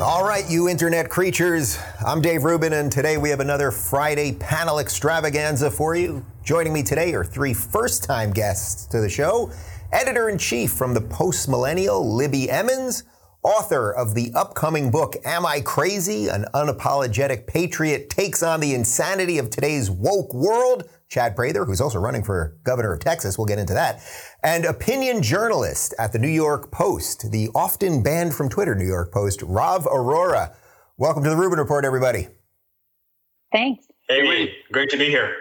All 0.00 0.24
right, 0.24 0.44
you 0.48 0.68
internet 0.68 1.10
creatures. 1.10 1.78
I'm 2.06 2.22
Dave 2.22 2.44
Rubin, 2.44 2.72
and 2.72 2.90
today 2.90 3.18
we 3.18 3.28
have 3.28 3.40
another 3.40 3.70
Friday 3.70 4.32
panel 4.32 4.78
extravaganza 4.78 5.70
for 5.70 5.96
you. 5.96 6.24
Joining 6.42 6.72
me 6.72 6.82
today 6.82 7.12
are 7.12 7.24
three 7.24 7.52
first 7.52 8.04
time 8.04 8.30
guests 8.30 8.86
to 8.86 9.00
the 9.00 9.10
show 9.10 9.52
editor 9.92 10.30
in 10.30 10.38
chief 10.38 10.72
from 10.72 10.94
the 10.94 11.00
Post 11.02 11.48
Millennial, 11.48 12.14
Libby 12.14 12.50
Emmons, 12.50 13.04
author 13.42 13.92
of 13.92 14.14
the 14.14 14.32
upcoming 14.34 14.90
book, 14.90 15.16
Am 15.24 15.44
I 15.44 15.60
Crazy? 15.60 16.28
An 16.28 16.46
Unapologetic 16.54 17.46
Patriot 17.46 18.08
Takes 18.10 18.42
on 18.42 18.60
the 18.60 18.74
Insanity 18.74 19.38
of 19.38 19.50
Today's 19.50 19.90
Woke 19.90 20.32
World, 20.32 20.88
Chad 21.08 21.34
Prather, 21.34 21.64
who's 21.64 21.80
also 21.80 21.98
running 21.98 22.22
for 22.22 22.58
governor 22.64 22.92
of 22.92 23.00
Texas. 23.00 23.38
We'll 23.38 23.46
get 23.46 23.58
into 23.58 23.74
that. 23.74 24.02
And 24.42 24.64
opinion 24.64 25.22
journalist 25.22 25.94
at 25.98 26.12
the 26.12 26.18
New 26.18 26.28
York 26.28 26.70
Post, 26.70 27.30
the 27.32 27.48
often 27.54 28.02
banned 28.02 28.34
from 28.34 28.48
Twitter 28.50 28.74
New 28.74 28.86
York 28.86 29.12
Post, 29.12 29.42
Rav 29.42 29.84
Arora. 29.84 30.54
Welcome 30.98 31.24
to 31.24 31.30
the 31.30 31.36
Rubin 31.36 31.58
Report, 31.58 31.84
everybody. 31.84 32.28
Thanks. 33.52 33.86
Hey, 34.08 34.28
Lee. 34.28 34.52
Great 34.70 34.90
to 34.90 34.98
be 34.98 35.06
here. 35.06 35.34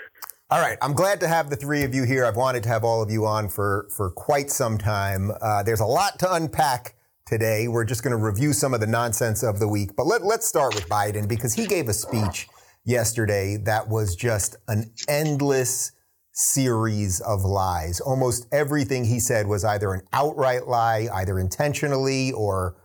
All 0.50 0.62
right, 0.62 0.78
I'm 0.82 0.94
glad 0.94 1.20
to 1.20 1.28
have 1.28 1.50
the 1.50 1.58
three 1.58 1.84
of 1.84 1.94
you 1.94 2.04
here. 2.04 2.24
I've 2.24 2.38
wanted 2.38 2.64
to 2.64 2.70
have 2.70 2.86
all 2.86 3.02
of 3.02 3.12
you 3.12 3.26
on 3.26 3.50
for 3.50 3.90
for 3.92 4.12
quite 4.12 4.50
some 4.50 4.78
time. 4.78 5.32
Uh, 5.42 5.62
there's 5.64 5.82
a 5.82 5.86
lot 5.86 6.20
to 6.20 6.34
unpack 6.34 6.96
today. 7.26 7.68
We're 7.68 7.84
just 7.84 8.02
going 8.02 8.12
to 8.12 8.24
review 8.24 8.54
some 8.54 8.74
of 8.74 8.80
the 8.80 8.88
nonsense 8.88 9.44
of 9.44 9.60
the 9.60 9.68
week, 9.68 9.98
but 9.98 10.08
let, 10.08 10.24
let's 10.24 10.48
start 10.48 10.74
with 10.74 10.88
Biden 10.88 11.28
because 11.28 11.54
he 11.54 11.68
gave 11.68 11.90
a 11.90 11.94
speech 11.94 12.48
yesterday 12.88 13.58
that 13.58 13.90
was 13.90 14.16
just 14.16 14.56
an 14.68 14.92
endless 15.08 15.92
series 16.32 17.20
of 17.20 17.44
lies. 17.44 18.00
Almost 18.00 18.48
everything 18.52 19.06
he 19.06 19.20
said 19.20 19.46
was 19.46 19.66
either 19.66 19.94
an 19.94 20.02
outright 20.14 20.68
lie, 20.68 21.08
either 21.14 21.38
intentionally 21.38 22.32
or 22.32 22.78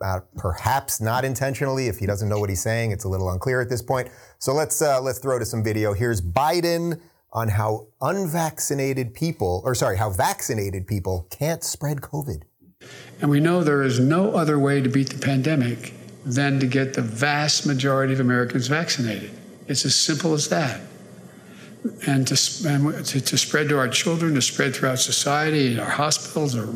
uh, 0.00 0.20
perhaps 0.36 1.00
not 1.00 1.24
intentionally. 1.24 1.88
If 1.88 1.98
he 1.98 2.06
doesn't 2.06 2.28
know 2.28 2.38
what 2.38 2.48
he's 2.48 2.62
saying, 2.62 2.92
it's 2.92 3.04
a 3.04 3.08
little 3.08 3.30
unclear 3.30 3.60
at 3.60 3.68
this 3.68 3.82
point. 3.82 4.08
So 4.38 4.54
let's 4.54 4.80
uh, 4.80 5.00
let's 5.02 5.18
throw 5.18 5.38
to 5.38 5.44
some 5.44 5.62
video. 5.62 5.92
Here's 5.92 6.20
Biden 6.20 7.00
on 7.32 7.48
how 7.48 7.88
unvaccinated 8.00 9.12
people, 9.12 9.60
or 9.64 9.74
sorry, 9.74 9.98
how 9.98 10.08
vaccinated 10.08 10.86
people 10.86 11.26
can't 11.30 11.62
spread 11.62 12.00
COVID. 12.00 12.42
And 13.20 13.28
we 13.28 13.40
know 13.40 13.62
there 13.62 13.82
is 13.82 14.00
no 14.00 14.32
other 14.32 14.58
way 14.58 14.80
to 14.80 14.88
beat 14.88 15.10
the 15.10 15.18
pandemic 15.18 15.92
than 16.28 16.60
to 16.60 16.66
get 16.66 16.92
the 16.92 17.02
vast 17.02 17.66
majority 17.66 18.12
of 18.12 18.20
Americans 18.20 18.66
vaccinated. 18.66 19.30
It's 19.66 19.84
as 19.84 19.94
simple 19.94 20.34
as 20.34 20.48
that. 20.50 20.80
And 22.06 22.26
to, 22.26 22.68
and 22.68 23.06
to, 23.06 23.20
to, 23.20 23.38
spread 23.38 23.68
to 23.70 23.78
our 23.78 23.88
children, 23.88 24.34
to 24.34 24.42
spread 24.42 24.74
throughout 24.74 24.98
society, 24.98 25.72
in 25.72 25.80
our 25.80 25.88
hospitals, 25.88 26.54
or 26.54 26.66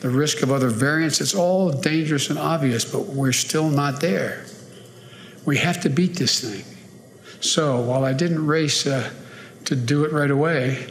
the 0.00 0.08
risk 0.08 0.42
of 0.42 0.50
other 0.50 0.68
variants, 0.68 1.20
it's 1.20 1.34
all 1.34 1.70
dangerous 1.70 2.28
and 2.30 2.38
obvious, 2.38 2.84
but 2.84 3.06
we're 3.06 3.32
still 3.32 3.68
not 3.68 4.00
there. 4.00 4.46
We 5.44 5.58
have 5.58 5.80
to 5.82 5.90
beat 5.90 6.16
this 6.16 6.40
thing. 6.40 6.64
So 7.40 7.80
while 7.80 8.04
I 8.04 8.14
didn't 8.14 8.44
race 8.44 8.86
uh, 8.86 9.10
to 9.66 9.76
do 9.76 10.04
it 10.04 10.12
right 10.12 10.30
away, 10.30 10.90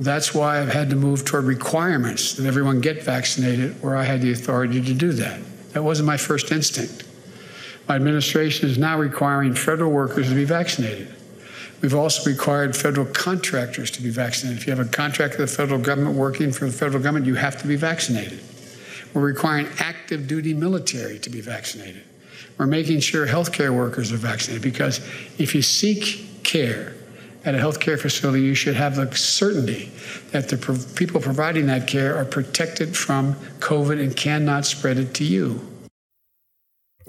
that's 0.00 0.34
why 0.34 0.60
I've 0.60 0.72
had 0.72 0.90
to 0.90 0.96
move 0.96 1.24
toward 1.24 1.44
requirements 1.44 2.34
that 2.34 2.46
everyone 2.46 2.80
get 2.80 3.02
vaccinated 3.02 3.82
where 3.82 3.96
I 3.96 4.04
had 4.04 4.20
the 4.20 4.32
authority 4.32 4.82
to 4.82 4.94
do 4.94 5.12
that. 5.12 5.40
That 5.72 5.82
wasn't 5.82 6.08
my 6.08 6.16
first 6.16 6.52
instinct. 6.52 7.07
My 7.88 7.96
administration 7.96 8.68
is 8.68 8.76
now 8.76 8.98
requiring 8.98 9.54
federal 9.54 9.90
workers 9.90 10.28
to 10.28 10.34
be 10.34 10.44
vaccinated. 10.44 11.14
We've 11.80 11.94
also 11.94 12.28
required 12.28 12.76
federal 12.76 13.06
contractors 13.06 13.90
to 13.92 14.02
be 14.02 14.10
vaccinated. 14.10 14.60
If 14.60 14.66
you 14.66 14.76
have 14.76 14.86
a 14.86 14.90
contract 14.90 15.38
with 15.38 15.48
the 15.48 15.56
federal 15.56 15.80
government 15.80 16.16
working 16.16 16.52
for 16.52 16.66
the 16.66 16.72
federal 16.72 17.02
government, 17.02 17.24
you 17.24 17.36
have 17.36 17.60
to 17.62 17.66
be 17.66 17.76
vaccinated. 17.76 18.40
We're 19.14 19.22
requiring 19.22 19.68
active 19.78 20.26
duty 20.26 20.52
military 20.52 21.18
to 21.20 21.30
be 21.30 21.40
vaccinated. 21.40 22.02
We're 22.58 22.66
making 22.66 23.00
sure 23.00 23.26
healthcare 23.26 23.74
workers 23.74 24.12
are 24.12 24.16
vaccinated 24.16 24.62
because 24.62 24.98
if 25.38 25.54
you 25.54 25.62
seek 25.62 26.42
care 26.44 26.94
at 27.44 27.54
a 27.54 27.58
healthcare 27.58 27.98
facility, 27.98 28.42
you 28.42 28.54
should 28.54 28.74
have 28.74 28.96
the 28.96 29.14
certainty 29.16 29.92
that 30.32 30.48
the 30.48 30.58
pro- 30.58 30.76
people 30.96 31.20
providing 31.20 31.66
that 31.66 31.86
care 31.86 32.16
are 32.16 32.24
protected 32.24 32.96
from 32.96 33.34
COVID 33.60 34.02
and 34.02 34.14
cannot 34.14 34.66
spread 34.66 34.98
it 34.98 35.14
to 35.14 35.24
you. 35.24 35.60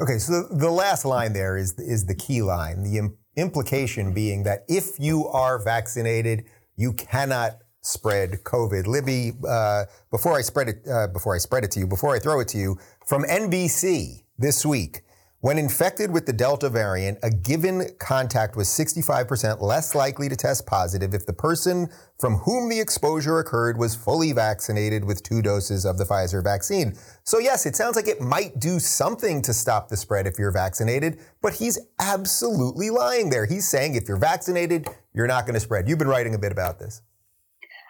Okay, 0.02 0.18
so 0.18 0.44
the, 0.44 0.56
the 0.56 0.72
last 0.72 1.04
line 1.04 1.34
there 1.34 1.58
is 1.58 1.78
is 1.78 2.06
the 2.06 2.16
key 2.16 2.42
line. 2.42 2.84
The 2.84 2.98
Im- 2.98 3.18
implication 3.36 4.14
being 4.14 4.44
that 4.44 4.64
if 4.68 5.00
you 5.00 5.28
are 5.28 5.62
vaccinated, 5.62 6.46
you 6.78 6.94
cannot 6.94 7.58
spread 7.82 8.44
COVID. 8.44 8.88
Libby, 8.88 9.34
uh, 9.48 9.86
before 10.12 10.38
I 10.38 10.42
spread 10.42 10.70
it, 10.70 10.88
uh, 10.90 11.08
before 11.08 11.36
I 11.36 11.38
spread 11.38 11.64
it 11.64 11.72
to 11.72 11.80
you, 11.80 11.88
before 11.88 12.16
I 12.16 12.20
throw 12.20 12.40
it 12.40 12.48
to 12.50 12.58
you, 12.58 12.78
from 13.06 13.24
NBC 13.24 14.24
this 14.38 14.66
week. 14.66 15.02
When 15.42 15.58
infected 15.58 16.12
with 16.12 16.26
the 16.26 16.34
Delta 16.34 16.70
variant, 16.70 17.18
a 17.24 17.30
given 17.30 17.92
contact 17.98 18.58
was 18.58 18.68
65% 18.68 19.62
less 19.62 19.96
likely 19.96 20.28
to 20.28 20.36
test 20.36 20.68
positive 20.68 21.14
if 21.14 21.26
the 21.26 21.32
person 21.32 21.88
from 22.20 22.40
whom 22.40 22.68
the 22.68 22.82
exposure 22.82 23.40
occurred 23.40 23.78
was 23.78 23.96
fully 23.96 24.34
vaccinated 24.34 25.06
with 25.06 25.24
two 25.24 25.42
doses 25.42 25.86
of 25.86 25.98
the 25.98 26.04
Pfizer 26.04 26.44
vaccine. 26.44 26.94
So, 27.24 27.40
yes, 27.40 27.66
it 27.66 27.78
sounds 27.78 27.96
like 27.96 28.10
it 28.10 28.20
might 28.20 28.60
do 28.60 28.80
something 28.80 29.42
to 29.44 29.54
stop 29.54 29.88
the 29.88 29.96
spread 29.96 30.28
if 30.28 30.38
you're 30.38 30.52
vaccinated, 30.52 31.22
but 31.42 31.54
he's 31.54 31.80
absolutely 32.02 32.90
lying 32.90 33.30
there. 33.30 33.46
He's 33.46 33.66
saying 33.66 33.96
if 33.96 34.10
you're 34.10 34.18
vaccinated, 34.18 34.90
you're 35.14 35.26
not 35.26 35.46
going 35.46 35.54
to 35.54 35.62
spread. 35.62 35.88
You've 35.88 36.00
been 36.00 36.10
writing 36.10 36.36
a 36.36 36.40
bit 36.40 36.52
about 36.52 36.80
this. 36.80 37.02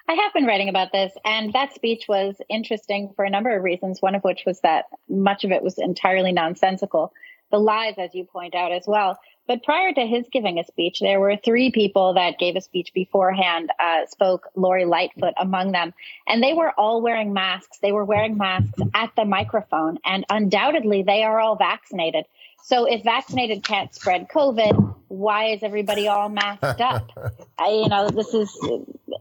I 0.08 0.14
have 0.14 0.34
been 0.34 0.46
writing 0.46 0.70
about 0.70 0.92
this, 0.92 1.14
and 1.26 1.52
that 1.54 1.74
speech 1.74 2.06
was 2.08 2.36
interesting 2.48 3.12
for 3.16 3.26
a 3.26 3.30
number 3.30 3.56
of 3.56 3.64
reasons, 3.64 4.04
one 4.04 4.14
of 4.14 4.24
which 4.24 4.44
was 4.46 4.60
that 4.62 4.86
much 5.08 5.44
of 5.44 5.52
it 5.52 5.64
was 5.64 5.80
entirely 5.80 6.32
nonsensical 6.32 7.12
the 7.52 7.60
lies, 7.60 7.96
as 7.98 8.14
you 8.14 8.24
point 8.26 8.56
out 8.56 8.72
as 8.72 8.86
well. 8.88 9.20
But 9.48 9.64
prior 9.64 9.92
to 9.92 10.06
his 10.06 10.28
giving 10.32 10.60
a 10.60 10.64
speech, 10.64 11.00
there 11.00 11.20
were 11.20 11.36
three 11.36 11.72
people 11.72 12.14
that 12.14 12.38
gave 12.38 12.56
a 12.56 12.62
speech 12.62 12.94
beforehand, 12.94 13.72
uh, 13.80 14.06
spoke 14.06 14.48
Lori 14.56 14.86
Lightfoot 14.86 15.34
among 15.40 15.72
them, 15.72 15.92
and 16.28 16.44
they 16.44 16.54
were 16.54 16.72
all 16.78 17.02
wearing 17.02 17.34
masks. 17.34 17.80
They 17.80 17.92
were 17.92 18.06
wearing 18.06 18.38
masks 18.38 18.80
at 18.94 19.12
the 19.16 19.26
microphone, 19.26 19.98
and 20.06 20.24
undoubtedly 20.30 21.02
they 21.02 21.24
are 21.24 21.40
all 21.40 21.56
vaccinated. 21.56 22.26
So 22.64 22.86
if 22.86 23.04
vaccinated 23.04 23.64
can't 23.64 23.94
spread 23.96 24.28
COVID, 24.30 24.96
why 25.08 25.46
is 25.46 25.64
everybody 25.64 26.08
all 26.08 26.30
masked 26.30 26.82
up? 26.82 27.10
I, 27.58 27.70
you 27.70 27.90
know, 27.90 28.10
this 28.10 28.36
is, 28.36 28.56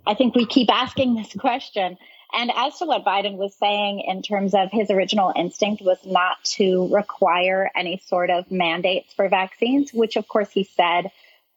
I 0.07 0.13
think 0.13 0.35
we 0.35 0.45
keep 0.45 0.71
asking 0.71 1.15
this 1.15 1.33
question. 1.33 1.97
And 2.33 2.51
as 2.55 2.79
to 2.79 2.85
what 2.85 3.05
Biden 3.05 3.37
was 3.37 3.55
saying 3.55 4.01
in 4.07 4.23
terms 4.23 4.55
of 4.55 4.71
his 4.71 4.91
original 4.91 5.33
instinct 5.35 5.83
was 5.83 5.99
not 6.05 6.43
to 6.57 6.89
require 6.93 7.71
any 7.75 8.03
sort 8.07 8.31
of 8.31 8.51
mandates 8.51 9.13
for 9.15 9.29
vaccines, 9.29 9.93
which 9.93 10.17
of 10.17 10.29
course 10.29 10.51
he 10.51 10.65
said, 10.65 11.11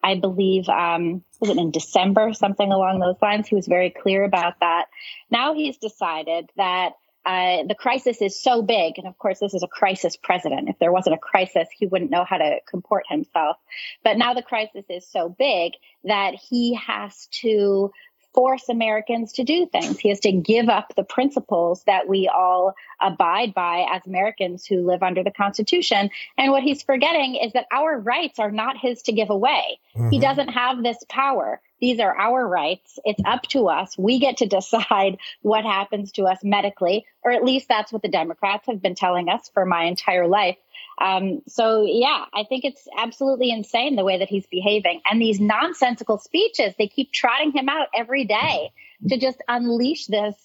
I 0.04 0.16
believe, 0.16 0.68
um, 0.70 1.24
was 1.40 1.50
it 1.50 1.58
in 1.58 1.72
December, 1.72 2.34
something 2.34 2.72
along 2.72 3.00
those 3.00 3.22
lines. 3.22 3.48
He 3.48 3.56
was 3.56 3.68
very 3.68 3.90
clear 3.90 4.24
about 4.24 4.60
that. 4.62 4.86
Now 5.30 5.54
he's 5.54 5.78
decided 5.78 6.50
that 6.56 6.94
uh, 7.24 7.64
the 7.68 7.76
crisis 7.76 8.20
is 8.20 8.42
so 8.42 8.64
big, 8.64 8.98
and 8.98 9.08
of 9.08 9.16
course, 9.20 9.40
this 9.40 9.54
is 9.54 9.62
a 9.62 9.68
crisis 9.68 10.16
president. 10.16 10.70
If 10.70 10.80
there 10.80 10.92
wasn't 10.92 11.16
a 11.16 11.20
crisis, 11.20 11.68
he 11.78 11.86
wouldn't 11.86 12.10
know 12.10 12.24
how 12.24 12.38
to 12.38 12.58
comport 12.68 13.04
himself. 13.08 13.58
But 14.04 14.18
now 14.18 14.34
the 14.34 14.42
crisis 14.42 14.86
is 14.90 15.08
so 15.08 15.30
big 15.30 15.74
that 16.04 16.34
he 16.34 16.74
has 16.76 17.28
to 17.42 17.92
force 18.34 18.70
Americans 18.70 19.34
to 19.34 19.44
do 19.44 19.66
things. 19.66 20.00
He 20.00 20.10
has 20.10 20.20
to 20.22 20.32
give 20.32 20.70
up 20.70 20.94
the 20.96 21.04
principles 21.04 21.84
that 21.84 22.08
we 22.08 22.28
all 22.34 22.74
abide 23.02 23.54
by 23.54 23.86
as 23.92 24.06
Americans 24.06 24.66
who 24.66 24.86
live 24.86 25.04
under 25.04 25.24
the 25.24 25.32
Constitution. 25.32 26.10
And 26.38 26.52
what 26.52 26.64
he's 26.64 26.82
forgetting 26.82 27.36
is 27.36 27.54
that 27.54 27.68
our 27.72 28.00
rights 28.00 28.40
are 28.40 28.52
not 28.52 28.78
his 28.78 29.02
to 29.04 29.12
give 29.12 29.30
away. 29.30 29.80
Mm-hmm. 29.96 30.10
He 30.10 30.20
doesn't 30.20 30.50
have 30.50 30.84
this 30.84 31.04
power. 31.10 31.62
These 31.82 32.00
are 32.00 32.16
our 32.16 32.48
rights. 32.48 33.00
It's 33.04 33.22
up 33.26 33.42
to 33.50 33.68
us. 33.68 33.98
We 33.98 34.20
get 34.20 34.38
to 34.38 34.46
decide 34.46 35.18
what 35.42 35.66
happens 35.66 36.12
to 36.14 36.24
us 36.24 36.40
medically, 36.44 37.06
or 37.24 37.32
at 37.32 37.44
least 37.44 37.68
that's 37.68 37.92
what 37.92 38.04
the 38.04 38.08
Democrats 38.08 38.68
have 38.68 38.82
been 38.82 38.96
telling 38.96 39.28
us 39.30 39.50
for 39.54 39.66
my 39.66 39.84
entire 39.86 40.28
life. 40.28 40.58
Um, 41.02 41.42
so 41.48 41.84
yeah, 41.86 42.26
I 42.34 42.44
think 42.44 42.64
it's 42.64 42.88
absolutely 42.96 43.50
insane 43.50 43.96
the 43.96 44.04
way 44.04 44.20
that 44.20 44.30
he's 44.30 44.46
behaving. 44.46 45.02
And 45.10 45.20
these 45.20 45.40
nonsensical 45.40 46.20
speeches, 46.20 46.76
they 46.78 46.88
keep 46.88 47.12
trotting 47.12 47.52
him 47.52 47.68
out 47.68 47.88
every 47.96 48.26
day 48.26 48.72
to 49.10 49.18
just 49.18 49.42
unleash 49.48 50.06
this 50.06 50.36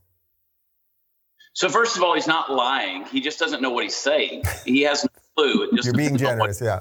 So 1.52 1.68
first 1.68 1.96
of 1.96 2.02
all, 2.02 2.14
he's 2.14 2.26
not 2.26 2.52
lying. 2.52 3.04
He 3.06 3.20
just 3.20 3.38
doesn't 3.38 3.60
know 3.60 3.70
what 3.70 3.84
he's 3.84 3.96
saying. 3.96 4.44
He 4.64 4.82
has 4.82 5.04
no 5.04 5.10
clue. 5.38 5.68
You're 5.72 5.94
being 5.94 6.16
generous, 6.16 6.60
yeah 6.60 6.80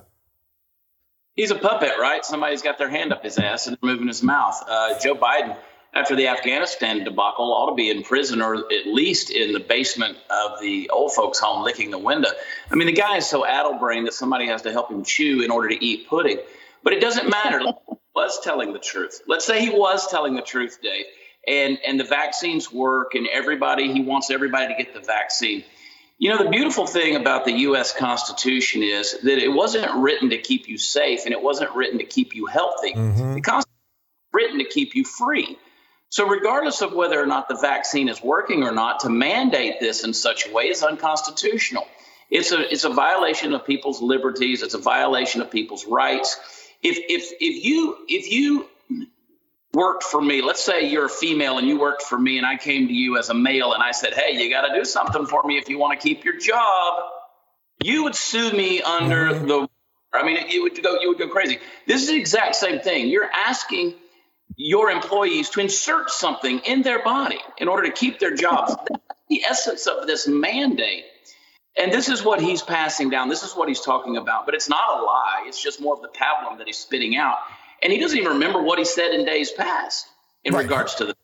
he's 1.38 1.52
a 1.52 1.56
puppet, 1.56 1.94
right? 1.98 2.26
Somebody's 2.26 2.62
got 2.62 2.78
their 2.78 2.90
hand 2.90 3.14
up 3.14 3.24
his 3.24 3.38
ass 3.38 3.68
and 3.68 3.78
they're 3.78 3.90
moving 3.90 4.08
his 4.08 4.22
mouth. 4.22 4.62
Uh, 4.68 5.00
Joe 5.00 5.16
Biden, 5.16 5.56
after 5.94 6.18
the 6.18 6.28
Afghanistan 6.28 7.06
debacle, 7.06 7.54
ought 7.54 7.70
to 7.70 7.76
be 7.76 7.90
in 7.90 8.04
prison 8.04 8.42
or 8.42 8.56
at 8.56 8.88
least 8.88 9.30
in 9.30 9.54
the 9.54 9.60
basement 9.60 10.18
of 10.30 10.60
the 10.60 10.90
old 10.90 11.14
folks' 11.14 11.40
home 11.40 11.64
licking 11.64 11.92
the 11.92 12.00
window. 12.00 12.30
I 12.70 12.76
mean, 12.76 12.88
the 12.88 12.94
guy 12.94 13.18
is 13.18 13.28
so 13.28 13.46
addle-brained 13.46 14.08
that 14.08 14.14
somebody 14.14 14.48
has 14.48 14.64
to 14.64 14.72
help 14.74 14.92
him 14.92 15.06
chew 15.06 15.42
in 15.42 15.52
order 15.52 15.70
to 15.70 15.86
eat 15.86 16.10
pudding. 16.10 16.40
But 16.84 16.94
it 16.94 17.00
doesn't 17.00 17.30
matter. 17.30 17.62
was 18.16 18.40
telling 18.44 18.74
the 18.74 18.80
truth. 18.80 19.22
Let's 19.28 19.46
say 19.46 19.62
he 19.62 19.70
was 19.70 20.08
telling 20.08 20.36
the 20.36 20.42
truth, 20.42 20.80
Dave, 20.82 21.06
and 21.48 21.78
and 21.86 22.00
the 22.00 22.04
vaccines 22.04 22.74
work, 22.74 23.14
and 23.14 23.28
everybody 23.28 23.94
he 23.94 24.02
wants 24.02 24.32
everybody 24.32 24.74
to 24.74 24.84
get 24.84 24.96
the 24.96 25.02
vaccine. 25.02 25.64
You 26.20 26.32
know, 26.32 26.44
the 26.44 26.50
beautiful 26.50 26.88
thing 26.88 27.16
about 27.16 27.46
the 27.46 27.52
U.S. 27.52 27.94
Constitution 27.96 28.82
is 28.82 29.20
that 29.22 29.38
it 29.38 29.50
wasn't 29.50 29.94
written 29.96 30.32
to 30.32 30.38
keep 30.40 30.68
you 30.68 30.78
safe 30.78 31.26
and 31.26 31.32
it 31.32 31.42
wasn't 31.42 31.76
written 31.76 32.00
to 32.00 32.06
keep 32.06 32.34
you 32.34 32.48
healthy. 32.48 32.94
Mm-hmm. 32.94 33.36
The 33.36 33.42
Constitution 33.42 33.78
was 34.34 34.34
written 34.34 34.60
to 34.60 34.66
keep 34.66 34.96
you 34.96 35.06
free. 35.06 35.58
So, 36.10 36.28
regardless 36.28 36.82
of 36.82 36.94
whether 36.94 37.22
or 37.22 37.26
not 37.26 37.50
the 37.50 37.56
vaccine 37.56 38.10
is 38.10 38.24
working 38.24 38.64
or 38.64 38.72
not, 38.72 39.02
to 39.02 39.10
mandate 39.10 39.80
this 39.80 40.04
in 40.04 40.14
such 40.14 40.48
a 40.48 40.54
way 40.54 40.70
is 40.70 40.82
unconstitutional. 40.82 41.86
It's 42.30 42.52
a, 42.52 42.72
it's 42.72 42.84
a 42.84 42.90
violation 42.90 43.54
of 43.54 43.66
people's 43.66 44.02
liberties, 44.02 44.64
it's 44.64 44.74
a 44.74 44.80
violation 44.80 45.42
of 45.42 45.52
people's 45.52 45.86
rights. 45.86 46.40
If, 46.82 46.98
if, 46.98 47.32
if, 47.40 47.66
you, 47.66 47.98
if 48.08 48.32
you 48.32 48.68
worked 49.78 50.04
for 50.04 50.20
me, 50.20 50.42
let's 50.42 50.66
say 50.66 50.90
you're 50.90 51.06
a 51.06 51.10
female 51.10 51.60
and 51.60 51.68
you 51.68 51.80
worked 51.80 52.02
for 52.02 52.18
me, 52.18 52.38
and 52.38 52.48
I 52.48 52.58
came 52.58 52.88
to 52.88 52.94
you 52.94 53.18
as 53.18 53.30
a 53.30 53.36
male 53.36 53.74
and 53.74 53.84
I 53.84 53.92
said, 53.92 54.16
hey, 54.16 54.32
you 54.36 54.50
got 54.50 54.68
to 54.68 54.74
do 54.74 54.84
something 54.84 55.28
for 55.28 55.44
me 55.44 55.60
if 55.60 55.70
you 55.70 55.78
want 55.78 55.98
to 56.00 56.08
keep 56.08 56.26
your 56.26 56.40
job, 56.40 57.04
you 57.84 58.04
would 58.04 58.16
sue 58.16 58.52
me 58.52 58.82
under 58.82 59.30
mm-hmm. 59.30 59.48
the. 59.48 59.70
I 60.12 60.26
mean, 60.26 60.50
you 60.50 60.64
would 60.64 60.82
go, 60.82 61.00
you 61.00 61.10
would 61.10 61.20
go 61.20 61.28
crazy. 61.28 61.60
This 61.86 62.02
is 62.02 62.08
the 62.08 62.16
exact 62.16 62.56
same 62.56 62.80
thing. 62.80 63.10
You're 63.10 63.30
asking 63.32 63.94
your 64.56 64.90
employees 64.90 65.52
to 65.52 65.60
insert 65.60 66.10
something 66.10 66.60
in 66.66 66.82
their 66.82 67.04
body 67.04 67.40
in 67.60 67.68
order 67.68 67.84
to 67.84 67.92
keep 67.92 68.18
their 68.18 68.34
jobs. 68.34 68.76
That's 68.90 69.22
the 69.30 69.44
essence 69.44 69.86
of 69.86 70.08
this 70.08 70.28
mandate. 70.28 71.04
And 71.78 71.92
this 71.94 72.10
is 72.10 72.24
what 72.24 72.42
he's 72.42 72.64
passing 72.64 73.12
down. 73.12 73.30
This 73.30 73.44
is 73.44 73.56
what 73.56 73.68
he's 73.68 73.82
talking 73.82 74.18
about. 74.18 74.48
But 74.48 74.56
it's 74.56 74.70
not 74.70 75.00
a 75.00 75.04
lie. 75.04 75.44
It's 75.46 75.62
just 75.62 75.80
more 75.80 75.94
of 75.94 76.02
the 76.02 76.08
pablum 76.08 76.58
that 76.58 76.66
he's 76.66 76.80
spitting 76.80 77.16
out 77.16 77.38
and 77.84 77.92
he 77.92 78.00
doesn't 78.00 78.18
even 78.18 78.34
remember 78.34 78.62
what 78.62 78.80
he 78.80 78.86
said 78.86 79.14
in 79.14 79.26
days 79.26 79.52
past 79.52 80.08
in 80.44 80.54
right. 80.54 80.64
regards 80.64 80.96
to 80.96 81.06
the 81.06 81.16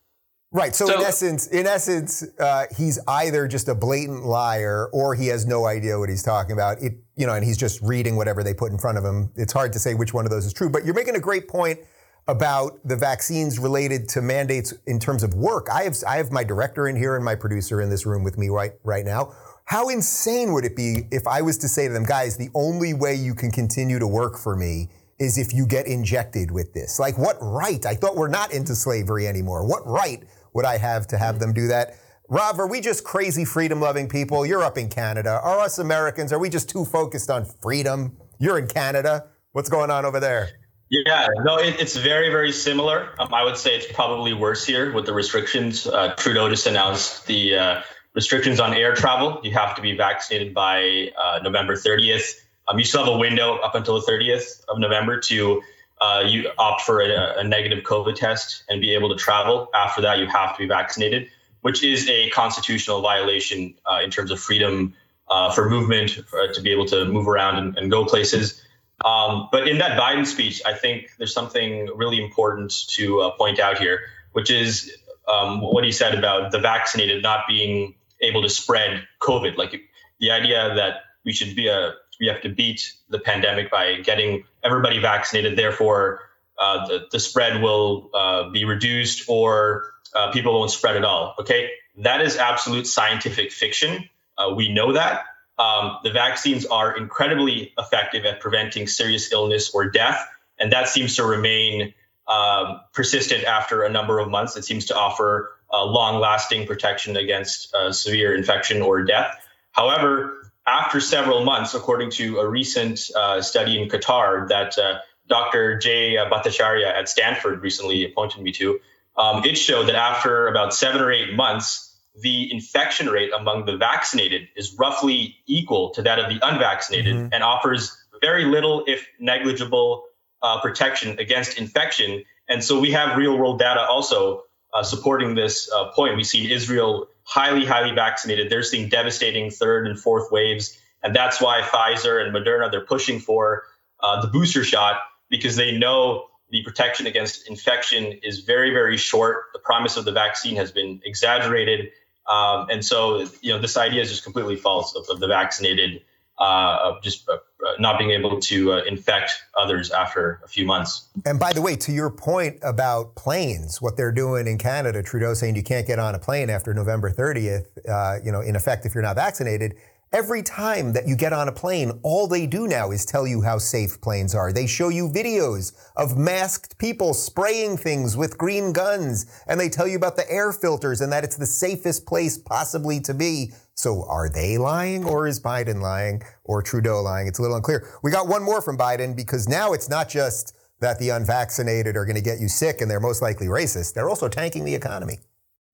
Right. 0.54 0.76
So, 0.76 0.86
so, 0.86 1.00
in 1.00 1.06
essence, 1.06 1.48
in 1.48 1.66
essence, 1.66 2.24
uh, 2.40 2.66
he's 2.78 3.00
either 3.08 3.48
just 3.48 3.68
a 3.70 3.74
blatant 3.74 4.24
liar 4.24 4.88
or 4.94 5.16
he 5.16 5.26
has 5.28 5.48
no 5.48 5.66
idea 5.66 5.98
what 5.98 6.10
he's 6.10 6.22
talking 6.22 6.52
about. 6.52 6.80
It, 6.80 6.94
you 7.16 7.26
know, 7.26 7.34
and 7.34 7.44
he's 7.44 7.58
just 7.58 7.82
reading 7.82 8.16
whatever 8.16 8.44
they 8.44 8.54
put 8.54 8.72
in 8.72 8.78
front 8.78 9.00
of 9.00 9.04
him. 9.04 9.32
It's 9.36 9.52
hard 9.52 9.74
to 9.74 9.80
say 9.80 9.96
which 9.96 10.14
one 10.14 10.26
of 10.26 10.32
those 10.32 10.46
is 10.46 10.54
true. 10.54 10.70
But 10.70 10.86
you're 10.86 10.94
making 10.94 11.16
a 11.16 11.20
great 11.20 11.48
point 11.48 11.80
about 12.28 12.80
the 12.88 12.96
vaccines 12.96 13.58
related 13.58 14.08
to 14.10 14.22
mandates 14.22 14.76
in 14.86 15.00
terms 15.00 15.24
of 15.24 15.34
work. 15.34 15.70
I 15.74 15.84
have 15.84 15.98
I 16.08 16.18
have 16.18 16.32
my 16.32 16.44
director 16.44 16.88
in 16.88 16.96
here 16.96 17.16
and 17.16 17.26
my 17.26 17.34
producer 17.34 17.82
in 17.82 17.90
this 17.90 18.06
room 18.06 18.24
with 18.24 18.38
me 18.38 18.50
right 18.50 18.74
right 18.84 19.04
now. 19.04 19.34
How 19.66 19.90
insane 19.90 20.54
would 20.54 20.66
it 20.66 20.76
be 20.76 21.08
if 21.10 21.26
I 21.26 21.42
was 21.42 21.58
to 21.60 21.68
say 21.68 21.88
to 21.88 21.94
them, 21.94 22.06
guys, 22.06 22.38
the 22.38 22.50
only 22.54 22.94
way 22.94 23.16
you 23.16 23.34
can 23.34 23.50
continue 23.50 23.98
to 23.98 24.08
work 24.08 24.38
for 24.38 24.56
me 24.56 24.90
is 25.20 25.38
if 25.38 25.54
you 25.54 25.66
get 25.66 25.88
injected 25.88 26.52
with 26.52 26.74
this. 26.74 27.00
Like, 27.00 27.18
what 27.18 27.38
right? 27.42 27.86
I 27.86 27.96
thought 27.96 28.16
we're 28.16 28.28
not 28.28 28.54
into 28.54 28.76
slavery 28.76 29.28
anymore. 29.28 29.66
What 29.66 29.86
right 29.86 30.24
would 30.54 30.66
I 30.66 30.78
have 30.78 31.08
to 31.08 31.18
have 31.18 31.40
them 31.40 31.54
do 31.54 31.68
that? 31.68 31.96
Rob, 32.30 32.60
are 32.60 32.68
we 32.68 32.82
just 32.82 33.04
crazy 33.04 33.46
freedom 33.46 33.80
loving 33.80 34.08
people? 34.08 34.46
You're 34.46 34.64
up 34.64 34.78
in 34.78 34.90
Canada. 34.90 35.40
Are 35.44 35.60
us 35.60 35.78
Americans, 35.78 36.32
are 36.34 36.40
we 36.40 36.50
just 36.50 36.70
too 36.70 36.86
focused 36.86 37.30
on 37.30 37.46
freedom? 37.62 38.18
You're 38.40 38.58
in 38.58 38.68
Canada. 38.68 39.28
What's 39.52 39.70
going 39.70 39.92
on 39.92 40.06
over 40.06 40.20
there? 40.20 40.50
Yeah, 40.90 41.28
no, 41.44 41.58
it, 41.58 41.80
it's 41.80 41.96
very, 41.96 42.30
very 42.30 42.52
similar. 42.52 43.10
Um, 43.20 43.34
I 43.34 43.44
would 43.44 43.58
say 43.58 43.76
it's 43.76 43.92
probably 43.92 44.34
worse 44.34 44.66
here 44.66 44.94
with 44.94 45.06
the 45.06 45.14
restrictions. 45.14 45.88
Uh, 45.88 46.14
Trudeau 46.16 46.50
just 46.50 46.68
announced 46.68 47.26
the 47.26 47.56
uh, 47.56 47.82
restrictions 48.14 48.60
on 48.60 48.74
air 48.74 48.94
travel. 48.94 49.40
You 49.44 49.52
have 49.52 49.76
to 49.76 49.82
be 49.82 49.98
vaccinated 49.98 50.54
by 50.54 51.12
uh, 51.18 51.40
November 51.42 51.76
30th. 51.76 52.36
Um, 52.68 52.80
you 52.80 52.86
still 52.86 53.04
have 53.04 53.14
a 53.14 53.18
window 53.18 53.58
up 53.58 53.76
until 53.76 54.00
the 54.00 54.06
30th 54.06 54.64
of 54.68 54.80
November 54.80 55.20
to 55.22 55.62
uh, 56.02 56.24
you 56.26 56.50
opt 56.58 56.82
for 56.82 57.02
a, 57.02 57.40
a, 57.40 57.44
negative 57.44 57.84
COVID 57.84 58.16
test 58.16 58.64
and 58.68 58.82
be 58.82 58.94
able 58.94 59.10
to 59.10 59.16
travel. 59.16 59.70
After 59.74 60.02
that, 60.02 60.20
you 60.20 60.28
have 60.28 60.54
to 60.54 60.64
be 60.64 60.68
vaccinated, 60.68 61.30
which 61.62 61.84
is 61.84 62.10
a 62.10 62.30
constitutional 62.32 63.02
violation 63.02 63.76
uh, 63.86 64.00
in 64.04 64.10
terms 64.10 64.32
of 64.32 64.40
freedom 64.40 64.96
uh, 65.30 65.52
for 65.52 65.70
movement, 65.70 66.12
for, 66.28 66.48
to 66.50 66.62
be 66.62 66.72
able 66.72 66.86
to 66.88 67.06
move 67.06 67.28
around 67.28 67.56
and, 67.56 67.78
and 67.78 67.92
go 67.92 68.04
places. 68.04 68.62
Um, 69.06 69.48
but 69.52 69.68
in 69.68 69.78
that 69.78 70.00
Biden 70.00 70.26
speech, 70.26 70.62
I 70.66 70.74
think 70.74 71.12
there's 71.18 71.34
something 71.34 71.90
really 71.96 72.22
important 72.22 72.88
to 72.90 73.22
uh, 73.22 73.32
point 73.32 73.60
out 73.60 73.78
here, 73.78 74.02
which 74.34 74.50
is 74.50 74.96
um, 75.32 75.62
what 75.62 75.84
he 75.84 75.92
said 75.92 76.16
about 76.18 76.52
the 76.52 76.60
vaccinated 76.60 77.24
not 77.24 77.46
being 77.48 77.96
able 78.22 78.42
to 78.42 78.50
spread 78.50 79.04
COVID. 79.22 79.58
Like 79.58 79.80
the 80.20 80.32
idea 80.32 80.76
that 80.76 80.96
we 81.26 81.32
should 81.34 81.56
be 81.56 81.68
a 81.68 81.94
we 82.24 82.30
have 82.30 82.42
to 82.42 82.50
beat 82.50 82.94
the 83.10 83.20
pandemic 83.20 83.70
by 83.70 83.98
getting 83.98 84.46
everybody 84.64 85.00
vaccinated. 85.00 85.58
Therefore, 85.58 86.22
uh, 86.58 86.88
the, 86.88 87.08
the 87.12 87.20
spread 87.20 87.62
will 87.62 88.10
uh, 88.14 88.50
be 88.50 88.64
reduced 88.64 89.26
or 89.28 89.92
uh, 90.16 90.32
people 90.32 90.54
won't 90.58 90.72
spread 90.72 90.96
at 90.96 91.04
all. 91.04 91.36
Okay, 91.40 91.72
that 91.98 92.22
is 92.22 92.38
absolute 92.38 92.88
scientific 92.88 93.52
fiction. 93.52 94.10
Uh, 94.38 94.54
we 94.56 94.74
know 94.74 94.94
that. 94.94 95.26
Um, 95.60 95.98
the 96.04 96.12
vaccines 96.12 96.66
are 96.66 96.96
incredibly 96.96 97.74
effective 97.78 98.24
at 98.24 98.40
preventing 98.40 98.88
serious 98.88 99.34
illness 99.34 99.72
or 99.74 99.90
death, 99.90 100.26
and 100.58 100.72
that 100.72 100.88
seems 100.88 101.18
to 101.18 101.26
remain 101.26 101.94
um, 102.30 102.80
persistent 102.94 103.44
after 103.44 103.84
a 103.84 103.90
number 103.90 104.20
of 104.20 104.30
months. 104.30 104.56
It 104.56 104.64
seems 104.64 104.86
to 104.86 104.96
offer 104.96 105.52
long 105.72 106.22
lasting 106.22 106.68
protection 106.68 107.18
against 107.18 107.76
uh, 107.76 107.92
severe 107.92 108.34
infection 108.34 108.82
or 108.82 109.04
death. 109.04 109.36
However, 109.74 110.43
after 110.66 111.00
several 111.00 111.44
months, 111.44 111.74
according 111.74 112.12
to 112.12 112.40
a 112.40 112.48
recent 112.48 113.10
uh, 113.16 113.42
study 113.42 113.82
in 113.82 113.90
Qatar 113.90 114.48
that 114.50 114.78
uh, 114.78 115.00
Dr. 115.28 115.78
Jay 115.78 116.16
Bhattacharya 116.16 116.86
at 116.86 117.10
Stanford 117.10 117.62
recently 117.62 118.06
appointed 118.06 118.42
me 118.42 118.52
to, 118.54 118.80
um, 119.18 119.44
it 119.46 119.58
showed 119.58 119.88
that 119.88 119.96
after 119.96 120.48
about 120.48 120.74
seven 120.74 121.02
or 121.02 121.12
eight 121.12 121.34
months, 121.34 121.96
the 122.22 122.52
infection 122.52 123.08
rate 123.08 123.32
among 123.34 123.66
the 123.66 123.78
vaccinated 123.78 124.48
is 124.56 124.76
roughly 124.78 125.38
equal 125.48 125.92
to 125.92 126.02
that 126.04 126.20
of 126.20 126.30
the 126.30 126.40
unvaccinated 126.46 127.16
mm-hmm. 127.16 127.34
and 127.34 127.44
offers 127.44 127.98
very 128.22 128.46
little, 128.46 128.84
if 128.88 129.08
negligible, 129.20 130.06
uh, 130.42 130.62
protection 130.62 131.18
against 131.20 131.58
infection. 131.58 132.24
And 132.48 132.64
so 132.64 132.80
we 132.80 132.92
have 132.92 133.18
real 133.18 133.38
world 133.38 133.60
data 133.60 133.82
also 133.82 134.44
uh, 134.74 134.84
supporting 134.84 135.36
this 135.36 135.72
uh, 135.72 135.92
point. 135.92 136.16
We 136.18 136.24
see 136.24 136.52
Israel 136.52 137.08
highly, 137.24 137.66
highly 137.66 137.94
vaccinated. 137.96 138.50
They're 138.50 138.64
seeing 138.64 138.90
devastating 138.90 139.50
third 139.50 139.88
and 139.88 140.00
fourth 140.00 140.32
waves. 140.32 140.78
And 141.02 141.16
that's 141.16 141.42
why 141.42 141.62
Pfizer 141.62 142.24
and 142.24 142.34
Moderna, 142.34 142.72
they're 142.72 142.86
pushing 142.86 143.20
for 143.20 143.64
uh, 144.00 144.22
the 144.22 144.28
booster 144.28 144.64
shot 144.64 144.98
because 145.30 145.56
they 145.56 145.78
know 145.78 146.28
the 146.50 146.64
protection 146.64 147.08
against 147.08 147.50
infection 147.50 148.20
is 148.24 148.42
very, 148.42 148.72
very 148.72 148.98
short. 148.98 149.46
The 149.54 149.60
promise 149.60 149.98
of 149.98 150.06
the 150.06 150.12
vaccine 150.12 150.56
has 150.58 150.72
been 150.72 151.02
exaggerated. 151.04 151.90
Um, 152.30 152.68
and 152.70 152.86
so, 152.86 153.28
you 153.42 153.52
know, 153.52 153.60
this 153.60 153.76
idea 153.76 154.02
is 154.02 154.10
just 154.10 154.24
completely 154.24 154.56
false 154.56 154.96
of, 154.96 155.06
of 155.10 155.20
the 155.20 155.28
vaccinated 155.28 156.02
uh, 156.40 157.00
just 157.02 157.30
uh, 157.30 157.38
not 157.80 157.98
being 157.98 158.12
able 158.12 158.40
to 158.40 158.74
uh, 158.74 158.84
infect 158.84 159.32
others 159.58 159.92
after 159.92 160.42
a 160.44 160.48
few 160.48 160.66
months. 160.66 161.08
And 161.26 161.40
by 161.40 161.54
the 161.54 161.62
way, 161.62 161.76
to 161.78 161.92
your 161.92 162.10
point 162.10 162.60
about 162.62 163.16
planes, 163.16 163.82
what 163.82 163.98
they're 163.98 164.12
doing 164.12 164.48
in 164.48 164.58
Canada, 164.58 165.04
Trudeau 165.04 165.34
saying 165.34 165.56
you 165.56 165.64
can't 165.64 165.88
get 165.88 166.00
on 166.00 166.16
a 166.16 166.20
plane 166.20 166.50
after 166.50 166.74
November 166.74 167.12
30th, 167.12 167.68
uh, 167.88 168.20
you 168.24 168.32
know, 168.32 168.42
in 168.42 168.56
effect, 168.56 168.86
if 168.86 168.94
you're 168.94 169.04
not 169.04 169.16
vaccinated. 169.16 169.76
Every 170.12 170.44
time 170.44 170.94
that 170.94 171.08
you 171.08 171.16
get 171.16 171.34
on 171.34 171.48
a 171.48 171.52
plane, 171.52 172.00
all 172.04 172.28
they 172.28 172.46
do 172.46 172.68
now 172.68 172.92
is 172.92 173.04
tell 173.04 173.26
you 173.26 173.42
how 173.42 173.58
safe 173.58 174.00
planes 174.00 174.36
are. 174.36 174.54
They 174.54 174.68
show 174.68 174.90
you 174.90 175.10
videos 175.10 175.74
of 175.96 176.16
masked 176.16 176.78
people 176.78 177.16
spraying 177.16 177.78
things 177.78 178.16
with 178.16 178.38
green 178.38 178.74
guns, 178.74 179.26
and 179.48 179.60
they 179.60 179.70
tell 179.70 179.88
you 179.88 179.98
about 179.98 180.16
the 180.16 180.32
air 180.32 180.54
filters 180.54 181.02
and 181.02 181.12
that 181.12 181.24
it's 181.24 181.38
the 181.38 181.48
safest 181.48 182.06
place 182.06 182.38
possibly 182.38 183.00
to 183.00 183.16
be. 183.16 183.54
So 183.84 184.06
are 184.08 184.30
they 184.30 184.58
lying 184.58 185.04
or 185.04 185.28
is 185.28 185.42
Biden 185.42 185.82
lying 185.82 186.24
or 186.46 186.62
Trudeau 186.62 187.02
lying? 187.02 187.28
It's 187.28 187.40
a 187.40 187.42
little 187.42 187.58
unclear. 187.58 187.86
We 188.02 188.12
got 188.12 188.30
one 188.30 188.42
more 188.42 188.62
from 188.62 188.78
Biden 188.78 189.14
because 189.14 189.50
now 189.50 189.74
it's 189.74 189.90
not 189.90 190.08
just 190.08 190.56
that 190.80 191.00
the 191.00 191.10
unvaccinated 191.10 191.98
are 191.98 192.06
going 192.06 192.16
to 192.16 192.22
get 192.22 192.40
you 192.40 192.48
sick 192.48 192.80
and 192.80 192.90
they're 192.90 193.02
most 193.02 193.22
likely 193.22 193.48
racist. 193.48 193.94
They're 193.94 194.08
also 194.08 194.30
tanking 194.30 194.64
the 194.64 194.74
economy. 194.74 195.20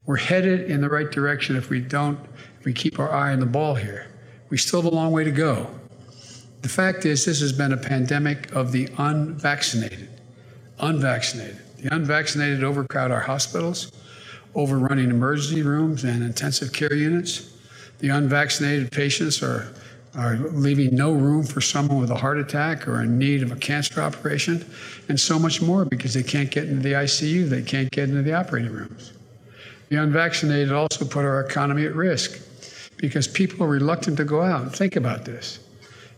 We're 0.08 0.18
headed 0.18 0.72
in 0.72 0.82
the 0.82 0.90
right 0.90 1.12
direction 1.12 1.56
if 1.56 1.70
we 1.70 1.82
don't, 1.82 2.18
if 2.60 2.66
we 2.66 2.74
keep 2.74 2.98
our 2.98 3.14
eye 3.14 3.32
on 3.32 3.42
the 3.42 3.46
ball 3.46 3.76
here. 3.76 4.08
We 4.50 4.58
still 4.58 4.82
have 4.82 4.92
a 4.92 4.96
long 4.96 5.12
way 5.12 5.24
to 5.24 5.32
go. 5.32 5.70
The 6.64 6.70
fact 6.70 7.06
is, 7.06 7.26
this 7.26 7.40
has 7.42 7.54
been 7.54 7.74
a 7.74 7.78
pandemic 7.78 8.52
of 8.54 8.72
the 8.72 8.90
unvaccinated. 8.98 10.10
Unvaccinated. 10.80 11.60
The 11.78 11.94
unvaccinated 11.94 12.64
overcrowd 12.64 13.12
our 13.12 13.20
hospitals, 13.20 13.92
overrunning 14.56 15.12
emergency 15.12 15.62
rooms 15.62 16.06
and 16.06 16.24
intensive 16.24 16.74
care 16.74 16.96
units. 16.96 17.54
The 18.00 18.10
unvaccinated 18.10 18.92
patients 18.92 19.44
are, 19.44 19.74
are 20.16 20.38
leaving 20.38 20.96
no 20.96 21.12
room 21.12 21.44
for 21.44 21.62
someone 21.62 22.00
with 22.00 22.10
a 22.12 22.16
heart 22.16 22.38
attack 22.38 22.88
or 22.88 23.02
in 23.02 23.18
need 23.18 23.44
of 23.44 23.52
a 23.52 23.56
cancer 23.56 24.02
operation, 24.02 24.66
and 25.10 25.20
so 25.20 25.38
much 25.38 25.62
more 25.62 25.86
because 25.86 26.14
they 26.14 26.24
can't 26.24 26.50
get 26.50 26.66
into 26.66 26.82
the 26.82 26.94
ICU, 26.94 27.50
they 27.50 27.62
can't 27.62 27.92
get 27.92 28.10
into 28.10 28.22
the 28.22 28.34
operating 28.34 28.72
rooms. 28.72 29.14
The 29.90 29.98
unvaccinated 29.98 30.72
also 30.72 31.04
put 31.04 31.26
our 31.26 31.42
economy 31.42 31.86
at 31.86 31.96
risk 31.96 32.40
because 32.98 33.28
people 33.28 33.66
are 33.66 33.70
reluctant 33.70 34.18
to 34.18 34.24
go 34.24 34.42
out. 34.42 34.74
Think 34.74 34.96
about 34.96 35.26
this. 35.26 35.60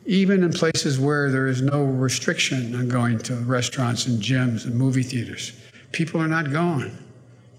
Even 0.05 0.43
in 0.43 0.51
places 0.51 0.99
where 0.99 1.31
there 1.31 1.47
is 1.47 1.61
no 1.61 1.83
restriction 1.83 2.75
on 2.75 2.89
going 2.89 3.19
to 3.19 3.35
restaurants 3.35 4.07
and 4.07 4.21
gyms 4.21 4.65
and 4.65 4.75
movie 4.75 5.03
theaters, 5.03 5.53
people 5.91 6.19
are 6.21 6.27
not 6.27 6.51
going. 6.51 6.95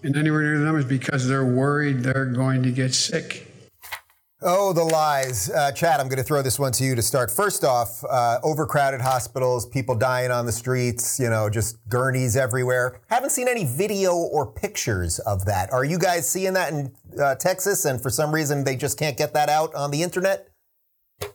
And 0.02 0.17
anywhere 0.17 0.43
near 0.43 0.59
the 0.59 0.64
numbers 0.64 0.85
because 0.85 1.29
they're 1.29 1.45
worried 1.45 2.02
they're 2.02 2.26
going 2.26 2.62
to 2.64 2.73
get 2.73 2.95
sick. 2.95 3.51
Oh, 4.44 4.72
the 4.72 4.82
lies. 4.82 5.50
Uh, 5.50 5.70
Chad, 5.70 6.00
I'm 6.00 6.08
going 6.08 6.18
to 6.18 6.25
throw 6.25 6.42
this 6.42 6.58
one 6.58 6.72
to 6.72 6.84
you 6.84 6.96
to 6.96 7.02
start. 7.02 7.30
First 7.30 7.62
off, 7.62 8.02
uh, 8.04 8.40
overcrowded 8.42 9.00
hospitals, 9.00 9.66
people 9.66 9.94
dying 9.94 10.32
on 10.32 10.46
the 10.46 10.52
streets, 10.52 11.20
you 11.20 11.30
know, 11.30 11.49
just 11.49 11.78
gurneys 11.88 12.37
everywhere. 12.37 13.00
Haven't 13.06 13.30
seen 13.30 13.46
any 13.46 13.64
video 13.64 14.14
or 14.14 14.50
pictures 14.50 15.20
of 15.20 15.44
that. 15.44 15.72
Are 15.72 15.84
you 15.84 15.96
guys 15.96 16.28
seeing 16.28 16.54
that 16.54 16.72
in 16.72 16.92
uh, 17.22 17.37
Texas? 17.37 17.84
And 17.84 18.02
for 18.02 18.11
some 18.11 18.34
reason, 18.34 18.64
they 18.64 18.75
just 18.75 18.99
can't 18.99 19.16
get 19.16 19.32
that 19.34 19.49
out 19.49 19.72
on 19.76 19.92
the 19.92 20.02
internet? 20.02 20.49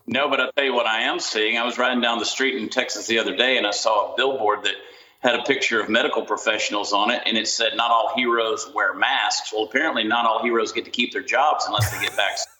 No, 0.05 0.29
but 0.29 0.41
I'll 0.41 0.51
tell 0.51 0.65
you 0.65 0.73
what 0.73 0.85
I 0.85 1.03
am 1.03 1.21
seeing. 1.21 1.57
I 1.57 1.63
was 1.63 1.77
riding 1.77 2.01
down 2.01 2.19
the 2.19 2.25
street 2.25 2.61
in 2.61 2.67
Texas 2.67 3.07
the 3.07 3.19
other 3.19 3.37
day 3.37 3.57
and 3.57 3.65
I 3.65 3.71
saw 3.71 4.11
a 4.11 4.17
billboard 4.17 4.65
that 4.65 4.75
had 5.19 5.35
a 5.35 5.43
picture 5.43 5.79
of 5.79 5.87
medical 5.87 6.25
professionals 6.25 6.91
on 6.91 7.11
it 7.11 7.23
and 7.25 7.37
it 7.37 7.47
said, 7.47 7.69
Not 7.75 7.89
all 7.89 8.11
heroes 8.17 8.69
wear 8.75 8.93
masks. 8.93 9.53
Well, 9.53 9.63
apparently, 9.63 10.03
not 10.03 10.25
all 10.25 10.43
heroes 10.43 10.73
get 10.73 10.83
to 10.85 10.91
keep 10.91 11.13
their 11.13 11.23
jobs 11.23 11.65
unless 11.67 11.89
they 11.89 12.01
get 12.01 12.13
vaccinated 12.17 12.56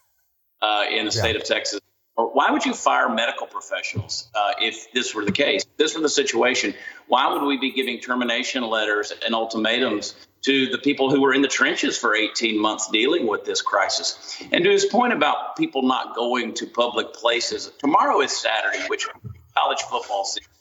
uh, 0.62 0.86
in 0.90 1.06
the 1.06 1.12
state 1.12 1.36
of 1.36 1.44
Texas. 1.44 1.80
Or 2.18 2.34
why 2.34 2.50
would 2.50 2.66
you 2.66 2.74
fire 2.74 3.10
medical 3.10 3.46
professionals 3.46 4.28
uh, 4.34 4.54
if 4.60 4.92
this 4.92 5.14
were 5.14 5.24
the 5.24 5.32
case? 5.32 5.64
If 5.64 5.78
this 5.78 5.96
were 5.96 6.02
the 6.02 6.10
situation, 6.10 6.74
why 7.08 7.32
would 7.32 7.44
we 7.44 7.60
be 7.60 7.72
giving 7.72 8.00
termination 8.00 8.64
letters 8.64 9.14
and 9.24 9.36
ultimatums 9.36 10.16
to 10.42 10.68
the 10.68 10.80
people 10.80 11.12
who 11.12 11.22
were 11.22 11.34
in 11.34 11.44
the 11.44 11.48
trenches 11.48 11.96
for 11.96 12.16
18 12.16 12.60
months 12.60 12.90
dealing 12.90 13.28
with 13.28 13.46
this 13.46 13.62
crisis? 13.62 14.42
And 14.52 14.64
to 14.64 14.72
his 14.72 14.86
point 14.86 15.14
about 15.14 15.58
people 15.58 15.84
not 15.84 16.16
going 16.16 16.56
to 16.56 16.66
public 16.66 17.14
places, 17.14 17.72
tomorrow 17.78 18.22
is 18.22 18.36
Saturday, 18.36 18.84
which 18.88 19.08
college 19.56 19.82
football 19.84 20.26
season. 20.26 20.52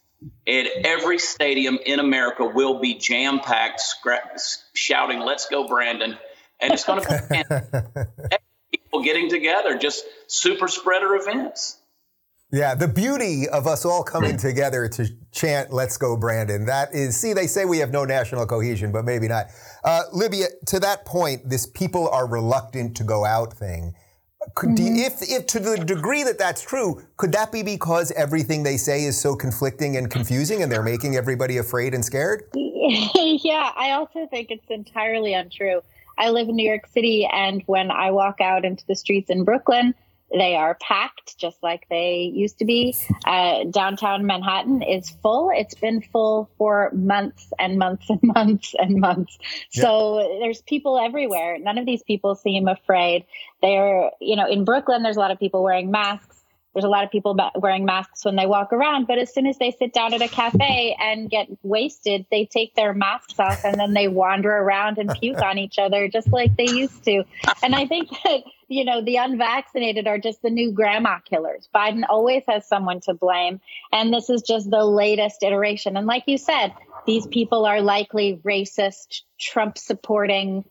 And 0.46 0.68
every 0.84 1.18
stadium 1.18 1.78
in 1.86 2.00
America 2.00 2.44
will 2.44 2.80
be 2.80 2.94
jam 2.94 3.40
packed, 3.40 3.82
shouting, 4.74 5.20
Let's 5.20 5.48
go, 5.48 5.66
Brandon. 5.66 6.18
And 6.60 6.72
it's 6.72 6.84
going 6.84 7.02
to 7.02 8.06
be 8.28 8.36
people 8.96 9.04
getting 9.04 9.30
together, 9.30 9.78
just 9.78 10.04
super 10.26 10.68
spreader 10.68 11.14
events. 11.14 11.78
Yeah, 12.52 12.76
the 12.76 12.86
beauty 12.86 13.48
of 13.48 13.66
us 13.66 13.84
all 13.84 14.04
coming 14.04 14.36
together 14.36 14.88
to 14.88 15.08
chant 15.32 15.72
"Let's 15.72 15.96
go, 15.96 16.16
Brandon." 16.16 16.66
That 16.66 16.94
is, 16.94 17.16
see, 17.16 17.32
they 17.32 17.48
say 17.48 17.64
we 17.64 17.78
have 17.78 17.90
no 17.90 18.04
national 18.04 18.46
cohesion, 18.46 18.92
but 18.92 19.04
maybe 19.04 19.26
not. 19.26 19.46
Uh, 19.82 20.02
Libby, 20.12 20.42
to 20.66 20.78
that 20.80 21.04
point, 21.04 21.48
this 21.48 21.66
"people 21.66 22.08
are 22.08 22.26
reluctant 22.26 22.96
to 22.98 23.04
go 23.04 23.24
out" 23.24 23.52
thing. 23.52 23.94
Could, 24.54 24.70
mm-hmm. 24.70 24.94
you, 24.94 25.04
if, 25.06 25.22
if 25.22 25.46
to 25.48 25.58
the 25.58 25.76
degree 25.76 26.22
that 26.22 26.38
that's 26.38 26.62
true, 26.62 27.02
could 27.16 27.32
that 27.32 27.50
be 27.50 27.64
because 27.64 28.12
everything 28.12 28.62
they 28.62 28.76
say 28.76 29.02
is 29.02 29.20
so 29.20 29.34
conflicting 29.34 29.96
and 29.96 30.08
confusing, 30.08 30.62
and 30.62 30.70
they're 30.70 30.84
making 30.84 31.16
everybody 31.16 31.58
afraid 31.58 31.94
and 31.94 32.04
scared? 32.04 32.44
yeah, 32.54 33.72
I 33.76 33.90
also 33.90 34.28
think 34.30 34.52
it's 34.52 34.70
entirely 34.70 35.34
untrue. 35.34 35.82
I 36.18 36.30
live 36.30 36.48
in 36.48 36.56
New 36.56 36.68
York 36.68 36.86
City, 36.88 37.28
and 37.30 37.62
when 37.66 37.90
I 37.90 38.10
walk 38.10 38.40
out 38.40 38.64
into 38.64 38.84
the 38.86 38.94
streets 38.94 39.30
in 39.30 39.44
Brooklyn, 39.44 39.94
they 40.32 40.56
are 40.56 40.76
packed 40.80 41.38
just 41.38 41.62
like 41.62 41.86
they 41.88 42.30
used 42.34 42.58
to 42.58 42.64
be. 42.64 42.96
Uh, 43.24 43.64
downtown 43.70 44.26
Manhattan 44.26 44.82
is 44.82 45.08
full. 45.08 45.50
It's 45.54 45.74
been 45.74 46.02
full 46.02 46.50
for 46.58 46.90
months 46.92 47.52
and 47.58 47.78
months 47.78 48.10
and 48.10 48.20
months 48.34 48.74
and 48.76 49.00
months. 49.00 49.38
Yeah. 49.72 49.82
So 49.82 50.38
there's 50.40 50.62
people 50.62 50.98
everywhere. 50.98 51.58
None 51.58 51.78
of 51.78 51.86
these 51.86 52.02
people 52.02 52.34
seem 52.34 52.66
afraid. 52.66 53.24
They're, 53.62 54.10
you 54.20 54.36
know, 54.36 54.48
in 54.48 54.64
Brooklyn, 54.64 55.02
there's 55.02 55.16
a 55.16 55.20
lot 55.20 55.30
of 55.30 55.38
people 55.38 55.62
wearing 55.62 55.90
masks 55.90 56.35
there's 56.76 56.84
a 56.84 56.88
lot 56.88 57.04
of 57.04 57.10
people 57.10 57.34
wearing 57.54 57.86
masks 57.86 58.22
when 58.22 58.36
they 58.36 58.44
walk 58.44 58.70
around, 58.70 59.06
but 59.06 59.18
as 59.18 59.32
soon 59.32 59.46
as 59.46 59.56
they 59.56 59.70
sit 59.70 59.94
down 59.94 60.12
at 60.12 60.20
a 60.20 60.28
cafe 60.28 60.94
and 61.00 61.30
get 61.30 61.46
wasted, 61.62 62.26
they 62.30 62.44
take 62.44 62.74
their 62.74 62.92
masks 62.92 63.40
off 63.40 63.64
and 63.64 63.80
then 63.80 63.94
they 63.94 64.08
wander 64.08 64.54
around 64.54 64.98
and 64.98 65.10
puke 65.18 65.40
on 65.40 65.56
each 65.56 65.78
other 65.78 66.06
just 66.06 66.30
like 66.30 66.54
they 66.54 66.68
used 66.68 67.02
to. 67.04 67.24
And 67.62 67.74
I 67.74 67.86
think 67.86 68.10
that, 68.10 68.42
you 68.68 68.84
know, 68.84 69.02
the 69.02 69.16
unvaccinated 69.16 70.06
are 70.06 70.18
just 70.18 70.42
the 70.42 70.50
new 70.50 70.70
grandma 70.70 71.20
killers. 71.20 71.66
Biden 71.74 72.02
always 72.06 72.42
has 72.46 72.68
someone 72.68 73.00
to 73.06 73.14
blame. 73.14 73.58
And 73.90 74.12
this 74.12 74.28
is 74.28 74.42
just 74.42 74.68
the 74.68 74.84
latest 74.84 75.42
iteration. 75.42 75.96
And 75.96 76.06
like 76.06 76.24
you 76.26 76.36
said, 76.36 76.74
these 77.06 77.26
people 77.26 77.64
are 77.64 77.80
likely 77.80 78.38
racist, 78.44 79.22
Trump 79.40 79.78
supporting, 79.78 80.66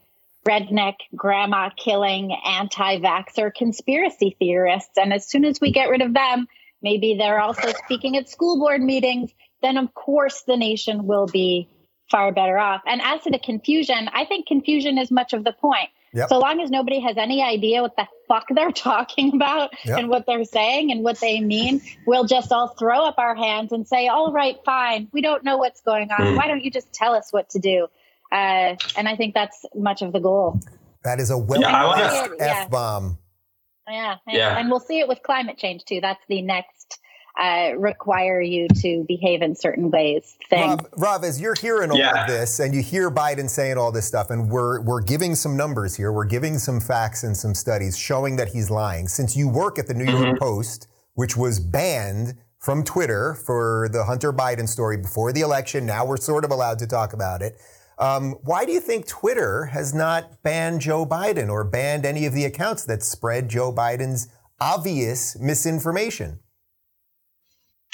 redneck, 0.48 0.96
grandma 1.16 1.70
killing, 1.76 2.32
anti 2.46 3.00
vaxxer 3.00 3.54
conspiracy 3.54 4.36
theorists. 4.40 4.98
And 4.98 5.14
as 5.14 5.28
soon 5.28 5.46
as 5.46 5.60
we 5.60 5.72
get 5.72 5.90
rid 5.90 6.02
of 6.02 6.14
them, 6.14 6.48
maybe 6.82 7.16
they're 7.18 7.40
also 7.40 7.74
speaking 7.86 8.16
at 8.18 8.30
school 8.30 8.60
board 8.60 8.82
meetings, 8.82 9.32
then 9.62 9.78
of 9.78 9.94
course 9.94 10.44
the 10.44 10.58
nation 10.58 11.08
will 11.08 11.26
be 11.26 11.68
far 12.12 12.32
better 12.32 12.58
off. 12.58 12.82
And 12.86 13.02
as 13.02 13.24
to 13.24 13.32
the 13.32 13.40
confusion, 13.40 14.10
I 14.14 14.26
think 14.26 14.48
confusion 14.48 14.98
is 14.98 15.10
much 15.10 15.34
of 15.34 15.44
the 15.44 15.54
point. 15.54 15.90
Yep. 16.14 16.30
So 16.30 16.40
long 16.40 16.62
as 16.62 16.70
nobody 16.70 17.02
has 17.02 17.18
any 17.18 17.44
idea 17.44 17.82
what 17.82 17.98
the 17.98 18.08
fuck 18.28 18.46
they're 18.50 18.72
talking 18.90 19.34
about 19.36 19.72
yep. 19.84 20.00
and 20.00 20.10
what 20.10 20.26
they're 20.26 20.46
saying 20.46 20.92
and 20.92 21.04
what 21.04 21.20
they 21.20 21.42
mean, 21.42 21.82
we'll 22.06 22.26
just 22.26 22.52
all 22.52 22.70
throw 22.70 23.04
up 23.04 23.16
our 23.18 23.36
hands 23.36 23.72
and 23.72 23.86
say, 23.88 24.08
all 24.08 24.32
right, 24.32 24.58
fine. 24.64 25.10
We 25.12 25.22
don't 25.22 25.44
know 25.44 25.58
what's 25.58 25.82
going 25.82 26.12
on. 26.12 26.20
Mm. 26.20 26.38
Why 26.38 26.48
don't 26.48 26.64
you 26.64 26.72
just 26.72 26.94
tell 26.94 27.14
us 27.14 27.34
what 27.34 27.50
to 27.50 27.60
do? 27.60 27.88
Uh, 28.36 28.76
and 28.98 29.08
I 29.08 29.16
think 29.16 29.34
that's 29.34 29.64
much 29.74 30.02
of 30.02 30.12
the 30.12 30.20
goal. 30.20 30.60
That 31.04 31.22
is 31.22 31.30
a 31.30 31.38
well 31.38 31.62
yeah, 31.62 32.28
F 32.40 32.70
bomb. 32.70 33.18
Yeah, 33.88 34.16
and, 34.28 34.38
yeah. 34.38 34.58
And 34.58 34.70
we'll 34.70 34.82
see 34.82 35.00
it 35.00 35.08
with 35.08 35.22
climate 35.24 35.58
change 35.58 35.86
too. 35.86 36.02
That's 36.02 36.22
the 36.28 36.42
next 36.42 37.00
uh, 37.40 37.72
require 37.78 38.42
you 38.42 38.68
to 38.82 39.06
behave 39.08 39.42
in 39.42 39.56
certain 39.56 39.90
ways 39.90 40.38
thing. 40.50 40.70
Rob, 40.70 40.88
Rob, 40.98 41.24
as 41.24 41.40
you're 41.40 41.56
hearing 41.56 41.92
all 41.92 41.98
yeah. 41.98 42.24
of 42.24 42.28
this 42.28 42.60
and 42.60 42.74
you 42.74 42.82
hear 42.82 43.10
Biden 43.12 43.50
saying 43.50 43.78
all 43.78 43.92
this 43.92 44.06
stuff, 44.06 44.30
and 44.30 44.50
we're 44.50 44.82
we're 44.82 45.02
giving 45.02 45.36
some 45.36 45.56
numbers 45.56 45.96
here, 45.96 46.12
we're 46.12 46.26
giving 46.26 46.58
some 46.58 46.82
facts 46.82 47.24
and 47.24 47.38
some 47.38 47.54
studies 47.54 47.98
showing 47.98 48.36
that 48.36 48.50
he's 48.50 48.70
lying. 48.70 49.08
Since 49.08 49.38
you 49.38 49.48
work 49.48 49.80
at 49.80 49.88
the 49.88 49.94
New 49.94 50.06
York 50.12 50.26
mm-hmm. 50.26 50.38
Post, 50.44 50.88
which 51.14 51.38
was 51.38 51.60
banned 51.60 52.34
from 52.60 52.84
Twitter 52.84 53.36
for 53.36 53.88
the 53.94 54.06
Hunter 54.06 54.34
Biden 54.34 54.68
story 54.68 54.98
before 54.98 55.32
the 55.32 55.42
election, 55.42 55.86
now 55.86 56.06
we're 56.06 56.18
sort 56.18 56.44
of 56.44 56.52
allowed 56.52 56.80
to 56.80 56.88
talk 56.88 57.14
about 57.14 57.42
it. 57.42 57.58
Um, 57.98 58.34
why 58.44 58.66
do 58.66 58.72
you 58.72 58.80
think 58.80 59.08
Twitter 59.08 59.66
has 59.66 59.94
not 59.94 60.44
banned 60.44 60.82
Joe 60.82 61.06
Biden 61.06 61.50
or 61.50 61.64
banned 61.64 62.06
any 62.06 62.26
of 62.26 62.34
the 62.34 62.46
accounts 62.46 62.86
that 62.86 63.04
spread 63.04 63.50
Joe 63.50 63.72
Biden's 63.72 64.28
obvious 64.60 65.38
misinformation? 65.40 66.40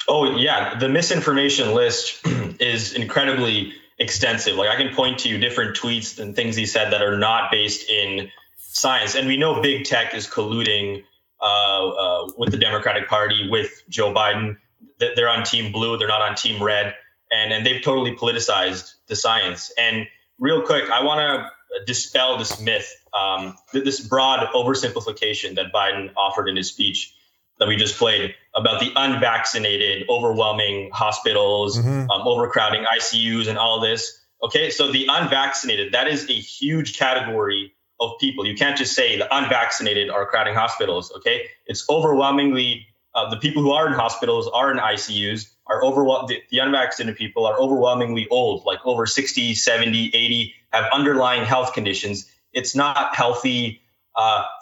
Oh, 0.08 0.38
yeah. 0.38 0.80
The 0.80 0.90
misinformation 0.90 1.74
list 1.76 2.26
is 2.60 2.94
incredibly 2.94 3.74
extensive. 4.00 4.56
Like, 4.56 4.70
I 4.70 4.76
can 4.76 4.96
point 4.96 5.20
to 5.20 5.38
different 5.38 5.78
tweets 5.78 6.20
and 6.20 6.36
things 6.36 6.56
he 6.56 6.66
said 6.66 6.92
that 6.92 7.04
are 7.04 7.18
not 7.18 7.52
based 7.52 7.90
in 7.90 8.30
science. 8.58 9.16
And 9.16 9.28
we 9.28 9.38
know 9.38 9.62
big 9.62 9.86
tech 9.86 10.16
is 10.16 10.28
colluding 10.28 11.04
uh, 11.42 11.88
uh, 11.88 12.32
with 12.38 12.52
the 12.52 12.58
Democratic 12.58 13.08
Party, 13.08 13.50
with 13.50 13.84
Joe 13.90 14.14
Biden. 14.14 14.58
they're 15.00 15.30
on 15.30 15.44
team 15.44 15.72
blue, 15.72 15.98
they're 15.98 16.08
not 16.08 16.22
on 16.22 16.36
team 16.36 16.62
red, 16.62 16.96
and 17.32 17.54
and 17.54 17.66
they've 17.66 17.82
totally 17.82 18.16
politicized 18.16 18.94
the 19.08 19.16
science. 19.16 19.72
And 19.78 20.08
real 20.40 20.62
quick, 20.64 20.90
I 20.90 21.04
want 21.04 21.20
to 21.20 21.86
dispel 21.86 22.38
this 22.38 22.60
myth, 22.60 22.94
um, 23.18 23.56
this 23.72 24.00
broad 24.02 24.48
oversimplification 24.54 25.56
that 25.56 25.72
Biden 25.74 26.12
offered 26.18 26.50
in 26.50 26.56
his 26.56 26.68
speech 26.68 27.14
that 27.60 27.68
we 27.68 27.76
just 27.76 27.98
played 27.98 28.34
about 28.56 28.80
the 28.80 28.92
unvaccinated, 28.96 30.10
overwhelming 30.10 30.90
hospitals, 30.92 31.78
mm-hmm. 31.78 32.10
um, 32.10 32.28
overcrowding 32.28 32.84
ICUs, 32.86 33.48
and 33.48 33.58
all 33.58 33.80
this. 33.80 34.20
Okay, 34.44 34.72
so 34.72 34.92
the 34.92 35.06
unvaccinated, 35.08 35.94
that 35.94 36.08
is 36.08 36.28
a 36.28 36.34
huge 36.34 36.98
category 36.98 37.74
of 38.00 38.14
people. 38.20 38.48
You 38.48 38.56
can't 38.56 38.76
just 38.76 38.96
say 38.96 39.18
the 39.18 39.34
unvaccinated 39.34 40.10
are 40.10 40.26
crowding 40.26 40.56
hospitals. 40.56 41.14
Okay, 41.18 41.46
it's 41.68 41.88
overwhelmingly 41.88 42.88
uh, 43.14 43.30
the 43.30 43.38
people 43.38 43.62
who 43.62 43.72
are 43.72 43.88
in 43.88 43.94
hospitals 43.94 44.50
are 44.54 44.72
in 44.72 44.78
ICUs 44.78 45.50
are 45.68 45.84
over 45.84 46.04
the, 46.28 46.38
the 46.50 46.60
unvaccinated 46.60 47.18
people 47.18 47.46
are 47.46 47.60
overwhelmingly 47.60 48.28
old, 48.30 48.66
like 48.66 48.80
over 48.86 49.06
60, 49.06 49.54
70, 49.54 50.12
80, 50.14 50.54
have 50.72 50.86
underlying 50.94 51.44
health 51.44 51.74
conditions. 51.74 52.30
It's 52.54 52.76
not 52.76 53.16
healthy 53.16 53.82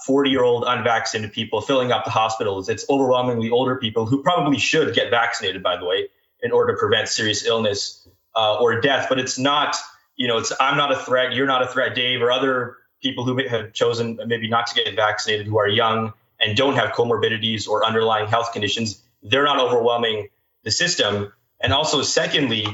40 0.06 0.29
uh, 0.29 0.32
year 0.32 0.44
old 0.44 0.63
unvaccinated 0.68 1.34
people 1.34 1.62
filling 1.62 1.91
up 1.91 2.06
the 2.06 2.12
hospitals. 2.12 2.70
It's 2.70 2.86
overwhelmingly 2.89 3.50
older 3.50 3.75
people 3.75 4.06
who 4.06 4.22
probably 4.22 4.60
should 4.60 4.94
get 4.94 5.10
vaccinated, 5.10 5.63
by 5.63 5.77
the 5.77 5.86
way, 5.86 6.10
in 6.41 6.51
order 6.51 6.74
to 6.74 6.79
prevent 6.79 7.08
serious 7.08 7.46
illness 7.46 8.08
uh, 8.36 8.60
or 8.60 8.79
death. 8.79 9.08
But 9.10 9.20
it's 9.20 9.39
not, 9.39 9.75
you 10.15 10.27
know, 10.27 10.38
it's 10.38 10.51
I'm 10.60 10.77
not 10.77 10.91
a 10.91 10.98
threat, 10.98 11.34
you're 11.34 11.48
not 11.48 11.63
a 11.63 11.68
threat, 11.68 11.96
Dave, 11.96 12.22
or 12.22 12.32
other 12.32 12.77
people 13.01 13.25
who 13.25 13.48
have 13.48 13.74
chosen 13.74 14.20
maybe 14.27 14.48
not 14.48 14.68
to 14.68 14.75
get 14.75 14.96
vaccinated 14.96 15.48
who 15.48 15.58
are 15.58 15.68
young 15.68 16.13
and 16.39 16.55
don't 16.55 16.75
have 16.75 16.91
comorbidities 16.91 17.67
or 17.67 17.86
underlying 17.86 18.27
health 18.27 18.53
conditions. 18.53 19.01
They're 19.22 19.43
not 19.43 19.60
overwhelming 19.60 20.29
the 20.63 20.72
system. 20.72 21.34
And 21.60 21.74
also, 21.74 22.01
secondly, 22.01 22.65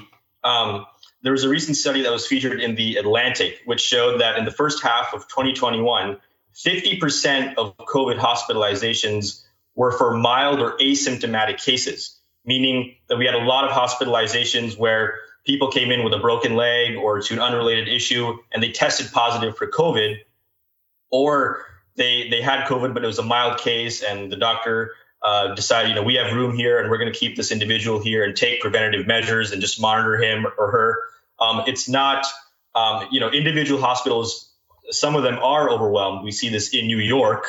um, 0.43 0.85
there 1.21 1.31
was 1.31 1.43
a 1.43 1.49
recent 1.49 1.77
study 1.77 2.03
that 2.03 2.11
was 2.11 2.27
featured 2.27 2.61
in 2.61 2.75
the 2.75 2.97
Atlantic, 2.97 3.59
which 3.65 3.81
showed 3.81 4.21
that 4.21 4.37
in 4.37 4.45
the 4.45 4.51
first 4.51 4.83
half 4.83 5.13
of 5.13 5.27
2021, 5.27 6.19
50% 6.53 7.55
of 7.55 7.75
COVID 7.77 8.19
hospitalizations 8.19 9.43
were 9.75 9.91
for 9.91 10.15
mild 10.15 10.59
or 10.59 10.77
asymptomatic 10.77 11.57
cases, 11.57 12.19
meaning 12.45 12.95
that 13.09 13.17
we 13.17 13.25
had 13.25 13.35
a 13.35 13.43
lot 13.43 13.65
of 13.65 13.71
hospitalizations 13.71 14.77
where 14.77 15.15
people 15.45 15.69
came 15.71 15.91
in 15.91 16.03
with 16.03 16.13
a 16.13 16.19
broken 16.19 16.55
leg 16.55 16.95
or 16.95 17.21
to 17.21 17.33
an 17.33 17.39
unrelated 17.39 17.87
issue 17.87 18.37
and 18.53 18.63
they 18.63 18.71
tested 18.71 19.11
positive 19.11 19.57
for 19.57 19.67
COVID, 19.67 20.17
or 21.11 21.65
they 21.95 22.29
they 22.29 22.41
had 22.41 22.65
COVID 22.65 22.93
but 22.93 23.03
it 23.03 23.07
was 23.07 23.19
a 23.19 23.23
mild 23.23 23.59
case 23.59 24.03
and 24.03 24.31
the 24.31 24.35
doctor 24.37 24.91
uh, 25.23 25.55
decided, 25.55 25.89
you 25.89 25.95
know, 25.95 26.03
we 26.03 26.15
have 26.15 26.31
room 26.33 26.55
here 26.55 26.79
and 26.79 26.91
we're 26.91 26.99
going 26.99 27.11
to 27.11 27.17
keep 27.17 27.35
this 27.35 27.51
individual 27.51 27.99
here 27.99 28.23
and 28.23 28.35
take 28.35 28.61
preventative 28.61 29.07
measures 29.07 29.51
and 29.51 29.59
just 29.59 29.81
monitor 29.81 30.17
him 30.17 30.45
or 30.59 30.69
her. 30.69 30.99
Um, 31.39 31.63
it's 31.65 31.89
not, 31.89 32.27
um, 32.75 33.07
you 33.09 33.19
know, 33.19 33.31
individual 33.31 33.81
hospitals 33.81 34.45
some 34.91 35.15
of 35.15 35.23
them 35.23 35.37
are 35.39 35.69
overwhelmed. 35.69 36.23
We 36.23 36.31
see 36.31 36.49
this 36.49 36.73
in 36.73 36.87
New 36.87 36.97
York, 36.97 37.47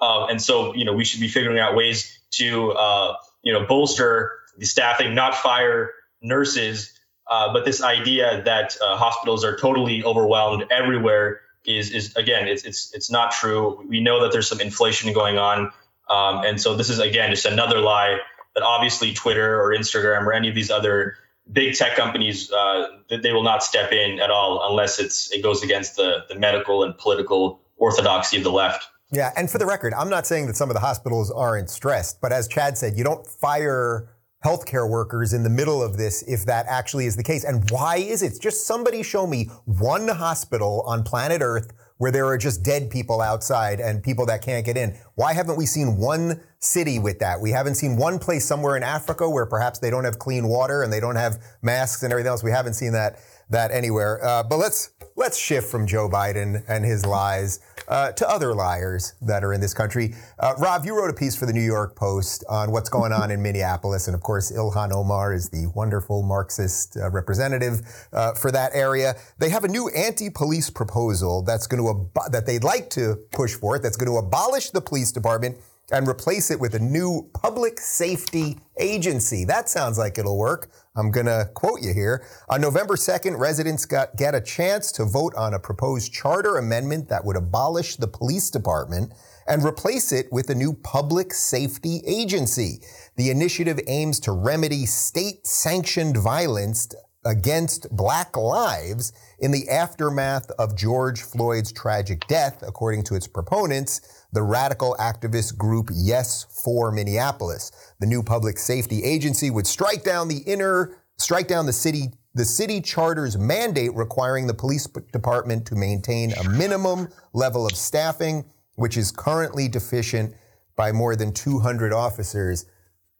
uh, 0.00 0.26
and 0.26 0.40
so 0.40 0.74
you 0.74 0.84
know 0.84 0.92
we 0.92 1.04
should 1.04 1.20
be 1.20 1.28
figuring 1.28 1.58
out 1.58 1.74
ways 1.74 2.18
to 2.32 2.72
uh, 2.72 3.16
you 3.42 3.52
know 3.52 3.66
bolster 3.66 4.32
the 4.56 4.66
staffing, 4.66 5.14
not 5.14 5.34
fire 5.34 5.92
nurses. 6.22 6.94
Uh, 7.30 7.52
but 7.52 7.66
this 7.66 7.82
idea 7.82 8.42
that 8.44 8.74
uh, 8.82 8.96
hospitals 8.96 9.44
are 9.44 9.56
totally 9.56 10.02
overwhelmed 10.02 10.64
everywhere 10.70 11.42
is 11.64 11.90
is 11.90 12.16
again 12.16 12.48
it's 12.48 12.64
it's 12.64 12.94
it's 12.94 13.10
not 13.10 13.32
true. 13.32 13.84
We 13.88 14.00
know 14.00 14.22
that 14.22 14.32
there's 14.32 14.48
some 14.48 14.60
inflation 14.60 15.12
going 15.12 15.38
on, 15.38 15.72
um, 16.08 16.44
and 16.44 16.60
so 16.60 16.76
this 16.76 16.90
is 16.90 16.98
again 16.98 17.30
just 17.30 17.46
another 17.46 17.80
lie 17.80 18.18
that 18.54 18.62
obviously 18.62 19.14
Twitter 19.14 19.60
or 19.60 19.74
Instagram 19.74 20.26
or 20.26 20.32
any 20.32 20.48
of 20.48 20.54
these 20.54 20.70
other 20.70 21.16
big 21.50 21.74
tech 21.74 21.96
companies 21.96 22.52
uh, 22.52 22.86
they 23.08 23.32
will 23.32 23.42
not 23.42 23.62
step 23.62 23.90
in 23.92 24.20
at 24.20 24.30
all 24.30 24.66
unless 24.68 24.98
it's 24.98 25.30
it 25.32 25.42
goes 25.42 25.62
against 25.62 25.96
the 25.96 26.24
the 26.28 26.34
medical 26.34 26.82
and 26.82 26.96
political 26.98 27.60
orthodoxy 27.76 28.36
of 28.36 28.44
the 28.44 28.52
left. 28.52 28.86
Yeah, 29.10 29.32
and 29.36 29.50
for 29.50 29.56
the 29.56 29.64
record, 29.64 29.94
I'm 29.94 30.10
not 30.10 30.26
saying 30.26 30.48
that 30.48 30.56
some 30.56 30.68
of 30.68 30.74
the 30.74 30.80
hospitals 30.80 31.30
aren't 31.30 31.70
stressed, 31.70 32.20
but 32.20 32.30
as 32.30 32.46
Chad 32.46 32.76
said, 32.76 32.98
you 32.98 33.04
don't 33.04 33.26
fire 33.26 34.10
healthcare 34.44 34.88
workers 34.88 35.32
in 35.32 35.42
the 35.42 35.50
middle 35.50 35.82
of 35.82 35.96
this 35.96 36.22
if 36.22 36.44
that 36.46 36.66
actually 36.68 37.06
is 37.06 37.16
the 37.16 37.22
case. 37.22 37.44
And 37.44 37.68
why 37.70 37.96
is 37.96 38.22
it? 38.22 38.40
Just 38.40 38.66
somebody 38.66 39.02
show 39.02 39.26
me 39.26 39.44
one 39.64 40.08
hospital 40.08 40.82
on 40.86 41.02
planet 41.02 41.42
Earth 41.42 41.72
where 41.98 42.12
there 42.12 42.26
are 42.26 42.38
just 42.38 42.62
dead 42.62 42.90
people 42.90 43.20
outside 43.20 43.80
and 43.80 44.02
people 44.02 44.24
that 44.26 44.40
can't 44.40 44.64
get 44.64 44.76
in. 44.76 44.96
Why 45.16 45.32
haven't 45.32 45.56
we 45.56 45.66
seen 45.66 45.96
one 45.96 46.40
city 46.60 47.00
with 47.00 47.18
that? 47.18 47.40
We 47.40 47.50
haven't 47.50 47.74
seen 47.74 47.96
one 47.96 48.20
place 48.20 48.44
somewhere 48.44 48.76
in 48.76 48.84
Africa 48.84 49.28
where 49.28 49.46
perhaps 49.46 49.80
they 49.80 49.90
don't 49.90 50.04
have 50.04 50.20
clean 50.20 50.46
water 50.46 50.82
and 50.82 50.92
they 50.92 51.00
don't 51.00 51.16
have 51.16 51.42
masks 51.60 52.04
and 52.04 52.12
everything 52.12 52.30
else. 52.30 52.44
We 52.44 52.52
haven't 52.52 52.74
seen 52.74 52.92
that 52.92 53.18
that 53.50 53.70
anywhere. 53.70 54.24
Uh, 54.24 54.42
but 54.42 54.58
let's 54.58 54.90
let's 55.16 55.36
shift 55.36 55.68
from 55.68 55.86
Joe 55.86 56.08
Biden 56.08 56.62
and 56.68 56.84
his 56.84 57.04
lies 57.04 57.60
uh, 57.88 58.12
to 58.12 58.28
other 58.28 58.54
liars 58.54 59.14
that 59.22 59.42
are 59.42 59.52
in 59.52 59.60
this 59.60 59.74
country. 59.74 60.14
Uh, 60.38 60.54
Rob, 60.58 60.84
you 60.84 60.96
wrote 60.96 61.10
a 61.10 61.14
piece 61.14 61.34
for 61.34 61.46
the 61.46 61.52
New 61.52 61.62
York 61.62 61.96
Post 61.96 62.44
on 62.48 62.70
what's 62.70 62.88
going 62.88 63.12
on 63.12 63.30
in 63.30 63.42
Minneapolis, 63.48 64.06
and 64.06 64.14
of 64.14 64.22
course, 64.22 64.52
Ilhan 64.52 64.92
Omar 64.92 65.32
is 65.32 65.48
the 65.48 65.66
wonderful 65.74 66.22
Marxist 66.22 66.96
uh, 66.96 67.10
representative 67.10 67.80
uh, 68.12 68.34
for 68.34 68.52
that 68.52 68.70
area. 68.74 69.16
They 69.38 69.48
have 69.48 69.64
a 69.64 69.68
new 69.68 69.88
anti-police 69.88 70.70
proposal 70.70 71.42
that's 71.42 71.66
going 71.66 71.82
to 71.82 71.90
ab- 71.90 72.32
that 72.32 72.46
they'd 72.46 72.64
like 72.64 72.90
to 72.90 73.16
push 73.32 73.54
forth. 73.54 73.82
That's 73.82 73.96
going 73.96 74.10
to 74.10 74.18
abolish 74.18 74.70
the 74.70 74.80
police 74.80 75.10
department 75.10 75.58
and 75.90 76.06
replace 76.06 76.50
it 76.50 76.60
with 76.60 76.74
a 76.74 76.78
new 76.78 77.28
public 77.32 77.80
safety 77.80 78.58
agency. 78.78 79.44
That 79.44 79.68
sounds 79.68 79.98
like 79.98 80.18
it'll 80.18 80.38
work. 80.38 80.70
I'm 80.96 81.10
going 81.10 81.26
to 81.26 81.50
quote 81.54 81.80
you 81.80 81.94
here. 81.94 82.26
On 82.48 82.60
November 82.60 82.96
2nd, 82.96 83.38
residents 83.38 83.86
got 83.86 84.16
get 84.16 84.34
a 84.34 84.40
chance 84.40 84.92
to 84.92 85.04
vote 85.04 85.34
on 85.36 85.54
a 85.54 85.58
proposed 85.58 86.12
charter 86.12 86.58
amendment 86.58 87.08
that 87.08 87.24
would 87.24 87.36
abolish 87.36 87.96
the 87.96 88.08
police 88.08 88.50
department 88.50 89.12
and 89.46 89.64
replace 89.64 90.12
it 90.12 90.26
with 90.30 90.50
a 90.50 90.54
new 90.54 90.74
public 90.74 91.32
safety 91.32 92.02
agency. 92.06 92.82
The 93.16 93.30
initiative 93.30 93.80
aims 93.86 94.20
to 94.20 94.32
remedy 94.32 94.84
state 94.84 95.46
sanctioned 95.46 96.18
violence 96.18 96.88
against 97.28 97.94
black 97.94 98.36
lives 98.38 99.12
in 99.38 99.50
the 99.50 99.68
aftermath 99.68 100.50
of 100.52 100.74
George 100.74 101.20
Floyd's 101.20 101.70
tragic 101.70 102.26
death, 102.26 102.64
according 102.66 103.04
to 103.04 103.14
its 103.14 103.28
proponents 103.28 104.24
the 104.32 104.42
radical 104.42 104.96
activist 104.98 105.56
group 105.56 105.90
Yes 105.94 106.46
for 106.64 106.90
Minneapolis. 106.90 107.70
The 108.00 108.06
new 108.06 108.22
public 108.22 108.58
safety 108.58 109.04
agency 109.04 109.50
would 109.50 109.66
strike 109.66 110.04
down 110.04 110.28
the 110.28 110.38
inner, 110.38 110.96
strike 111.18 111.48
down 111.48 111.66
the 111.66 111.72
city, 111.72 112.12
the 112.34 112.46
city 112.46 112.80
charter's 112.80 113.36
mandate 113.36 113.94
requiring 113.94 114.46
the 114.46 114.54
police 114.54 114.86
department 115.12 115.66
to 115.66 115.76
maintain 115.76 116.32
a 116.32 116.48
minimum 116.48 117.08
level 117.34 117.66
of 117.66 117.72
staffing, 117.72 118.44
which 118.76 118.96
is 118.96 119.10
currently 119.10 119.68
deficient 119.68 120.34
by 120.76 120.92
more 120.92 121.14
than 121.14 121.32
200 121.32 121.92
officers. 121.92 122.64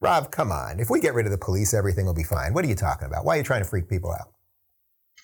Rob, 0.01 0.31
come 0.31 0.53
on. 0.53 0.79
If 0.79 0.91
we 0.91 1.01
get 1.01 1.15
rid 1.15 1.27
of 1.27 1.33
the 1.33 1.39
police, 1.39 1.75
everything 1.75 2.07
will 2.07 2.15
be 2.15 2.23
fine. 2.23 2.55
What 2.55 2.65
are 2.65 2.69
you 2.69 2.77
talking 2.77 3.07
about? 3.07 3.25
Why 3.25 3.35
are 3.35 3.39
you 3.39 3.43
trying 3.43 3.63
to 3.63 3.69
freak 3.69 3.89
people 3.89 4.13
out? 4.13 4.33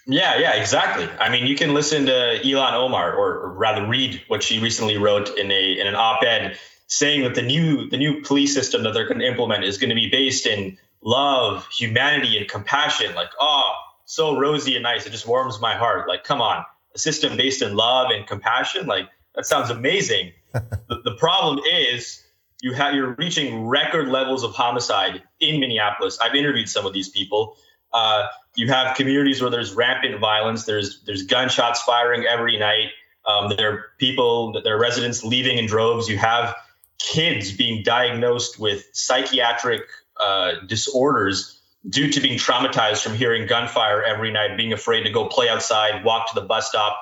Yeah, 0.07 0.37
yeah, 0.37 0.55
exactly. 0.55 1.09
I 1.19 1.31
mean, 1.31 1.47
you 1.47 1.57
can 1.57 1.73
listen 1.73 2.07
to 2.07 2.13
Ilhan 2.43 2.73
Omar, 2.75 3.15
or, 3.15 3.55
rather, 3.55 3.87
read 3.87 4.21
what 4.29 4.43
she 4.43 4.59
recently 4.59 4.99
wrote 4.99 5.39
in 5.39 5.51
a 5.51 5.81
in 5.81 5.87
an 5.87 5.95
op-ed, 5.95 6.59
saying 6.89 7.23
that 7.23 7.35
the 7.35 7.43
new 7.43 7.89
the 7.89 7.97
new 7.97 8.21
police 8.23 8.53
system 8.53 8.83
that 8.83 8.93
they're 8.93 9.07
going 9.07 9.21
to 9.21 9.27
implement 9.27 9.65
is 9.65 9.79
going 9.79 9.89
to 9.89 9.95
be 9.95 10.11
based 10.11 10.47
in 10.47 10.77
love, 11.03 11.67
humanity, 11.69 12.37
and 12.37 12.49
compassion. 12.49 13.15
Like, 13.15 13.31
oh, 13.41 13.73
so 14.05 14.39
rosy 14.39 14.75
and 14.75 14.83
nice. 14.83 15.07
It 15.07 15.11
just 15.11 15.27
warms 15.27 15.61
my 15.61 15.75
heart. 15.75 16.07
Like, 16.07 16.25
come 16.25 16.43
on, 16.43 16.65
a 16.95 16.99
system 16.99 17.37
based 17.39 17.63
in 17.63 17.75
love 17.75 18.11
and 18.11 18.27
compassion. 18.27 18.87
Like, 18.87 19.09
that 19.35 19.47
sounds 19.47 19.71
amazing. 19.71 20.33
the, 20.53 21.01
the 21.03 21.17
problem 21.19 21.61
is 21.65 22.24
you 22.65 22.73
have 22.73 22.95
you're 22.95 23.15
reaching 23.19 23.67
record 23.67 24.09
levels 24.09 24.43
of 24.43 24.53
homicide 24.53 25.23
in 25.39 25.61
Minneapolis. 25.61 26.19
I've 26.19 26.35
interviewed 26.35 26.67
some 26.67 26.87
of 26.87 26.95
these 26.95 27.11
people. 27.11 27.59
Uh, 27.93 28.27
you 28.57 28.69
have 28.69 28.97
communities 28.97 29.43
where 29.43 29.51
there's 29.51 29.75
rampant 29.75 30.19
violence. 30.19 30.65
There's 30.65 31.03
there's 31.05 31.27
gunshots 31.27 31.83
firing 31.83 32.25
every 32.25 32.57
night. 32.57 32.89
Um, 33.27 33.53
there 33.55 33.71
are 33.71 33.85
people, 33.99 34.63
there 34.65 34.77
are 34.77 34.81
residents 34.81 35.23
leaving 35.23 35.59
in 35.59 35.67
droves. 35.67 36.09
You 36.09 36.17
have 36.17 36.57
kids 36.99 37.53
being 37.53 37.83
diagnosed 37.83 38.59
with 38.59 38.87
psychiatric 38.95 39.83
uh, 40.19 40.53
disorders 40.67 41.61
due 41.87 42.11
to 42.13 42.21
being 42.21 42.39
traumatized 42.39 43.03
from 43.03 43.13
hearing 43.13 43.47
gunfire 43.47 44.03
every 44.03 44.33
night, 44.33 44.57
being 44.57 44.73
afraid 44.73 45.03
to 45.03 45.11
go 45.11 45.27
play 45.27 45.51
outside, 45.51 46.03
walk 46.03 46.33
to 46.33 46.41
the 46.41 46.47
bus 46.47 46.71
stop, 46.71 46.97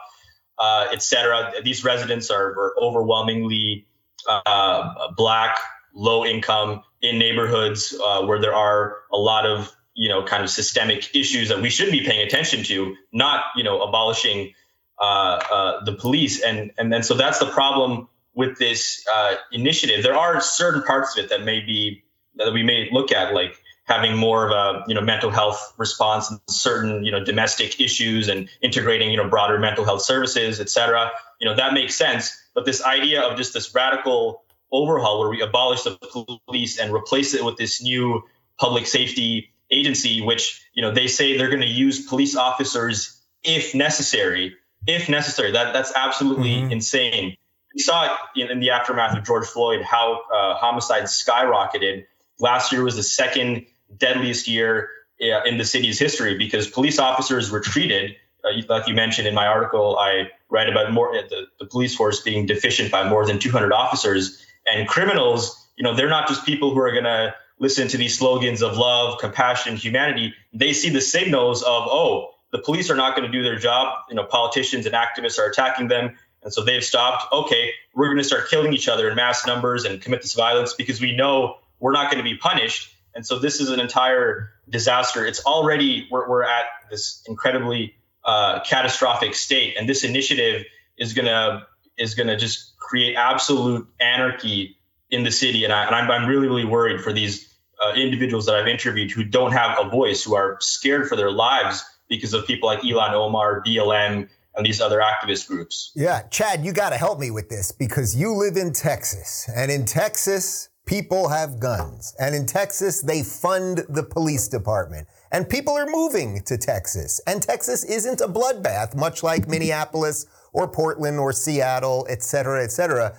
uh, 0.58 0.88
etc. 0.92 1.52
These 1.62 1.84
residents 1.84 2.32
are, 2.32 2.46
are 2.46 2.74
overwhelmingly 2.80 3.86
uh, 4.28 5.12
black, 5.16 5.58
low 5.94 6.24
income 6.24 6.82
in 7.00 7.18
neighborhoods 7.18 7.94
uh, 8.02 8.22
where 8.22 8.40
there 8.40 8.54
are 8.54 8.98
a 9.12 9.16
lot 9.16 9.46
of 9.46 9.74
you 9.94 10.08
know 10.08 10.24
kind 10.24 10.42
of 10.42 10.50
systemic 10.50 11.14
issues 11.14 11.48
that 11.50 11.60
we 11.60 11.68
should 11.68 11.90
be 11.90 12.04
paying 12.04 12.26
attention 12.26 12.64
to 12.64 12.96
not 13.12 13.44
you 13.56 13.64
know 13.64 13.82
abolishing 13.82 14.52
uh, 14.98 15.40
uh, 15.50 15.84
the 15.84 15.94
police. 15.94 16.42
And 16.42 16.72
and 16.78 16.92
then 16.92 17.02
so 17.02 17.14
that's 17.14 17.38
the 17.38 17.46
problem 17.46 18.08
with 18.34 18.58
this 18.58 19.04
uh, 19.12 19.34
initiative. 19.50 20.02
There 20.02 20.16
are 20.16 20.40
certain 20.40 20.82
parts 20.82 21.16
of 21.16 21.24
it 21.24 21.30
that 21.30 21.42
may 21.42 21.60
be 21.60 22.04
that 22.36 22.52
we 22.52 22.62
may 22.62 22.88
look 22.92 23.12
at 23.12 23.34
like 23.34 23.61
having 23.84 24.16
more 24.16 24.46
of 24.46 24.52
a 24.52 24.84
you 24.88 24.94
know 24.94 25.00
mental 25.00 25.30
health 25.30 25.74
response 25.76 26.30
in 26.30 26.40
certain 26.48 27.04
you 27.04 27.12
know 27.12 27.24
domestic 27.24 27.80
issues 27.80 28.28
and 28.28 28.48
integrating 28.60 29.10
you 29.10 29.16
know 29.16 29.28
broader 29.28 29.58
mental 29.58 29.84
health 29.84 30.02
services, 30.02 30.60
et 30.60 30.68
cetera. 30.68 31.10
You 31.40 31.48
know 31.48 31.56
that 31.56 31.74
makes 31.74 31.94
sense. 31.94 32.36
But 32.54 32.64
this 32.64 32.82
idea 32.82 33.22
of 33.22 33.36
just 33.36 33.54
this 33.54 33.74
radical 33.74 34.42
overhaul 34.70 35.20
where 35.20 35.28
we 35.28 35.42
abolish 35.42 35.82
the 35.82 35.98
police 36.46 36.78
and 36.78 36.92
replace 36.92 37.34
it 37.34 37.44
with 37.44 37.56
this 37.56 37.82
new 37.82 38.22
public 38.58 38.86
safety 38.86 39.52
agency, 39.70 40.22
which 40.22 40.64
you 40.74 40.82
know 40.82 40.92
they 40.92 41.06
say 41.06 41.36
they're 41.36 41.48
going 41.48 41.60
to 41.60 41.66
use 41.66 42.06
police 42.06 42.36
officers 42.36 43.20
if 43.42 43.74
necessary. 43.74 44.56
If 44.86 45.08
necessary, 45.08 45.52
that 45.52 45.72
that's 45.72 45.92
absolutely 45.94 46.50
mm-hmm. 46.50 46.72
insane. 46.72 47.36
We 47.74 47.80
saw 47.80 48.04
it 48.04 48.10
in, 48.40 48.50
in, 48.50 48.60
the 48.60 48.70
aftermath 48.70 49.16
of 49.16 49.24
George 49.24 49.46
Floyd 49.46 49.82
how 49.82 50.20
uh, 50.32 50.54
homicide 50.56 51.04
skyrocketed. 51.04 52.04
Last 52.38 52.72
year 52.72 52.82
was 52.82 52.96
the 52.96 53.02
second 53.02 53.66
deadliest 53.98 54.48
year 54.48 54.88
uh, 55.20 55.42
in 55.44 55.58
the 55.58 55.64
city's 55.64 55.98
history 55.98 56.36
because 56.36 56.68
police 56.68 56.98
officers 56.98 57.50
were 57.50 57.60
treated, 57.60 58.16
uh, 58.44 58.48
like 58.68 58.88
you 58.88 58.94
mentioned 58.94 59.28
in 59.28 59.34
my 59.34 59.46
article, 59.46 59.98
I 59.98 60.30
write 60.50 60.68
about 60.68 60.92
more 60.92 61.16
uh, 61.16 61.22
the, 61.28 61.46
the 61.60 61.66
police 61.66 61.94
force 61.94 62.20
being 62.20 62.46
deficient 62.46 62.90
by 62.90 63.08
more 63.08 63.26
than 63.26 63.38
200 63.38 63.72
officers 63.72 64.44
and 64.70 64.88
criminals. 64.88 65.68
You 65.76 65.84
know, 65.84 65.94
they're 65.94 66.08
not 66.08 66.28
just 66.28 66.44
people 66.44 66.74
who 66.74 66.80
are 66.80 66.92
going 66.92 67.04
to 67.04 67.34
listen 67.58 67.88
to 67.88 67.96
these 67.96 68.18
slogans 68.18 68.62
of 68.62 68.76
love, 68.76 69.20
compassion, 69.20 69.76
humanity. 69.76 70.34
They 70.52 70.72
see 70.72 70.90
the 70.90 71.00
signals 71.00 71.62
of, 71.62 71.84
oh, 71.86 72.30
the 72.50 72.58
police 72.58 72.90
are 72.90 72.96
not 72.96 73.16
going 73.16 73.30
to 73.30 73.32
do 73.36 73.42
their 73.42 73.58
job. 73.58 73.96
You 74.08 74.16
know, 74.16 74.24
politicians 74.24 74.86
and 74.86 74.94
activists 74.94 75.38
are 75.38 75.48
attacking 75.48 75.88
them. 75.88 76.16
And 76.42 76.52
so 76.52 76.64
they've 76.64 76.84
stopped. 76.84 77.32
Okay, 77.32 77.70
we're 77.94 78.06
going 78.06 78.18
to 78.18 78.24
start 78.24 78.50
killing 78.50 78.72
each 78.72 78.88
other 78.88 79.08
in 79.08 79.16
mass 79.16 79.46
numbers 79.46 79.84
and 79.84 80.00
commit 80.00 80.22
this 80.22 80.34
violence 80.34 80.74
because 80.74 81.00
we 81.00 81.14
know 81.16 81.58
we're 81.78 81.92
not 81.92 82.10
going 82.10 82.22
to 82.22 82.28
be 82.28 82.36
punished. 82.36 82.94
And 83.14 83.26
so 83.26 83.38
this 83.38 83.60
is 83.60 83.70
an 83.70 83.80
entire 83.80 84.50
disaster. 84.68 85.26
It's 85.26 85.44
already, 85.44 86.08
we're, 86.10 86.28
we're 86.28 86.44
at 86.44 86.64
this 86.90 87.22
incredibly 87.26 87.94
uh, 88.24 88.60
catastrophic 88.60 89.34
state. 89.34 89.76
And 89.78 89.88
this 89.88 90.04
initiative 90.04 90.64
is 90.96 91.12
going 91.12 91.26
to, 91.26 91.66
is 91.98 92.14
going 92.14 92.28
to 92.28 92.36
just 92.36 92.78
create 92.78 93.16
absolute 93.16 93.86
anarchy 94.00 94.76
in 95.10 95.24
the 95.24 95.30
city. 95.30 95.64
And, 95.64 95.72
I, 95.72 95.86
and 95.86 95.94
I'm, 95.94 96.10
I'm 96.10 96.28
really, 96.28 96.48
really 96.48 96.64
worried 96.64 97.02
for 97.02 97.12
these 97.12 97.52
uh, 97.82 97.92
individuals 97.94 98.46
that 98.46 98.54
I've 98.54 98.68
interviewed 98.68 99.10
who 99.10 99.24
don't 99.24 99.52
have 99.52 99.78
a 99.78 99.88
voice, 99.88 100.24
who 100.24 100.34
are 100.34 100.56
scared 100.60 101.08
for 101.08 101.16
their 101.16 101.30
lives 101.30 101.84
because 102.08 102.32
of 102.34 102.46
people 102.46 102.68
like 102.68 102.80
Ilhan 102.80 103.12
Omar, 103.12 103.62
BLM, 103.66 104.28
and 104.54 104.66
these 104.66 104.80
other 104.80 105.00
activist 105.00 105.48
groups. 105.48 105.92
Yeah, 105.94 106.22
Chad, 106.22 106.64
you 106.64 106.72
got 106.72 106.90
to 106.90 106.96
help 106.96 107.18
me 107.18 107.30
with 107.30 107.48
this 107.48 107.72
because 107.72 108.14
you 108.14 108.34
live 108.34 108.56
in 108.56 108.72
Texas, 108.72 109.48
and 109.54 109.70
in 109.70 109.86
Texas, 109.86 110.68
people 110.86 111.28
have 111.28 111.60
guns, 111.60 112.14
and 112.18 112.34
in 112.34 112.46
Texas, 112.46 113.02
they 113.02 113.22
fund 113.22 113.84
the 113.88 114.02
police 114.02 114.48
department, 114.48 115.06
and 115.30 115.48
people 115.48 115.74
are 115.74 115.86
moving 115.86 116.42
to 116.42 116.58
Texas, 116.58 117.20
and 117.26 117.42
Texas 117.42 117.84
isn't 117.84 118.20
a 118.20 118.28
bloodbath, 118.28 118.94
much 118.94 119.22
like 119.22 119.48
Minneapolis 119.48 120.26
or 120.52 120.68
Portland 120.68 121.18
or 121.18 121.32
Seattle, 121.32 122.06
et 122.10 122.22
cetera, 122.22 122.62
et 122.62 122.70
cetera. 122.70 123.16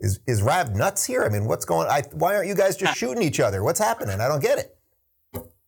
Is 0.00 0.18
is 0.26 0.42
Rav 0.42 0.74
nuts 0.74 1.06
here? 1.06 1.22
I 1.22 1.28
mean, 1.28 1.44
what's 1.44 1.64
going? 1.64 1.88
I, 1.88 2.02
why 2.12 2.34
aren't 2.34 2.48
you 2.48 2.56
guys 2.56 2.76
just 2.76 2.96
shooting 2.96 3.22
each 3.22 3.38
other? 3.38 3.62
What's 3.62 3.78
happening? 3.78 4.20
I 4.20 4.26
don't 4.26 4.42
get 4.42 4.58
it. 4.58 4.76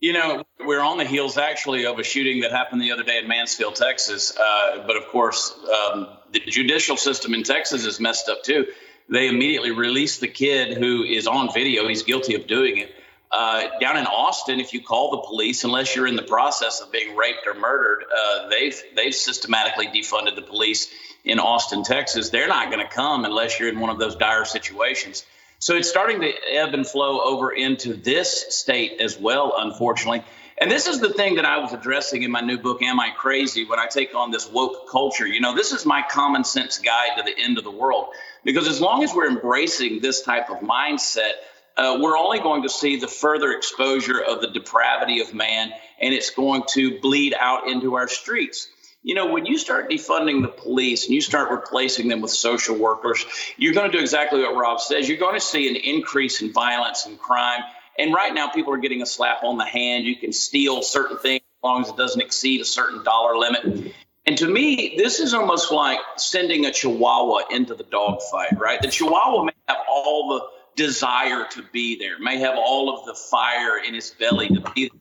You 0.00 0.12
know, 0.12 0.44
we're 0.60 0.82
on 0.82 0.98
the 0.98 1.04
heels 1.04 1.38
actually 1.38 1.86
of 1.86 1.98
a 1.98 2.02
shooting 2.02 2.40
that 2.40 2.50
happened 2.50 2.82
the 2.82 2.90
other 2.92 3.04
day 3.04 3.18
in 3.18 3.28
Mansfield, 3.28 3.76
Texas. 3.76 4.36
Uh, 4.36 4.84
but 4.86 4.96
of 4.96 5.06
course, 5.06 5.56
um, 5.62 6.08
the 6.32 6.40
judicial 6.40 6.96
system 6.96 7.32
in 7.32 7.44
Texas 7.44 7.86
is 7.86 8.00
messed 8.00 8.28
up 8.28 8.42
too. 8.42 8.66
They 9.08 9.28
immediately 9.28 9.70
release 9.70 10.18
the 10.18 10.28
kid 10.28 10.76
who 10.78 11.02
is 11.02 11.26
on 11.26 11.52
video. 11.52 11.86
He's 11.88 12.02
guilty 12.02 12.34
of 12.34 12.46
doing 12.46 12.78
it. 12.78 12.94
Uh, 13.30 13.78
down 13.80 13.96
in 13.96 14.06
Austin, 14.06 14.60
if 14.60 14.72
you 14.72 14.80
call 14.80 15.10
the 15.10 15.26
police, 15.26 15.64
unless 15.64 15.96
you're 15.96 16.06
in 16.06 16.14
the 16.14 16.22
process 16.22 16.80
of 16.80 16.92
being 16.92 17.16
raped 17.16 17.46
or 17.46 17.54
murdered, 17.54 18.04
uh, 18.04 18.48
they've 18.48 18.80
they've 18.94 19.14
systematically 19.14 19.88
defunded 19.88 20.36
the 20.36 20.42
police 20.42 20.88
in 21.24 21.40
Austin, 21.40 21.82
Texas. 21.82 22.30
They're 22.30 22.48
not 22.48 22.70
going 22.70 22.86
to 22.86 22.92
come 22.92 23.24
unless 23.24 23.58
you're 23.58 23.68
in 23.68 23.80
one 23.80 23.90
of 23.90 23.98
those 23.98 24.14
dire 24.14 24.44
situations. 24.44 25.26
So 25.58 25.74
it's 25.76 25.88
starting 25.88 26.20
to 26.20 26.32
ebb 26.52 26.74
and 26.74 26.86
flow 26.86 27.20
over 27.22 27.50
into 27.50 27.94
this 27.94 28.54
state 28.54 29.00
as 29.00 29.18
well, 29.18 29.54
unfortunately. 29.56 30.22
And 30.58 30.70
this 30.70 30.86
is 30.86 31.00
the 31.00 31.12
thing 31.12 31.34
that 31.36 31.44
I 31.44 31.58
was 31.58 31.72
addressing 31.72 32.22
in 32.22 32.30
my 32.30 32.40
new 32.40 32.58
book, 32.58 32.80
Am 32.82 33.00
I 33.00 33.10
Crazy? 33.10 33.64
When 33.64 33.80
I 33.80 33.86
take 33.86 34.14
on 34.14 34.30
this 34.30 34.48
woke 34.48 34.88
culture. 34.88 35.26
You 35.26 35.40
know, 35.40 35.54
this 35.54 35.72
is 35.72 35.84
my 35.84 36.02
common 36.08 36.44
sense 36.44 36.78
guide 36.78 37.16
to 37.16 37.22
the 37.24 37.36
end 37.36 37.58
of 37.58 37.64
the 37.64 37.72
world. 37.72 38.08
Because 38.44 38.68
as 38.68 38.80
long 38.80 39.02
as 39.02 39.12
we're 39.12 39.28
embracing 39.28 40.00
this 40.00 40.22
type 40.22 40.50
of 40.50 40.58
mindset, 40.58 41.32
uh, 41.76 41.98
we're 42.00 42.16
only 42.16 42.38
going 42.38 42.62
to 42.62 42.68
see 42.68 42.96
the 42.96 43.08
further 43.08 43.50
exposure 43.52 44.20
of 44.20 44.40
the 44.40 44.46
depravity 44.46 45.20
of 45.20 45.34
man, 45.34 45.72
and 46.00 46.14
it's 46.14 46.30
going 46.30 46.62
to 46.68 47.00
bleed 47.00 47.34
out 47.38 47.68
into 47.68 47.96
our 47.96 48.06
streets. 48.06 48.68
You 49.02 49.14
know, 49.14 49.26
when 49.26 49.44
you 49.44 49.58
start 49.58 49.90
defunding 49.90 50.42
the 50.42 50.48
police 50.48 51.06
and 51.06 51.14
you 51.14 51.20
start 51.20 51.50
replacing 51.50 52.08
them 52.08 52.20
with 52.20 52.30
social 52.30 52.76
workers, 52.76 53.26
you're 53.56 53.74
going 53.74 53.90
to 53.90 53.96
do 53.96 54.00
exactly 54.00 54.40
what 54.40 54.56
Rob 54.56 54.80
says. 54.80 55.08
You're 55.08 55.18
going 55.18 55.34
to 55.34 55.44
see 55.44 55.68
an 55.68 55.76
increase 55.76 56.40
in 56.40 56.52
violence 56.52 57.06
and 57.06 57.18
crime. 57.18 57.60
And 57.98 58.12
right 58.12 58.34
now, 58.34 58.48
people 58.48 58.72
are 58.72 58.78
getting 58.78 59.02
a 59.02 59.06
slap 59.06 59.44
on 59.44 59.56
the 59.56 59.64
hand. 59.64 60.04
You 60.04 60.16
can 60.16 60.32
steal 60.32 60.82
certain 60.82 61.18
things 61.18 61.42
as 61.42 61.62
long 61.62 61.82
as 61.82 61.88
it 61.90 61.96
doesn't 61.96 62.20
exceed 62.20 62.60
a 62.60 62.64
certain 62.64 63.04
dollar 63.04 63.36
limit. 63.36 63.94
And 64.26 64.38
to 64.38 64.48
me, 64.48 64.94
this 64.96 65.20
is 65.20 65.34
almost 65.34 65.70
like 65.70 65.98
sending 66.16 66.66
a 66.66 66.72
chihuahua 66.72 67.48
into 67.50 67.74
the 67.74 67.84
dogfight, 67.84 68.58
right? 68.58 68.80
The 68.80 68.88
chihuahua 68.88 69.44
may 69.44 69.52
have 69.68 69.78
all 69.88 70.34
the 70.34 70.82
desire 70.82 71.46
to 71.52 71.62
be 71.72 71.98
there, 71.98 72.18
may 72.18 72.38
have 72.38 72.56
all 72.56 72.98
of 72.98 73.06
the 73.06 73.14
fire 73.14 73.78
in 73.78 73.94
his 73.94 74.10
belly 74.10 74.48
to 74.48 74.60
be 74.74 74.88
there 74.88 75.00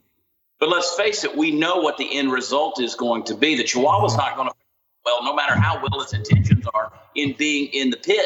but 0.64 0.70
let's 0.70 0.96
face 0.96 1.26
it, 1.26 1.36
we 1.36 1.52
know 1.52 1.82
what 1.82 1.98
the 1.98 2.18
end 2.18 2.32
result 2.32 2.80
is 2.80 2.96
going 2.96 3.24
to 3.24 3.36
be. 3.36 3.58
The 3.58 3.66
Chihuahua's 3.66 4.16
not 4.16 4.38
going 4.38 4.48
to, 4.48 4.56
well, 5.04 5.22
no 5.22 5.36
matter 5.36 5.60
how 5.60 5.82
well 5.82 6.02
his 6.02 6.14
intentions 6.14 6.66
are 6.74 6.94
in 7.16 7.34
being 7.34 7.68
in 7.74 7.90
the 7.90 7.98
pit, 7.98 8.26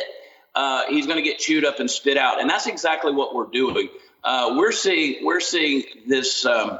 uh, 0.54 0.84
he's 0.88 1.08
going 1.08 1.18
to 1.18 1.24
get 1.24 1.40
chewed 1.40 1.66
up 1.66 1.80
and 1.80 1.90
spit 1.90 2.16
out. 2.16 2.40
And 2.40 2.48
that's 2.48 2.68
exactly 2.68 3.12
what 3.12 3.34
we're 3.34 3.48
doing. 3.48 3.90
Uh, 4.28 4.56
we're 4.58 4.74
seeing 4.74 5.26
we're 5.26 5.40
seeing 5.40 5.84
this 6.06 6.46
um, 6.46 6.80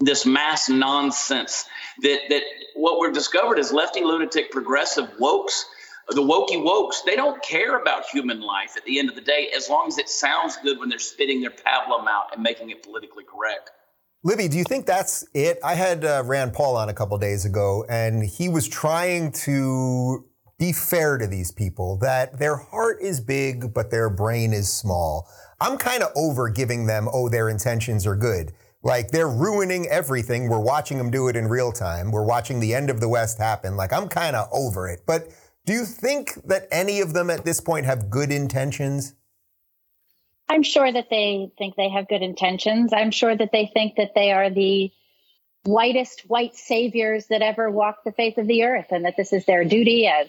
this 0.00 0.26
mass 0.26 0.68
nonsense 0.68 1.64
that 2.02 2.20
that 2.28 2.42
what 2.74 3.00
we've 3.00 3.14
discovered 3.14 3.58
is 3.58 3.72
lefty 3.72 4.02
lunatic 4.02 4.50
progressive 4.50 5.08
wokes 5.18 5.64
the 6.08 6.20
wokey 6.20 6.62
wokes, 6.62 7.04
they 7.04 7.16
don't 7.16 7.42
care 7.42 7.80
about 7.80 8.04
human 8.06 8.40
life 8.40 8.76
at 8.76 8.84
the 8.84 8.98
end 8.98 9.08
of 9.08 9.14
the 9.14 9.22
day, 9.22 9.50
as 9.56 9.68
long 9.68 9.88
as 9.88 9.98
it 9.98 10.08
sounds 10.08 10.56
good 10.62 10.78
when 10.78 10.88
they're 10.88 10.98
spitting 10.98 11.40
their 11.40 11.50
pablum 11.50 12.06
out 12.06 12.34
and 12.34 12.42
making 12.42 12.70
it 12.70 12.82
politically 12.82 13.24
correct. 13.24 13.70
Libby, 14.22 14.48
do 14.48 14.56
you 14.56 14.64
think 14.64 14.86
that's 14.86 15.26
it? 15.34 15.58
I 15.62 15.74
had 15.74 16.04
uh, 16.04 16.22
Rand 16.24 16.54
Paul 16.54 16.76
on 16.76 16.88
a 16.88 16.94
couple 16.94 17.16
days 17.18 17.44
ago, 17.44 17.84
and 17.88 18.22
he 18.22 18.48
was 18.48 18.68
trying 18.68 19.32
to 19.32 20.24
be 20.58 20.72
fair 20.72 21.18
to 21.18 21.26
these 21.26 21.52
people 21.52 21.98
that 21.98 22.38
their 22.38 22.56
heart 22.56 22.98
is 23.02 23.20
big, 23.20 23.74
but 23.74 23.90
their 23.90 24.08
brain 24.08 24.52
is 24.52 24.72
small. 24.72 25.28
I'm 25.64 25.78
kind 25.78 26.02
of 26.02 26.10
over 26.14 26.50
giving 26.50 26.84
them, 26.84 27.08
oh, 27.10 27.30
their 27.30 27.48
intentions 27.48 28.06
are 28.06 28.16
good. 28.16 28.52
Like 28.82 29.12
they're 29.12 29.30
ruining 29.30 29.86
everything. 29.86 30.50
We're 30.50 30.60
watching 30.60 30.98
them 30.98 31.10
do 31.10 31.28
it 31.28 31.36
in 31.36 31.48
real 31.48 31.72
time. 31.72 32.12
We're 32.12 32.26
watching 32.26 32.60
the 32.60 32.74
end 32.74 32.90
of 32.90 33.00
the 33.00 33.08
West 33.08 33.38
happen. 33.38 33.74
Like 33.74 33.90
I'm 33.90 34.06
kind 34.08 34.36
of 34.36 34.46
over 34.52 34.86
it. 34.88 35.00
But 35.06 35.30
do 35.64 35.72
you 35.72 35.86
think 35.86 36.34
that 36.48 36.68
any 36.70 37.00
of 37.00 37.14
them 37.14 37.30
at 37.30 37.46
this 37.46 37.62
point 37.62 37.86
have 37.86 38.10
good 38.10 38.30
intentions? 38.30 39.14
I'm 40.50 40.62
sure 40.62 40.92
that 40.92 41.08
they 41.08 41.50
think 41.56 41.76
they 41.76 41.88
have 41.88 42.08
good 42.08 42.20
intentions. 42.20 42.92
I'm 42.92 43.10
sure 43.10 43.34
that 43.34 43.50
they 43.50 43.70
think 43.72 43.96
that 43.96 44.10
they 44.14 44.32
are 44.32 44.50
the 44.50 44.92
whitest 45.64 46.28
white 46.28 46.56
saviors 46.56 47.28
that 47.28 47.40
ever 47.40 47.70
walked 47.70 48.04
the 48.04 48.12
face 48.12 48.36
of 48.36 48.46
the 48.46 48.64
earth 48.64 48.88
and 48.90 49.06
that 49.06 49.16
this 49.16 49.32
is 49.32 49.46
their 49.46 49.64
duty 49.64 50.06
as 50.06 50.28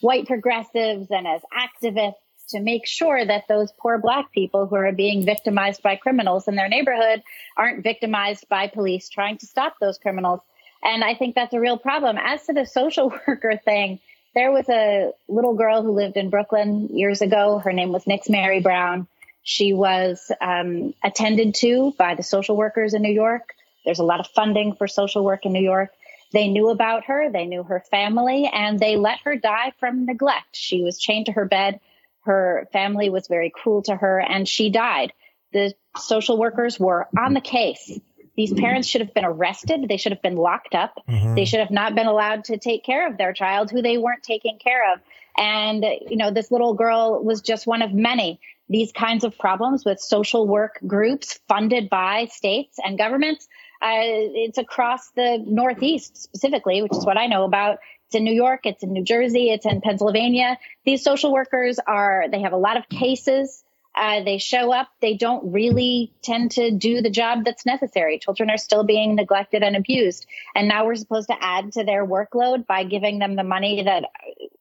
white 0.00 0.28
progressives 0.28 1.08
and 1.10 1.26
as 1.26 1.40
activists 1.52 2.14
to 2.48 2.60
make 2.60 2.86
sure 2.86 3.24
that 3.24 3.48
those 3.48 3.72
poor 3.72 3.98
black 3.98 4.32
people 4.32 4.66
who 4.66 4.76
are 4.76 4.92
being 4.92 5.24
victimized 5.24 5.82
by 5.82 5.96
criminals 5.96 6.48
in 6.48 6.54
their 6.54 6.68
neighborhood 6.68 7.22
aren't 7.56 7.82
victimized 7.82 8.48
by 8.48 8.68
police 8.68 9.08
trying 9.08 9.38
to 9.38 9.46
stop 9.46 9.76
those 9.80 9.98
criminals. 9.98 10.40
And 10.82 11.02
I 11.02 11.14
think 11.14 11.34
that's 11.34 11.54
a 11.54 11.60
real 11.60 11.78
problem. 11.78 12.16
As 12.18 12.46
to 12.46 12.52
the 12.52 12.66
social 12.66 13.08
worker 13.26 13.60
thing, 13.64 14.00
there 14.34 14.52
was 14.52 14.68
a 14.68 15.12
little 15.28 15.54
girl 15.54 15.82
who 15.82 15.92
lived 15.92 16.16
in 16.16 16.30
Brooklyn 16.30 16.88
years 16.96 17.22
ago. 17.22 17.58
Her 17.58 17.72
name 17.72 17.90
was 17.90 18.04
Nixzmary 18.04 18.62
Brown. 18.62 19.06
She 19.42 19.72
was 19.72 20.30
um, 20.40 20.92
attended 21.02 21.54
to 21.56 21.94
by 21.96 22.16
the 22.16 22.22
social 22.22 22.56
workers 22.56 22.94
in 22.94 23.02
New 23.02 23.12
York. 23.12 23.54
There's 23.84 24.00
a 24.00 24.04
lot 24.04 24.20
of 24.20 24.26
funding 24.28 24.74
for 24.74 24.88
social 24.88 25.24
work 25.24 25.46
in 25.46 25.52
New 25.52 25.62
York. 25.62 25.90
They 26.32 26.48
knew 26.48 26.68
about 26.70 27.04
her, 27.04 27.30
they 27.30 27.46
knew 27.46 27.62
her 27.62 27.80
family, 27.90 28.50
and 28.52 28.78
they 28.78 28.96
let 28.96 29.20
her 29.20 29.36
die 29.36 29.72
from 29.78 30.04
neglect. 30.04 30.56
She 30.56 30.82
was 30.82 30.98
chained 30.98 31.26
to 31.26 31.32
her 31.32 31.44
bed. 31.44 31.80
Her 32.26 32.68
family 32.72 33.08
was 33.08 33.28
very 33.28 33.50
cruel 33.50 33.82
to 33.82 33.96
her, 33.96 34.20
and 34.20 34.46
she 34.46 34.68
died. 34.70 35.12
The 35.52 35.74
social 35.96 36.38
workers 36.38 36.78
were 36.78 37.08
on 37.18 37.32
the 37.32 37.40
case. 37.40 37.98
These 38.36 38.52
parents 38.52 38.86
should 38.86 39.00
have 39.00 39.14
been 39.14 39.24
arrested. 39.24 39.86
They 39.88 39.96
should 39.96 40.12
have 40.12 40.20
been 40.20 40.36
locked 40.36 40.74
up. 40.74 41.02
Mm-hmm. 41.08 41.34
They 41.34 41.46
should 41.46 41.60
have 41.60 41.70
not 41.70 41.94
been 41.94 42.06
allowed 42.06 42.44
to 42.44 42.58
take 42.58 42.84
care 42.84 43.08
of 43.08 43.16
their 43.16 43.32
child 43.32 43.70
who 43.70 43.80
they 43.80 43.96
weren't 43.96 44.22
taking 44.22 44.58
care 44.58 44.92
of. 44.92 45.00
And, 45.38 45.82
you 45.82 46.16
know, 46.16 46.30
this 46.30 46.50
little 46.50 46.74
girl 46.74 47.22
was 47.22 47.40
just 47.40 47.66
one 47.66 47.80
of 47.80 47.94
many 47.94 48.40
these 48.68 48.92
kinds 48.92 49.24
of 49.24 49.38
problems 49.38 49.84
with 49.84 50.00
social 50.00 50.46
work 50.46 50.78
groups 50.86 51.38
funded 51.48 51.88
by 51.88 52.26
states 52.26 52.78
and 52.84 52.98
governments. 52.98 53.46
Uh, 53.80 54.02
it's 54.02 54.58
across 54.58 55.10
the 55.10 55.42
Northeast 55.46 56.20
specifically, 56.20 56.82
which 56.82 56.92
is 56.92 57.04
what 57.04 57.16
I 57.16 57.26
know 57.26 57.44
about. 57.44 57.78
It's 58.06 58.14
in 58.14 58.24
New 58.24 58.34
York, 58.34 58.60
it's 58.64 58.82
in 58.82 58.92
New 58.92 59.04
Jersey, 59.04 59.50
it's 59.50 59.66
in 59.66 59.80
Pennsylvania. 59.80 60.58
These 60.84 61.02
social 61.02 61.32
workers 61.32 61.80
are, 61.84 62.26
they 62.30 62.40
have 62.42 62.52
a 62.52 62.58
lot 62.58 62.76
of 62.76 62.88
cases. 62.88 63.64
Uh, 63.96 64.22
they 64.22 64.36
show 64.36 64.72
up. 64.72 64.88
They 65.00 65.16
don't 65.16 65.52
really 65.52 66.12
tend 66.22 66.50
to 66.52 66.70
do 66.70 67.00
the 67.00 67.08
job 67.08 67.44
that's 67.44 67.64
necessary. 67.64 68.18
Children 68.18 68.50
are 68.50 68.58
still 68.58 68.84
being 68.84 69.14
neglected 69.14 69.62
and 69.62 69.74
abused. 69.74 70.26
And 70.54 70.68
now 70.68 70.84
we're 70.84 70.96
supposed 70.96 71.28
to 71.28 71.36
add 71.40 71.72
to 71.72 71.84
their 71.84 72.06
workload 72.06 72.66
by 72.66 72.84
giving 72.84 73.18
them 73.18 73.36
the 73.36 73.42
money 73.42 73.82
that, 73.84 74.04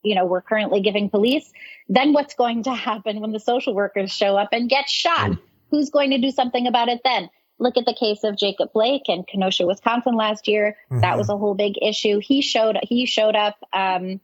you 0.01 0.15
know, 0.15 0.25
we're 0.25 0.41
currently 0.41 0.79
giving 0.79 1.09
police. 1.09 1.51
Then 1.89 2.13
what's 2.13 2.33
going 2.33 2.63
to 2.63 2.73
happen 2.73 3.19
when 3.19 3.33
the 3.33 3.39
social 3.41 3.75
workers 3.75 4.11
show 4.11 4.37
up 4.37 4.49
and 4.53 4.69
get 4.69 4.89
shot? 4.89 5.31
Mm. 5.31 5.39
Who's 5.69 5.89
going 5.89 6.11
to 6.11 6.17
do 6.17 6.31
something 6.31 6.65
about 6.65 6.87
it 6.87 7.01
then? 7.03 7.29
Look 7.57 7.77
at 7.77 7.85
the 7.85 7.93
case 7.93 8.23
of 8.23 8.37
Jacob 8.37 8.73
Blake 8.73 9.07
in 9.07 9.23
Kenosha, 9.23 9.65
Wisconsin 9.65 10.15
last 10.15 10.47
year. 10.47 10.75
Mm-hmm. 10.91 11.01
That 11.01 11.17
was 11.17 11.29
a 11.29 11.37
whole 11.37 11.55
big 11.55 11.75
issue. 11.81 12.19
He 12.19 12.41
showed 12.41 12.77
he 12.83 13.05
showed 13.05 13.35
up 13.35 13.57
um, 13.71 14.19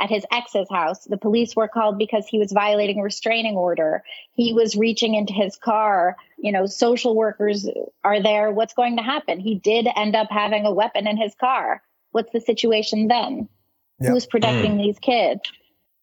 at 0.00 0.10
his 0.10 0.24
ex's 0.30 0.68
house. 0.70 1.04
The 1.04 1.16
police 1.16 1.56
were 1.56 1.68
called 1.68 1.98
because 1.98 2.26
he 2.28 2.38
was 2.38 2.52
violating 2.52 3.00
a 3.00 3.02
restraining 3.02 3.56
order. 3.56 4.04
He 4.32 4.52
was 4.52 4.76
reaching 4.76 5.14
into 5.14 5.32
his 5.32 5.56
car. 5.56 6.16
You 6.38 6.52
know, 6.52 6.66
social 6.66 7.16
workers 7.16 7.68
are 8.04 8.22
there. 8.22 8.52
What's 8.52 8.74
going 8.74 8.96
to 8.98 9.02
happen? 9.02 9.40
He 9.40 9.56
did 9.56 9.88
end 9.96 10.14
up 10.14 10.28
having 10.30 10.64
a 10.64 10.72
weapon 10.72 11.08
in 11.08 11.16
his 11.16 11.34
car. 11.34 11.82
What's 12.12 12.32
the 12.32 12.40
situation 12.40 13.08
then? 13.08 13.48
Yep. 14.00 14.10
Who's 14.10 14.26
protecting 14.26 14.76
mm. 14.76 14.82
these 14.82 14.98
kids? 14.98 15.40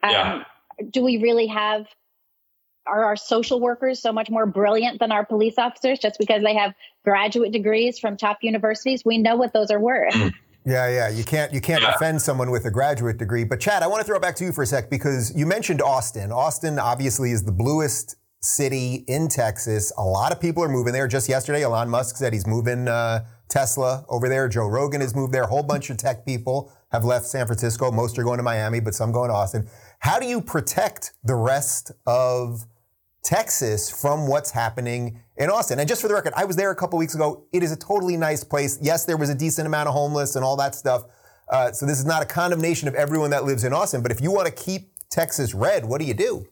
Um, 0.02 0.12
yeah. 0.12 0.44
Do 0.90 1.04
we 1.04 1.18
really 1.18 1.48
have 1.48 1.86
are 2.86 3.06
our 3.06 3.16
social 3.16 3.60
workers 3.60 4.02
so 4.02 4.12
much 4.12 4.30
more 4.30 4.46
brilliant 4.46 5.00
than 5.00 5.12
our 5.12 5.26
police 5.26 5.56
officers 5.58 6.00
just 6.00 6.20
because 6.20 6.44
they 6.44 6.56
have 6.56 6.74
graduate 7.04 7.52
degrees 7.52 8.00
from 8.00 8.18
top 8.18 8.40
universities? 8.42 9.04
We 9.06 9.18
know 9.18 9.36
what 9.36 9.54
those 9.54 9.72
are 9.72 9.80
worth. 9.80 10.14
Mm. 10.14 10.34
Yeah, 10.66 10.90
yeah. 10.90 11.10
You 11.10 11.24
can't 11.24 11.54
you 11.54 11.60
can't 11.60 11.84
defend 11.84 12.22
someone 12.22 12.50
with 12.50 12.66
a 12.66 12.72
graduate 12.72 13.18
degree. 13.18 13.44
But 13.44 13.60
Chad, 13.60 13.84
I 13.84 13.88
want 13.88 14.00
to 14.00 14.06
throw 14.06 14.16
it 14.16 14.22
back 14.22 14.36
to 14.38 14.46
you 14.46 14.54
for 14.54 14.64
a 14.64 14.66
sec 14.66 14.90
because 14.90 15.36
you 15.36 15.46
mentioned 15.46 15.82
Austin. 15.82 16.32
Austin 16.32 16.80
obviously 16.80 17.32
is 17.32 17.44
the 17.44 17.52
bluest 17.52 18.16
city 18.40 19.04
in 19.08 19.28
Texas. 19.28 19.92
A 19.98 20.04
lot 20.04 20.32
of 20.32 20.40
people 20.40 20.64
are 20.64 20.70
moving 20.70 20.94
there. 20.94 21.08
Just 21.08 21.28
yesterday, 21.28 21.64
Elon 21.64 21.90
Musk 21.90 22.16
said 22.16 22.32
he's 22.34 22.48
moving 22.48 22.88
uh, 22.88 23.26
Tesla 23.50 24.06
over 24.10 24.30
there. 24.30 24.48
Joe 24.48 24.68
Rogan 24.68 25.02
has 25.02 25.16
moved 25.16 25.34
there. 25.34 25.44
A 25.44 25.48
whole 25.48 25.64
bunch 25.64 25.90
of 25.90 25.98
tech 25.98 26.26
people 26.26 26.72
have 26.92 27.04
left 27.04 27.26
San 27.26 27.46
Francisco. 27.46 27.92
Most 27.92 28.18
are 28.18 28.24
going 28.24 28.38
to 28.38 28.44
Miami, 28.44 28.80
but 28.80 28.94
some 28.94 29.12
going 29.12 29.30
to 29.30 29.36
Austin. 29.36 29.68
How 30.00 30.20
do 30.20 30.28
you 30.28 30.42
protect 30.42 31.14
the 31.24 31.36
rest 31.36 31.92
of 32.06 32.66
Texas 33.24 33.90
from 33.90 34.28
what's 34.28 34.52
happening 34.52 35.20
in 35.38 35.50
Austin. 35.50 35.80
And 35.80 35.88
just 35.88 36.02
for 36.02 36.08
the 36.08 36.14
record, 36.14 36.34
I 36.36 36.46
was 36.46 36.56
there 36.56 36.72
a 36.72 36.76
couple 36.76 37.00
weeks 37.00 37.16
ago. 37.16 37.46
It 37.54 37.64
is 37.64 37.72
a 37.72 37.78
totally 37.78 38.18
nice 38.18 38.44
place. 38.44 38.78
Yes, 38.82 39.06
there 39.06 39.18
was 39.18 39.30
a 39.30 39.36
decent 39.36 39.66
amount 39.66 39.88
of 39.88 39.94
homeless 39.94 40.36
and 40.36 40.44
all 40.44 40.58
that 40.58 40.76
stuff. 40.76 41.06
Uh, 41.50 41.72
so 41.72 41.86
this 41.86 42.00
is 42.00 42.06
not 42.06 42.22
a 42.22 42.26
condemnation 42.26 42.88
of 42.88 42.96
everyone 42.96 43.30
that 43.30 43.46
lives 43.46 43.64
in 43.64 43.74
Austin. 43.74 44.02
But 44.02 44.12
if 44.12 44.22
you 44.22 44.32
want 44.32 44.48
to 44.48 44.54
keep 44.54 44.90
Texas 45.10 45.54
red, 45.54 45.86
what 45.86 46.00
do 46.00 46.06
you 46.06 46.14
do? 46.14 46.46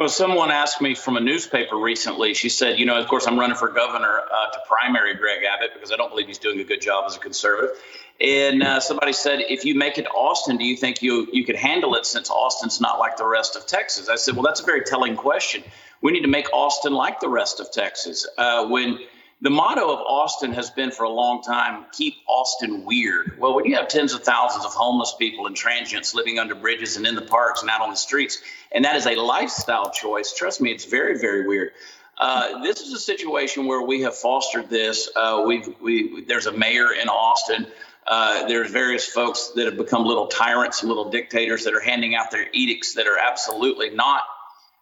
Well, 0.00 0.08
someone 0.08 0.50
asked 0.50 0.80
me 0.80 0.94
from 0.94 1.18
a 1.18 1.20
newspaper 1.20 1.76
recently. 1.76 2.32
She 2.32 2.48
said, 2.48 2.78
"You 2.78 2.86
know, 2.86 2.98
of 2.98 3.06
course, 3.06 3.26
I'm 3.26 3.38
running 3.38 3.54
for 3.54 3.68
governor 3.68 4.22
uh, 4.32 4.50
to 4.50 4.58
primary 4.66 5.14
Greg 5.14 5.42
Abbott 5.44 5.74
because 5.74 5.92
I 5.92 5.96
don't 5.96 6.08
believe 6.08 6.26
he's 6.26 6.38
doing 6.38 6.58
a 6.58 6.64
good 6.64 6.80
job 6.80 7.04
as 7.06 7.16
a 7.16 7.18
conservative." 7.18 7.76
And 8.18 8.62
uh, 8.62 8.80
somebody 8.80 9.12
said, 9.12 9.40
"If 9.46 9.66
you 9.66 9.74
make 9.74 9.98
it 9.98 10.06
Austin, 10.06 10.56
do 10.56 10.64
you 10.64 10.74
think 10.74 11.02
you 11.02 11.28
you 11.34 11.44
could 11.44 11.56
handle 11.56 11.96
it 11.96 12.06
since 12.06 12.30
Austin's 12.30 12.80
not 12.80 12.98
like 12.98 13.18
the 13.18 13.26
rest 13.26 13.56
of 13.56 13.66
Texas?" 13.66 14.08
I 14.08 14.16
said, 14.16 14.36
"Well, 14.36 14.42
that's 14.42 14.60
a 14.60 14.64
very 14.64 14.84
telling 14.84 15.16
question. 15.16 15.62
We 16.00 16.12
need 16.12 16.22
to 16.22 16.28
make 16.28 16.50
Austin 16.50 16.94
like 16.94 17.20
the 17.20 17.28
rest 17.28 17.60
of 17.60 17.70
Texas. 17.70 18.26
Uh, 18.38 18.68
when 18.68 19.00
the 19.42 19.50
motto 19.50 19.90
of 19.90 20.00
Austin 20.00 20.52
has 20.52 20.70
been 20.70 20.90
for 20.90 21.04
a 21.04 21.10
long 21.10 21.42
time 21.42 21.86
keep 21.92 22.16
Austin 22.28 22.84
weird. 22.84 23.38
Well, 23.38 23.54
when 23.54 23.64
you 23.64 23.76
have 23.76 23.88
tens 23.88 24.12
of 24.12 24.22
thousands 24.22 24.64
of 24.66 24.72
homeless 24.72 25.14
people 25.18 25.46
and 25.46 25.56
transients 25.56 26.14
living 26.14 26.38
under 26.38 26.54
bridges 26.54 26.96
and 26.96 27.06
in 27.06 27.14
the 27.14 27.22
parks 27.22 27.62
and 27.62 27.70
out 27.70 27.80
on 27.80 27.90
the 27.90 27.96
streets, 27.96 28.42
and 28.70 28.84
that 28.84 28.96
is 28.96 29.06
a 29.06 29.14
lifestyle 29.14 29.90
choice, 29.90 30.34
trust 30.34 30.60
me, 30.60 30.70
it's 30.70 30.84
very, 30.84 31.18
very 31.18 31.46
weird. 31.46 31.72
Uh, 32.18 32.62
this 32.62 32.80
is 32.82 32.92
a 32.92 32.98
situation 32.98 33.64
where 33.64 33.80
we 33.80 34.02
have 34.02 34.14
fostered 34.14 34.68
this. 34.68 35.08
Uh, 35.16 35.42
we've, 35.46 35.74
we, 35.80 36.22
there's 36.24 36.44
a 36.44 36.52
mayor 36.52 36.92
in 36.92 37.08
Austin. 37.08 37.66
Uh, 38.06 38.46
there's 38.46 38.70
various 38.70 39.06
folks 39.06 39.52
that 39.56 39.64
have 39.64 39.78
become 39.78 40.04
little 40.04 40.26
tyrants 40.26 40.84
little 40.84 41.10
dictators 41.10 41.64
that 41.64 41.72
are 41.72 41.80
handing 41.80 42.14
out 42.14 42.30
their 42.30 42.46
edicts 42.52 42.94
that 42.94 43.06
are 43.06 43.16
absolutely 43.16 43.88
not 43.90 44.22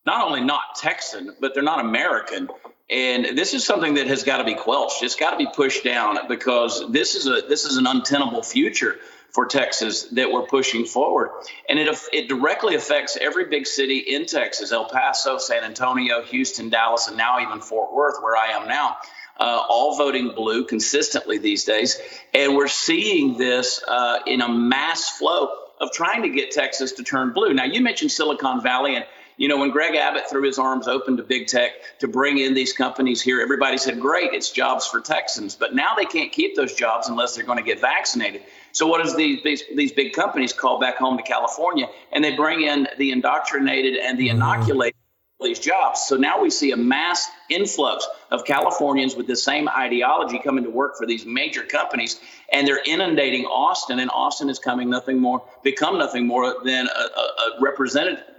not 0.06 0.26
only 0.26 0.40
not 0.40 0.74
Texan, 0.76 1.36
but 1.38 1.52
they're 1.52 1.62
not 1.62 1.80
American. 1.80 2.48
And 2.90 3.36
this 3.36 3.52
is 3.52 3.64
something 3.64 3.94
that 3.94 4.06
has 4.06 4.24
got 4.24 4.38
to 4.38 4.44
be 4.44 4.54
quelched. 4.54 5.02
It's 5.02 5.16
got 5.16 5.32
to 5.32 5.36
be 5.36 5.48
pushed 5.54 5.84
down 5.84 6.16
because 6.26 6.90
this 6.90 7.14
is 7.14 7.26
a 7.26 7.42
this 7.46 7.64
is 7.66 7.76
an 7.76 7.86
untenable 7.86 8.42
future 8.42 8.96
for 9.30 9.44
Texas 9.44 10.04
that 10.12 10.32
we're 10.32 10.46
pushing 10.46 10.86
forward, 10.86 11.30
and 11.68 11.78
it 11.78 11.94
it 12.14 12.28
directly 12.28 12.76
affects 12.76 13.18
every 13.20 13.44
big 13.44 13.66
city 13.66 13.98
in 13.98 14.24
Texas: 14.24 14.72
El 14.72 14.88
Paso, 14.88 15.36
San 15.36 15.64
Antonio, 15.64 16.22
Houston, 16.22 16.70
Dallas, 16.70 17.08
and 17.08 17.18
now 17.18 17.40
even 17.40 17.60
Fort 17.60 17.92
Worth, 17.92 18.22
where 18.22 18.36
I 18.36 18.52
am 18.52 18.68
now. 18.68 18.96
Uh, 19.38 19.64
all 19.68 19.96
voting 19.96 20.32
blue 20.34 20.64
consistently 20.64 21.38
these 21.38 21.64
days, 21.64 22.00
and 22.34 22.56
we're 22.56 22.66
seeing 22.66 23.38
this 23.38 23.80
uh, 23.86 24.18
in 24.26 24.40
a 24.40 24.48
mass 24.48 25.10
flow 25.10 25.50
of 25.80 25.92
trying 25.92 26.22
to 26.22 26.28
get 26.28 26.50
Texas 26.50 26.92
to 26.92 27.04
turn 27.04 27.32
blue. 27.32 27.54
Now, 27.54 27.64
you 27.64 27.80
mentioned 27.80 28.10
Silicon 28.10 28.60
Valley, 28.62 28.96
and 28.96 29.06
you 29.38 29.46
know, 29.46 29.56
when 29.56 29.70
Greg 29.70 29.94
Abbott 29.94 30.28
threw 30.28 30.42
his 30.42 30.58
arms 30.58 30.88
open 30.88 31.16
to 31.16 31.22
big 31.22 31.46
tech 31.46 31.70
to 32.00 32.08
bring 32.08 32.38
in 32.38 32.54
these 32.54 32.72
companies 32.72 33.22
here, 33.22 33.40
everybody 33.40 33.78
said, 33.78 34.00
great, 34.00 34.34
it's 34.34 34.50
jobs 34.50 34.86
for 34.86 35.00
Texans. 35.00 35.54
But 35.54 35.74
now 35.74 35.94
they 35.96 36.04
can't 36.04 36.32
keep 36.32 36.56
those 36.56 36.74
jobs 36.74 37.08
unless 37.08 37.36
they're 37.36 37.44
going 37.44 37.58
to 37.58 37.64
get 37.64 37.80
vaccinated. 37.80 38.42
So 38.72 38.88
what 38.88 39.02
does 39.02 39.16
these, 39.16 39.42
these, 39.44 39.62
these 39.74 39.92
big 39.92 40.12
companies 40.12 40.52
call 40.52 40.80
back 40.80 40.96
home 40.96 41.16
to 41.16 41.22
California? 41.22 41.86
And 42.12 42.22
they 42.22 42.34
bring 42.34 42.62
in 42.62 42.88
the 42.98 43.12
indoctrinated 43.12 43.96
and 43.96 44.18
the 44.18 44.28
mm-hmm. 44.28 44.38
inoculated 44.38 44.97
these 45.40 45.60
jobs. 45.60 46.00
So 46.06 46.16
now 46.16 46.42
we 46.42 46.50
see 46.50 46.72
a 46.72 46.76
mass 46.76 47.30
influx 47.48 48.06
of 48.30 48.44
Californians 48.44 49.14
with 49.14 49.28
the 49.28 49.36
same 49.36 49.68
ideology 49.68 50.40
coming 50.40 50.64
to 50.64 50.70
work 50.70 50.96
for 50.96 51.06
these 51.06 51.24
major 51.24 51.62
companies, 51.62 52.18
and 52.52 52.66
they're 52.66 52.82
inundating 52.84 53.44
Austin, 53.44 54.00
and 54.00 54.10
Austin 54.10 54.50
is 54.50 54.58
coming 54.58 54.90
nothing 54.90 55.20
more, 55.20 55.44
become 55.62 55.96
nothing 55.98 56.26
more 56.26 56.56
than 56.64 56.88
a, 56.88 56.90
a, 56.90 57.20
a 57.20 57.60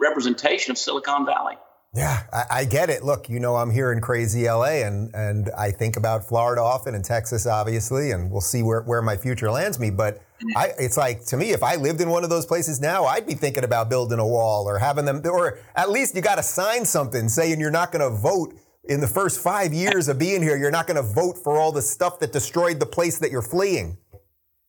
representation 0.02 0.72
of 0.72 0.78
Silicon 0.78 1.26
Valley. 1.26 1.56
Yeah, 1.96 2.22
I, 2.32 2.44
I, 2.52 2.66
get 2.66 2.92
it. 2.92 3.04
Look, 3.04 3.30
you 3.30 3.40
know, 3.40 3.56
I'm 3.56 3.72
here 3.72 3.92
in 3.92 4.00
crazy 4.00 4.48
LA 4.48 4.84
and, 4.86 5.14
and 5.16 5.50
I 5.58 5.72
think 5.72 5.98
about 5.98 6.24
Florida 6.24 6.62
often 6.62 6.94
and 6.94 7.04
Texas, 7.04 7.48
obviously, 7.48 8.12
and 8.12 8.30
we'll 8.30 8.42
see 8.42 8.62
where, 8.62 8.82
where 8.84 9.02
my 9.02 9.18
future 9.18 9.50
lands 9.50 9.80
me. 9.80 9.90
But 9.90 10.22
I, 10.56 10.74
it's 10.78 10.98
like, 10.98 11.26
to 11.26 11.38
me, 11.38 11.50
if 11.50 11.64
I 11.64 11.78
lived 11.78 12.00
in 12.00 12.10
one 12.10 12.24
of 12.24 12.30
those 12.30 12.46
places 12.46 12.80
now, 12.80 13.06
I'd 13.06 13.26
be 13.26 13.34
thinking 13.34 13.64
about 13.64 13.90
building 13.90 14.20
a 14.20 14.28
wall 14.28 14.70
or 14.70 14.78
having 14.78 15.06
them, 15.06 15.24
or 15.26 15.58
at 15.76 15.90
least 15.90 16.16
you 16.16 16.22
got 16.22 16.36
to 16.36 16.44
sign 16.44 16.86
something 16.86 17.28
saying 17.28 17.60
you're 17.60 17.72
not 17.72 17.92
going 17.92 18.08
to 18.08 18.16
vote 18.16 18.54
in 18.84 19.00
the 19.00 19.08
first 19.08 19.42
five 19.42 19.74
years 19.74 20.08
of 20.08 20.20
being 20.20 20.44
here. 20.44 20.58
You're 20.58 20.70
not 20.70 20.86
going 20.86 20.98
to 20.98 21.14
vote 21.14 21.40
for 21.40 21.58
all 21.58 21.72
the 21.72 21.82
stuff 21.82 22.20
that 22.20 22.32
destroyed 22.32 22.80
the 22.80 22.86
place 22.86 23.18
that 23.18 23.32
you're 23.32 23.42
fleeing. 23.42 23.98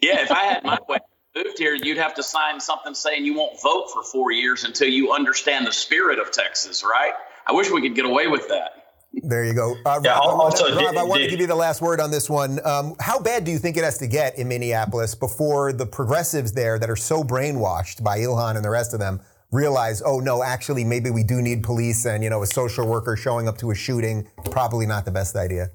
Yeah, 0.01 0.23
if 0.23 0.31
I 0.31 0.45
had 0.45 0.65
my 0.65 0.79
way, 0.89 0.99
moved 1.35 1.59
here, 1.59 1.75
you'd 1.75 1.99
have 1.99 2.15
to 2.15 2.23
sign 2.23 2.61
something 2.61 2.95
saying 2.95 3.25
you 3.25 3.35
won't 3.35 3.61
vote 3.63 3.91
for 3.93 4.03
four 4.03 4.33
years 4.33 4.65
until 4.65 4.89
you 4.89 5.13
understand 5.13 5.67
the 5.67 5.73
spirit 5.73 6.19
of 6.19 6.31
Texas, 6.31 6.85
right? 6.85 7.13
I 7.47 7.53
wish 7.53 7.71
we 7.71 7.81
could 7.81 7.95
get 7.95 8.05
away 8.05 8.27
with 8.27 8.49
that. 8.49 8.73
There 9.13 9.45
you 9.45 9.55
go. 9.55 9.75
Uh, 9.85 10.01
yeah, 10.05 10.19
Rob, 10.19 10.41
also, 10.41 10.67
I, 10.67 10.85
Rob, 10.85 10.97
I 10.97 11.03
want 11.03 11.23
to 11.23 11.29
give 11.29 11.41
you 11.41 11.49
the 11.49 11.55
last 11.57 11.83
word 11.83 12.01
on 12.01 12.13
this 12.13 12.31
one. 12.31 12.65
Um, 12.65 12.95
how 13.01 13.19
bad 13.19 13.45
do 13.45 13.51
you 13.51 13.59
think 13.59 13.77
it 13.77 13.83
has 13.83 13.99
to 13.99 14.07
get 14.07 14.39
in 14.39 14.47
Minneapolis 14.47 15.17
before 15.17 15.73
the 15.73 15.85
progressives 15.85 16.53
there 16.53 16.79
that 16.79 16.89
are 16.89 16.97
so 16.97 17.25
brainwashed 17.25 18.05
by 18.05 18.19
Ilhan 18.21 18.55
and 18.55 18.65
the 18.65 18.71
rest 18.71 18.95
of 18.95 19.01
them 19.01 19.21
realize, 19.51 20.01
oh 20.03 20.21
no, 20.21 20.45
actually, 20.45 20.85
maybe 20.85 21.11
we 21.11 21.25
do 21.25 21.43
need 21.43 21.65
police 21.65 22.07
and, 22.07 22.23
you 22.23 22.31
know, 22.31 22.43
a 22.43 22.47
social 22.47 22.87
worker 22.87 23.17
showing 23.17 23.49
up 23.49 23.59
to 23.59 23.73
a 23.73 23.75
shooting, 23.75 24.29
probably 24.53 24.87
not 24.87 25.05
the 25.05 25.11
best 25.11 25.35
idea? 25.35 25.71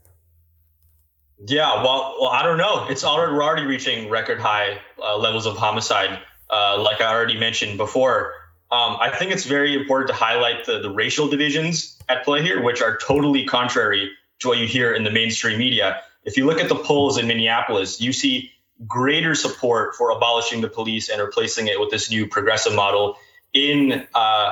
Yeah, 1.40 1.84
well, 1.84 2.16
well, 2.20 2.30
I 2.30 2.44
don't 2.44 2.58
know. 2.58 2.88
It's 2.90 3.04
already 3.04 3.34
we're 3.34 3.44
already 3.44 3.66
reaching 3.66 4.10
record 4.10 4.40
high 4.40 4.80
uh, 5.02 5.18
levels 5.18 5.46
of 5.46 5.58
homicide, 5.58 6.20
uh, 6.50 6.82
like 6.82 7.02
I 7.02 7.14
already 7.14 7.38
mentioned 7.38 7.78
before. 7.78 8.34
Um, 8.72 8.98
I 9.00 9.12
think 9.16 9.32
it's 9.32 9.46
very 9.46 9.76
important 9.76 10.10
to 10.10 10.16
highlight 10.16 10.66
the 10.66 10.80
the 10.80 10.90
racial 10.90 11.28
divisions 11.28 11.98
at 12.08 12.24
play 12.24 12.42
here, 12.42 12.62
which 12.64 12.82
are 12.82 12.98
totally 12.98 13.46
contrary 13.46 14.12
to 14.40 14.48
what 14.48 14.58
you 14.58 14.68
hear 14.68 14.94
in 14.94 15.04
the 15.04 15.12
mainstream 15.12 15.60
media. 15.60 16.02
If 16.24 16.38
you 16.38 16.46
look 16.46 16.60
at 16.60 16.70
the 16.70 16.76
polls 16.76 17.18
in 17.18 17.28
Minneapolis, 17.28 18.02
you 18.02 18.14
see 18.14 18.52
greater 18.88 19.36
support 19.36 19.96
for 19.96 20.12
abolishing 20.12 20.62
the 20.62 20.70
police 20.70 21.10
and 21.10 21.22
replacing 21.22 21.68
it 21.68 21.80
with 21.80 21.92
this 21.92 22.10
new 22.10 22.28
progressive 22.28 22.74
model 22.74 23.18
in 23.54 24.06
uh, 24.14 24.52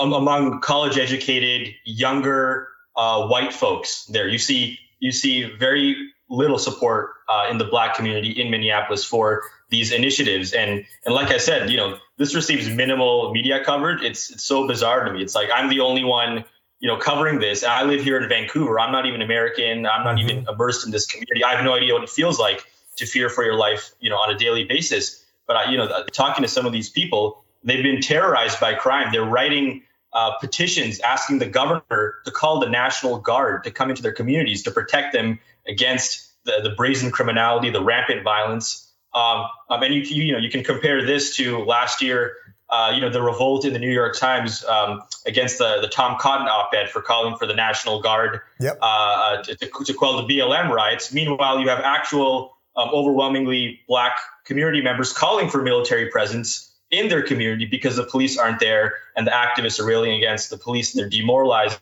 among 0.00 0.60
college 0.60 0.98
educated 0.98 1.74
younger 1.84 2.68
uh, 2.96 3.26
white 3.26 3.54
folks 3.54 4.04
there 4.06 4.28
you 4.28 4.36
see 4.36 4.78
you 4.98 5.10
see 5.10 5.50
very 5.58 6.10
little 6.32 6.58
support 6.58 7.10
uh, 7.28 7.46
in 7.50 7.58
the 7.58 7.64
black 7.64 7.94
community 7.94 8.30
in 8.30 8.50
Minneapolis 8.50 9.04
for 9.04 9.42
these 9.68 9.92
initiatives. 9.92 10.52
And 10.52 10.84
and 11.04 11.14
like 11.14 11.30
I 11.30 11.36
said, 11.36 11.70
you 11.70 11.76
know, 11.76 11.98
this 12.16 12.34
receives 12.34 12.68
minimal 12.68 13.32
media 13.32 13.62
coverage. 13.64 14.02
It's 14.02 14.30
it's 14.30 14.42
so 14.42 14.66
bizarre 14.66 15.04
to 15.04 15.12
me. 15.12 15.22
It's 15.22 15.34
like 15.34 15.50
I'm 15.54 15.68
the 15.68 15.80
only 15.80 16.04
one, 16.04 16.44
you 16.80 16.88
know, 16.88 16.96
covering 16.96 17.38
this. 17.38 17.62
I 17.62 17.82
live 17.84 18.02
here 18.02 18.18
in 18.18 18.28
Vancouver. 18.28 18.80
I'm 18.80 18.92
not 18.92 19.06
even 19.06 19.20
American. 19.20 19.86
I'm 19.86 20.04
not 20.04 20.16
mm-hmm. 20.16 20.30
even 20.30 20.46
immersed 20.48 20.86
in 20.86 20.90
this 20.90 21.06
community. 21.06 21.44
I 21.44 21.54
have 21.54 21.64
no 21.64 21.74
idea 21.74 21.92
what 21.92 22.02
it 22.02 22.10
feels 22.10 22.38
like 22.38 22.64
to 22.96 23.06
fear 23.06 23.28
for 23.28 23.44
your 23.44 23.54
life, 23.54 23.92
you 24.00 24.10
know, 24.10 24.16
on 24.16 24.34
a 24.34 24.38
daily 24.38 24.64
basis. 24.64 25.24
But 25.46 25.56
I, 25.56 25.70
you 25.70 25.76
know, 25.76 26.04
talking 26.12 26.42
to 26.42 26.48
some 26.48 26.66
of 26.66 26.72
these 26.72 26.88
people, 26.88 27.44
they've 27.62 27.82
been 27.82 28.00
terrorized 28.00 28.58
by 28.58 28.74
crime. 28.74 29.12
They're 29.12 29.24
writing 29.24 29.82
uh, 30.12 30.32
petitions 30.38 31.00
asking 31.00 31.38
the 31.38 31.46
governor 31.46 32.14
to 32.24 32.30
call 32.30 32.60
the 32.60 32.68
National 32.68 33.18
Guard 33.18 33.64
to 33.64 33.70
come 33.70 33.90
into 33.90 34.02
their 34.02 34.12
communities 34.12 34.62
to 34.64 34.70
protect 34.70 35.12
them 35.12 35.38
against 35.66 36.28
the, 36.44 36.60
the 36.62 36.70
brazen 36.70 37.10
criminality, 37.10 37.70
the 37.70 37.82
rampant 37.82 38.22
violence. 38.22 38.90
Um, 39.14 39.44
um, 39.70 39.82
and 39.82 39.94
you, 39.94 40.00
you 40.00 40.32
know 40.32 40.38
you 40.38 40.50
can 40.50 40.64
compare 40.64 41.04
this 41.04 41.36
to 41.36 41.58
last 41.64 42.02
year. 42.02 42.36
Uh, 42.68 42.92
you 42.94 43.02
know 43.02 43.10
the 43.10 43.20
revolt 43.20 43.66
in 43.66 43.74
the 43.74 43.78
New 43.78 43.92
York 43.92 44.16
Times 44.16 44.64
um, 44.64 45.02
against 45.26 45.58
the, 45.58 45.80
the 45.82 45.88
Tom 45.88 46.16
Cotton 46.18 46.48
op-ed 46.48 46.88
for 46.88 47.02
calling 47.02 47.36
for 47.36 47.46
the 47.46 47.52
National 47.52 48.00
Guard 48.00 48.40
yep. 48.60 48.78
uh, 48.80 48.84
uh 48.84 49.42
to, 49.42 49.56
to, 49.56 49.92
quell 49.92 50.26
the 50.26 50.34
BLM 50.34 50.70
riots. 50.70 51.12
Meanwhile, 51.12 51.60
you 51.60 51.68
have 51.68 51.80
actual 51.80 52.56
um, 52.74 52.88
overwhelmingly 52.88 53.80
black 53.86 54.18
community 54.44 54.80
members 54.80 55.12
calling 55.12 55.50
for 55.50 55.60
military 55.60 56.08
presence 56.08 56.71
in 56.92 57.08
their 57.08 57.22
community 57.22 57.64
because 57.64 57.96
the 57.96 58.04
police 58.04 58.38
aren't 58.38 58.60
there 58.60 58.94
and 59.16 59.26
the 59.26 59.32
activists 59.32 59.80
are 59.80 59.86
railing 59.86 60.12
against 60.12 60.50
the 60.50 60.58
police. 60.58 60.92
They're 60.92 61.08
demoralized. 61.08 61.80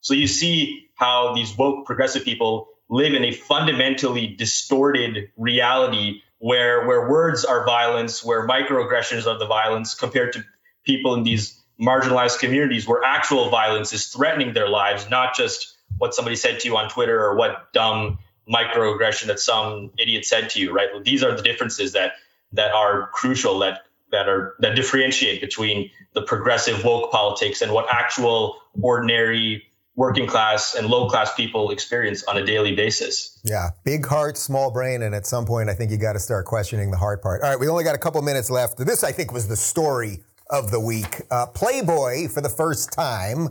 So 0.00 0.14
you 0.14 0.28
see 0.28 0.88
how 0.94 1.34
these 1.34 1.56
woke 1.58 1.84
progressive 1.84 2.24
people 2.24 2.68
live 2.88 3.12
in 3.14 3.24
a 3.24 3.32
fundamentally 3.32 4.28
distorted 4.28 5.30
reality 5.36 6.22
where 6.38 6.86
where 6.86 7.08
words 7.08 7.44
are 7.44 7.64
violence, 7.64 8.24
where 8.24 8.46
microaggressions 8.46 9.26
are 9.26 9.38
the 9.38 9.46
violence, 9.46 9.94
compared 9.94 10.32
to 10.34 10.44
people 10.84 11.14
in 11.14 11.22
these 11.22 11.60
marginalized 11.80 12.38
communities 12.38 12.86
where 12.86 13.02
actual 13.02 13.50
violence 13.50 13.92
is 13.92 14.08
threatening 14.08 14.52
their 14.52 14.68
lives, 14.68 15.08
not 15.08 15.34
just 15.34 15.76
what 15.98 16.14
somebody 16.14 16.36
said 16.36 16.60
to 16.60 16.68
you 16.68 16.76
on 16.76 16.88
Twitter 16.88 17.24
or 17.24 17.36
what 17.36 17.72
dumb 17.72 18.18
microaggression 18.48 19.26
that 19.26 19.38
some 19.38 19.90
idiot 19.98 20.24
said 20.24 20.50
to 20.50 20.60
you, 20.60 20.72
right? 20.72 20.88
These 21.04 21.22
are 21.22 21.34
the 21.34 21.42
differences 21.42 21.92
that 21.92 22.14
that 22.52 22.72
are 22.72 23.08
crucial 23.12 23.60
that 23.60 23.82
that 24.12 24.28
are 24.28 24.54
that 24.60 24.76
differentiate 24.76 25.40
between 25.40 25.90
the 26.14 26.22
progressive 26.22 26.84
woke 26.84 27.10
politics 27.10 27.62
and 27.62 27.72
what 27.72 27.86
actual 27.90 28.60
ordinary 28.80 29.64
working 29.94 30.26
class 30.26 30.74
and 30.74 30.86
low 30.86 31.08
class 31.08 31.34
people 31.34 31.70
experience 31.70 32.22
on 32.24 32.36
a 32.36 32.44
daily 32.44 32.74
basis. 32.74 33.38
Yeah, 33.44 33.70
big 33.84 34.06
heart, 34.06 34.38
small 34.38 34.70
brain, 34.70 35.02
and 35.02 35.14
at 35.14 35.26
some 35.26 35.44
point, 35.44 35.68
I 35.68 35.74
think 35.74 35.90
you 35.90 35.98
got 35.98 36.14
to 36.14 36.18
start 36.18 36.46
questioning 36.46 36.90
the 36.90 36.96
hard 36.96 37.20
part. 37.20 37.42
All 37.42 37.50
right, 37.50 37.60
we 37.60 37.68
only 37.68 37.84
got 37.84 37.94
a 37.94 37.98
couple 37.98 38.22
minutes 38.22 38.50
left. 38.50 38.78
This, 38.78 39.04
I 39.04 39.12
think, 39.12 39.32
was 39.32 39.48
the 39.48 39.56
story 39.56 40.20
of 40.48 40.70
the 40.70 40.80
week. 40.80 41.22
Uh, 41.30 41.46
Playboy, 41.46 42.28
for 42.28 42.40
the 42.40 42.48
first 42.48 42.92
time, 42.92 43.48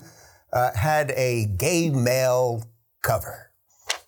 uh, 0.54 0.72
had 0.76 1.12
a 1.12 1.46
gay 1.58 1.90
male 1.90 2.64
cover. 3.04 3.52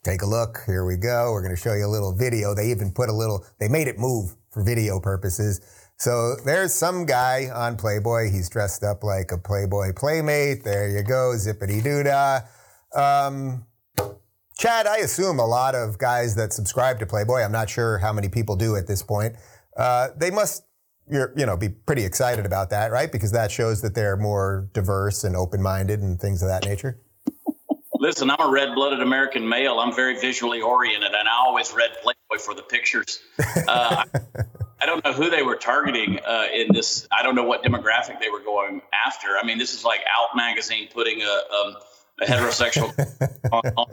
Take 0.04 0.22
a 0.22 0.26
look. 0.26 0.60
Here 0.66 0.86
we 0.86 0.98
go. 0.98 1.32
We're 1.32 1.42
going 1.42 1.56
to 1.56 1.62
show 1.62 1.74
you 1.74 1.86
a 1.86 1.88
little 1.88 2.14
video. 2.14 2.54
They 2.54 2.72
even 2.72 2.92
put 2.92 3.10
a 3.10 3.14
little, 3.14 3.46
they 3.60 3.68
made 3.68 3.88
it 3.88 3.98
move 3.98 4.36
for 4.52 4.64
video 4.64 5.00
purposes. 5.00 5.62
So 6.04 6.36
there's 6.44 6.74
some 6.74 7.06
guy 7.06 7.48
on 7.48 7.78
Playboy. 7.78 8.30
He's 8.30 8.50
dressed 8.50 8.84
up 8.84 9.06
like 9.06 9.32
a 9.32 9.38
Playboy 9.38 9.94
playmate. 9.94 10.66
There 10.66 10.90
you 10.90 11.02
go, 11.02 11.32
zippity 11.38 11.82
doo 11.82 12.04
dah. 12.04 12.42
Um, 12.94 13.66
Chad, 14.58 14.86
I 14.86 14.98
assume 14.98 15.40
a 15.40 15.46
lot 15.46 15.76
of 15.76 15.98
guys 15.98 16.36
that 16.36 16.52
subscribe 16.52 17.00
to 17.00 17.06
Playboy, 17.06 17.40
I'm 17.40 17.54
not 17.54 17.70
sure 17.70 18.00
how 18.00 18.12
many 18.12 18.28
people 18.28 18.58
do 18.58 18.76
at 18.76 18.86
this 18.86 19.02
point, 19.02 19.38
uh, 19.78 20.10
they 20.18 20.30
must 20.30 20.66
you 21.10 21.30
know, 21.38 21.56
be 21.56 21.70
pretty 21.70 22.04
excited 22.04 22.46
about 22.46 22.70
that, 22.72 22.92
right? 22.92 23.10
Because 23.10 23.32
that 23.32 23.50
shows 23.50 23.82
that 23.82 23.96
they're 23.96 24.18
more 24.18 24.68
diverse 24.74 25.24
and 25.24 25.38
open 25.38 25.62
minded 25.62 26.02
and 26.02 26.20
things 26.20 26.42
of 26.42 26.50
that 26.50 26.66
nature. 26.66 27.00
Listen, 27.94 28.30
I'm 28.30 28.42
a 28.42 28.52
red 28.52 28.76
blooded 28.76 29.00
American 29.00 29.48
male. 29.48 29.80
I'm 29.80 29.96
very 29.96 30.20
visually 30.20 30.60
oriented, 30.60 31.14
and 31.14 31.30
I 31.30 31.46
always 31.46 31.72
read 31.72 31.92
Playboy 32.02 32.44
for 32.44 32.54
the 32.54 32.64
pictures. 32.64 33.22
Uh, 33.70 34.04
I 34.84 34.86
don't 34.86 35.04
know 35.06 35.14
who 35.14 35.30
they 35.30 35.44
were 35.44 35.56
targeting 35.56 36.20
uh, 36.20 36.48
in 36.54 36.74
this. 36.74 37.08
I 37.10 37.24
don't 37.24 37.36
know 37.36 37.46
what 37.46 37.64
demographic 37.64 38.20
they 38.20 38.30
were 38.30 38.42
going 38.42 38.82
after. 38.94 39.38
I 39.42 39.46
mean, 39.46 39.58
this 39.58 39.74
is 39.74 39.86
like 39.86 40.02
Out 40.02 40.36
magazine 40.36 40.90
putting 40.94 41.22
a, 41.22 41.26
um, 41.26 41.76
a 42.22 42.26
heterosexual. 42.26 42.92
on, 43.54 43.62
on, 43.78 43.86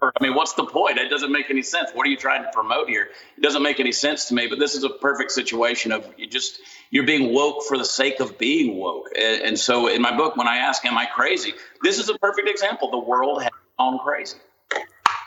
I 0.00 0.22
mean, 0.22 0.36
what's 0.36 0.52
the 0.52 0.64
point? 0.64 0.98
It 0.98 1.08
doesn't 1.08 1.32
make 1.32 1.50
any 1.50 1.62
sense. 1.62 1.90
What 1.92 2.06
are 2.06 2.10
you 2.10 2.16
trying 2.16 2.44
to 2.44 2.50
promote 2.52 2.88
here? 2.88 3.08
It 3.36 3.40
doesn't 3.40 3.64
make 3.64 3.80
any 3.80 3.90
sense 3.90 4.26
to 4.26 4.34
me. 4.34 4.46
But 4.46 4.60
this 4.60 4.76
is 4.76 4.84
a 4.84 4.90
perfect 4.90 5.32
situation 5.32 5.90
of 5.90 6.08
you 6.16 6.28
just 6.28 6.60
you're 6.92 7.06
being 7.06 7.34
woke 7.34 7.64
for 7.66 7.76
the 7.76 7.84
sake 7.84 8.20
of 8.20 8.38
being 8.38 8.76
woke. 8.76 9.08
And, 9.16 9.42
and 9.42 9.58
so, 9.58 9.88
in 9.88 10.00
my 10.00 10.16
book, 10.16 10.36
when 10.36 10.46
I 10.46 10.58
ask, 10.58 10.84
"Am 10.84 10.96
I 10.96 11.06
crazy?" 11.06 11.52
This 11.82 11.98
is 11.98 12.10
a 12.10 12.16
perfect 12.16 12.48
example. 12.48 12.92
The 12.92 12.98
world 12.98 13.42
has 13.42 13.50
gone 13.76 13.98
crazy. 13.98 14.38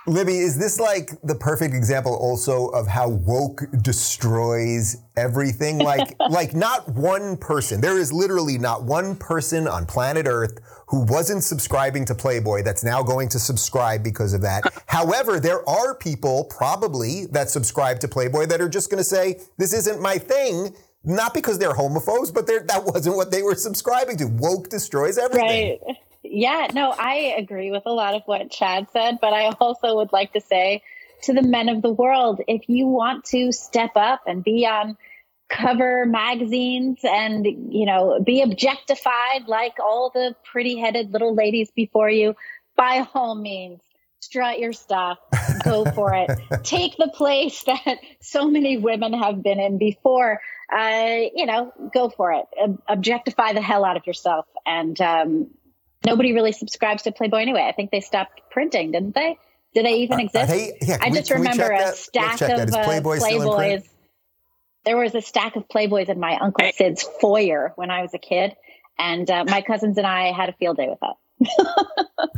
Libby, 0.07 0.39
is 0.39 0.57
this 0.57 0.79
like 0.79 1.11
the 1.23 1.35
perfect 1.35 1.75
example 1.75 2.15
also 2.15 2.67
of 2.69 2.87
how 2.87 3.07
woke 3.07 3.61
destroys 3.81 4.97
everything? 5.15 5.79
Like, 5.91 6.15
like 6.29 6.53
not 6.53 6.87
one 6.87 7.35
person. 7.35 7.81
There 7.81 7.97
is 7.97 8.13
literally 8.13 8.57
not 8.57 8.83
one 8.83 9.15
person 9.15 9.67
on 9.67 9.85
planet 9.85 10.25
Earth 10.25 10.57
who 10.87 11.03
wasn't 11.05 11.43
subscribing 11.43 12.05
to 12.05 12.15
Playboy 12.15 12.63
that's 12.63 12.83
now 12.83 13.03
going 13.03 13.27
to 13.29 13.39
subscribe 13.39 14.03
because 14.03 14.33
of 14.33 14.41
that. 14.41 14.63
However, 14.85 15.39
there 15.39 15.67
are 15.67 15.95
people 15.95 16.45
probably 16.45 17.25
that 17.27 17.49
subscribe 17.49 17.99
to 18.01 18.07
Playboy 18.07 18.45
that 18.45 18.61
are 18.61 18.69
just 18.69 18.89
going 18.89 18.99
to 18.99 19.03
say, 19.03 19.41
this 19.57 19.73
isn't 19.73 20.01
my 20.01 20.17
thing. 20.17 20.73
Not 21.03 21.33
because 21.33 21.59
they're 21.59 21.73
homophobes, 21.73 22.33
but 22.33 22.47
they're, 22.47 22.63
that 22.67 22.85
wasn't 22.85 23.17
what 23.17 23.31
they 23.31 23.41
were 23.41 23.55
subscribing 23.55 24.15
to. 24.17 24.27
Woke 24.27 24.69
destroys 24.69 25.17
everything. 25.17 25.79
Right. 25.85 25.97
Yeah, 26.23 26.67
no, 26.73 26.91
I 26.91 27.35
agree 27.37 27.71
with 27.71 27.83
a 27.85 27.91
lot 27.91 28.13
of 28.15 28.21
what 28.25 28.51
Chad 28.51 28.87
said, 28.93 29.17
but 29.21 29.33
I 29.33 29.49
also 29.59 29.95
would 29.97 30.13
like 30.13 30.33
to 30.33 30.41
say 30.41 30.83
to 31.23 31.33
the 31.33 31.41
men 31.41 31.69
of 31.69 31.81
the 31.81 31.91
world 31.91 32.41
if 32.47 32.67
you 32.67 32.87
want 32.87 33.25
to 33.25 33.51
step 33.51 33.91
up 33.95 34.21
and 34.27 34.43
be 34.43 34.65
on 34.65 34.97
cover 35.49 36.05
magazines 36.05 36.99
and 37.03 37.45
you 37.45 37.85
know 37.85 38.21
be 38.25 38.41
objectified 38.41 39.47
like 39.47 39.73
all 39.79 40.09
the 40.13 40.33
pretty 40.49 40.77
headed 40.77 41.11
little 41.11 41.35
ladies 41.35 41.69
before 41.75 42.09
you 42.09 42.33
by 42.77 43.05
all 43.13 43.35
means 43.35 43.81
strut 44.21 44.59
your 44.59 44.71
stuff. 44.71 45.17
Go 45.63 45.83
for 45.95 46.13
it. 46.13 46.29
Take 46.63 46.95
the 46.97 47.11
place 47.13 47.63
that 47.65 47.97
so 48.21 48.49
many 48.49 48.77
women 48.77 49.13
have 49.13 49.43
been 49.43 49.59
in 49.59 49.77
before. 49.77 50.39
Uh, 50.73 51.23
you 51.35 51.45
know 51.45 51.73
go 51.93 52.07
for 52.09 52.31
it. 52.31 52.45
Objectify 52.87 53.53
the 53.53 53.61
hell 53.61 53.83
out 53.83 53.97
of 53.97 54.07
yourself 54.07 54.45
and 54.65 54.99
um, 55.01 55.47
nobody 56.05 56.33
really 56.33 56.51
subscribes 56.51 57.03
to 57.03 57.11
Playboy 57.11 57.41
anyway. 57.41 57.65
I 57.67 57.71
think 57.71 57.91
they 57.91 58.01
stopped 58.01 58.41
printing, 58.49 58.91
didn't 58.91 59.15
they? 59.15 59.37
Do 59.73 59.83
they 59.83 59.99
even 59.99 60.19
exist? 60.19 60.51
Uh, 60.51 60.75
yeah, 60.81 60.97
I 60.99 61.09
just 61.11 61.31
remember 61.31 61.71
a 61.71 61.93
stack 61.93 62.41
of 62.41 62.73
uh, 62.73 62.83
Playboy 62.83 63.19
Playboys. 63.19 63.87
There 64.83 64.97
was 64.97 65.13
a 65.15 65.21
stack 65.21 65.55
of 65.55 65.67
Playboys 65.67 66.09
in 66.09 66.19
my 66.19 66.37
Uncle 66.37 66.69
Sid's 66.73 67.03
foyer 67.03 67.71
when 67.75 67.91
I 67.91 68.01
was 68.01 68.13
a 68.13 68.17
kid, 68.17 68.55
and 68.97 69.29
uh, 69.29 69.45
my 69.45 69.61
cousins 69.61 69.97
and 69.97 70.07
I 70.07 70.31
had 70.31 70.49
a 70.49 70.53
field 70.53 70.77
day 70.77 70.87
with 70.89 70.99
that. 71.01 71.15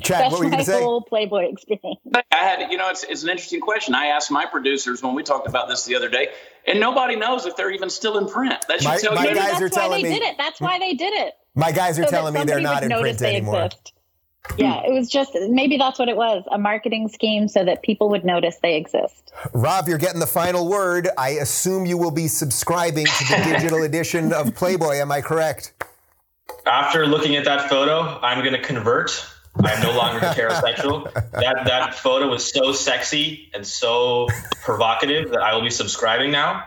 Chad, 0.02 0.22
That's 0.26 0.32
what 0.32 0.40
were 0.40 0.46
you 0.46 0.52
my 0.52 0.64
say? 0.64 0.82
whole 0.82 1.02
Playboy 1.02 1.50
experience. 1.52 2.00
I 2.14 2.24
had, 2.32 2.72
you 2.72 2.78
know, 2.78 2.90
it's, 2.90 3.04
it's 3.04 3.24
an 3.24 3.30
interesting 3.30 3.60
question. 3.62 3.96
I 3.96 4.08
asked 4.08 4.32
my 4.32 4.46
producers 4.46 5.02
when 5.02 5.16
we 5.16 5.24
talked 5.24 5.48
about 5.48 5.68
this 5.68 5.86
the 5.86 5.96
other 5.96 6.10
day, 6.10 6.30
and 6.68 6.80
nobody 6.80 7.16
knows 7.16 7.46
if 7.46 7.56
they're 7.56 7.72
even 7.72 7.90
still 7.90 8.18
in 8.18 8.28
print. 8.28 8.66
That 8.68 8.82
should 8.82 8.90
my, 8.90 8.98
tell 8.98 9.16
my 9.16 9.28
you. 9.28 9.36
guys 9.36 9.60
That's 9.60 9.62
are 9.62 9.66
why 9.66 9.70
telling 9.70 10.04
they 10.04 10.10
me. 10.10 10.20
did 10.20 10.24
it. 10.24 10.36
That's 10.38 10.62
why 10.62 10.80
they 10.80 10.94
did 10.94 11.14
it. 11.14 11.34
My 11.56 11.72
guys 11.72 12.00
are 12.00 12.04
so 12.04 12.10
telling 12.10 12.34
me 12.34 12.44
they're 12.44 12.62
not 12.62 12.84
in 12.84 12.92
print 12.92 13.22
anymore. 13.22 13.66
Exist. 13.66 13.94
Yeah, 14.58 14.82
it 14.86 14.92
was 14.92 15.10
just 15.10 15.32
maybe 15.50 15.78
that's 15.78 15.98
what 15.98 16.10
it 16.10 16.18
was 16.18 16.44
a 16.52 16.58
marketing 16.58 17.08
scheme 17.08 17.48
so 17.48 17.64
that 17.64 17.82
people 17.82 18.10
would 18.10 18.26
notice 18.26 18.58
they 18.62 18.76
exist. 18.76 19.32
Rav, 19.54 19.88
you're 19.88 19.98
getting 19.98 20.20
the 20.20 20.28
final 20.28 20.68
word. 20.68 21.08
I 21.18 21.30
assume 21.30 21.86
you 21.86 21.98
will 21.98 22.12
be 22.12 22.28
subscribing 22.28 23.06
to 23.06 23.26
the 23.30 23.44
digital 23.54 23.84
edition 23.84 24.34
of 24.34 24.54
Playboy. 24.54 24.96
Am 24.96 25.12
I 25.14 25.22
correct? 25.22 25.74
After 26.66 27.06
looking 27.06 27.36
at 27.36 27.46
that 27.46 27.70
photo, 27.70 28.20
I'm 28.22 28.40
going 28.40 28.54
to 28.54 28.62
convert. 28.62 29.26
I'm 29.64 29.84
no 29.84 29.96
longer 29.96 30.20
heterosexual. 30.22 31.12
That 31.14 31.66
that 31.66 31.96
photo 31.96 32.28
was 32.30 32.50
so 32.50 32.72
sexy 32.72 33.52
and 33.54 33.66
so 33.66 34.28
provocative 34.64 35.32
that 35.32 35.42
I 35.42 35.56
will 35.56 35.62
be 35.62 35.70
subscribing 35.70 36.32
now. 36.32 36.64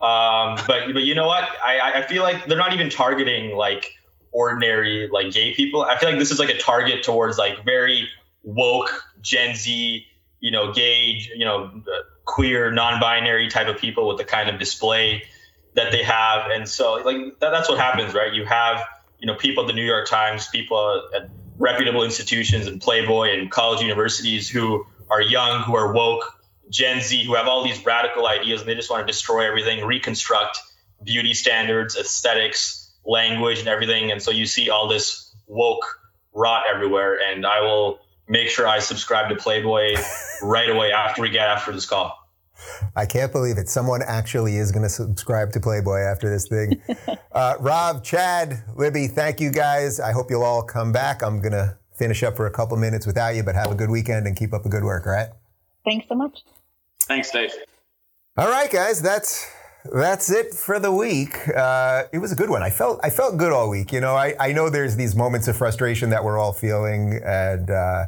Um, 0.00 0.58
but 0.66 0.92
but 0.92 1.02
you 1.02 1.14
know 1.14 1.26
what? 1.26 1.44
I 1.62 2.02
I 2.02 2.06
feel 2.06 2.22
like 2.22 2.46
they're 2.46 2.58
not 2.58 2.72
even 2.72 2.90
targeting 2.90 3.56
like 3.56 3.94
ordinary 4.32 5.08
like 5.12 5.32
gay 5.32 5.54
people. 5.54 5.82
I 5.82 5.98
feel 5.98 6.08
like 6.08 6.18
this 6.18 6.30
is 6.30 6.38
like 6.38 6.48
a 6.48 6.58
target 6.58 7.02
towards 7.02 7.38
like 7.38 7.64
very 7.64 8.08
woke 8.42 9.04
Gen 9.20 9.54
Z, 9.54 10.06
you 10.40 10.50
know, 10.50 10.72
gay, 10.72 11.20
you 11.36 11.44
know, 11.44 11.82
queer, 12.24 12.70
non-binary 12.70 13.48
type 13.48 13.68
of 13.68 13.78
people 13.78 14.08
with 14.08 14.18
the 14.18 14.24
kind 14.24 14.48
of 14.48 14.58
display 14.58 15.24
that 15.74 15.92
they 15.92 16.02
have, 16.02 16.50
and 16.50 16.68
so 16.68 16.94
like 16.94 17.38
that, 17.40 17.50
that's 17.50 17.68
what 17.68 17.78
happens, 17.78 18.14
right? 18.14 18.32
You 18.32 18.44
have 18.44 18.84
you 19.22 19.26
know 19.26 19.36
people 19.36 19.62
at 19.62 19.68
the 19.68 19.72
New 19.72 19.84
York 19.84 20.08
Times, 20.08 20.48
people 20.48 21.08
at 21.14 21.30
reputable 21.56 22.02
institutions 22.02 22.66
and 22.66 22.80
Playboy 22.80 23.38
and 23.38 23.50
college 23.50 23.80
universities 23.80 24.48
who 24.48 24.84
are 25.08 25.22
young, 25.22 25.62
who 25.62 25.76
are 25.76 25.92
woke, 25.92 26.24
Gen 26.68 27.00
Z, 27.00 27.24
who 27.24 27.36
have 27.36 27.46
all 27.46 27.62
these 27.62 27.82
radical 27.86 28.26
ideas, 28.26 28.60
and 28.60 28.68
they 28.68 28.74
just 28.74 28.90
want 28.90 29.06
to 29.06 29.10
destroy 29.10 29.46
everything, 29.46 29.84
reconstruct 29.84 30.58
beauty 31.04 31.34
standards, 31.34 31.96
aesthetics, 31.96 32.92
language 33.04 33.60
and 33.60 33.68
everything. 33.68 34.10
And 34.10 34.20
so 34.20 34.32
you 34.32 34.44
see 34.44 34.70
all 34.70 34.88
this 34.88 35.32
woke 35.46 36.00
rot 36.34 36.64
everywhere, 36.72 37.20
and 37.20 37.46
I 37.46 37.60
will 37.60 38.00
make 38.28 38.48
sure 38.48 38.66
I 38.66 38.80
subscribe 38.80 39.28
to 39.28 39.36
Playboy 39.36 39.94
right 40.42 40.68
away 40.68 40.90
after 40.90 41.22
we 41.22 41.30
get 41.30 41.46
after 41.48 41.70
this 41.70 41.86
call. 41.86 42.18
I 42.96 43.06
can't 43.06 43.32
believe 43.32 43.58
it. 43.58 43.68
Someone 43.68 44.02
actually 44.06 44.56
is 44.56 44.72
going 44.72 44.82
to 44.82 44.88
subscribe 44.88 45.52
to 45.52 45.60
Playboy 45.60 46.00
after 46.00 46.28
this 46.28 46.48
thing. 46.48 46.80
uh, 47.32 47.54
Rav, 47.60 48.02
Chad, 48.02 48.62
Libby, 48.76 49.08
thank 49.08 49.40
you 49.40 49.50
guys. 49.50 50.00
I 50.00 50.12
hope 50.12 50.30
you'll 50.30 50.42
all 50.42 50.62
come 50.62 50.92
back. 50.92 51.22
I'm 51.22 51.40
going 51.40 51.52
to 51.52 51.76
finish 51.94 52.22
up 52.22 52.36
for 52.36 52.46
a 52.46 52.50
couple 52.50 52.76
minutes 52.76 53.06
without 53.06 53.34
you, 53.34 53.42
but 53.42 53.54
have 53.54 53.70
a 53.70 53.74
good 53.74 53.90
weekend 53.90 54.26
and 54.26 54.36
keep 54.36 54.52
up 54.52 54.62
the 54.62 54.68
good 54.68 54.84
work, 54.84 55.06
all 55.06 55.12
right? 55.12 55.28
Thanks 55.84 56.06
so 56.08 56.14
much. 56.14 56.38
Thanks, 57.02 57.30
Dave. 57.30 57.52
All 58.36 58.48
right, 58.48 58.70
guys, 58.70 59.02
that's 59.02 59.50
that's 59.84 60.30
it 60.30 60.54
for 60.54 60.78
the 60.78 60.92
week. 60.92 61.36
Uh, 61.48 62.04
it 62.12 62.18
was 62.18 62.32
a 62.32 62.36
good 62.36 62.48
one. 62.48 62.62
I 62.62 62.70
felt 62.70 63.00
I 63.02 63.10
felt 63.10 63.36
good 63.36 63.52
all 63.52 63.68
week. 63.68 63.92
You 63.92 64.00
know, 64.00 64.14
I, 64.14 64.34
I 64.38 64.52
know 64.52 64.70
there's 64.70 64.96
these 64.96 65.14
moments 65.16 65.48
of 65.48 65.56
frustration 65.56 66.10
that 66.10 66.24
we're 66.24 66.38
all 66.38 66.52
feeling, 66.52 67.20
and 67.24 67.70
uh, 67.70 68.06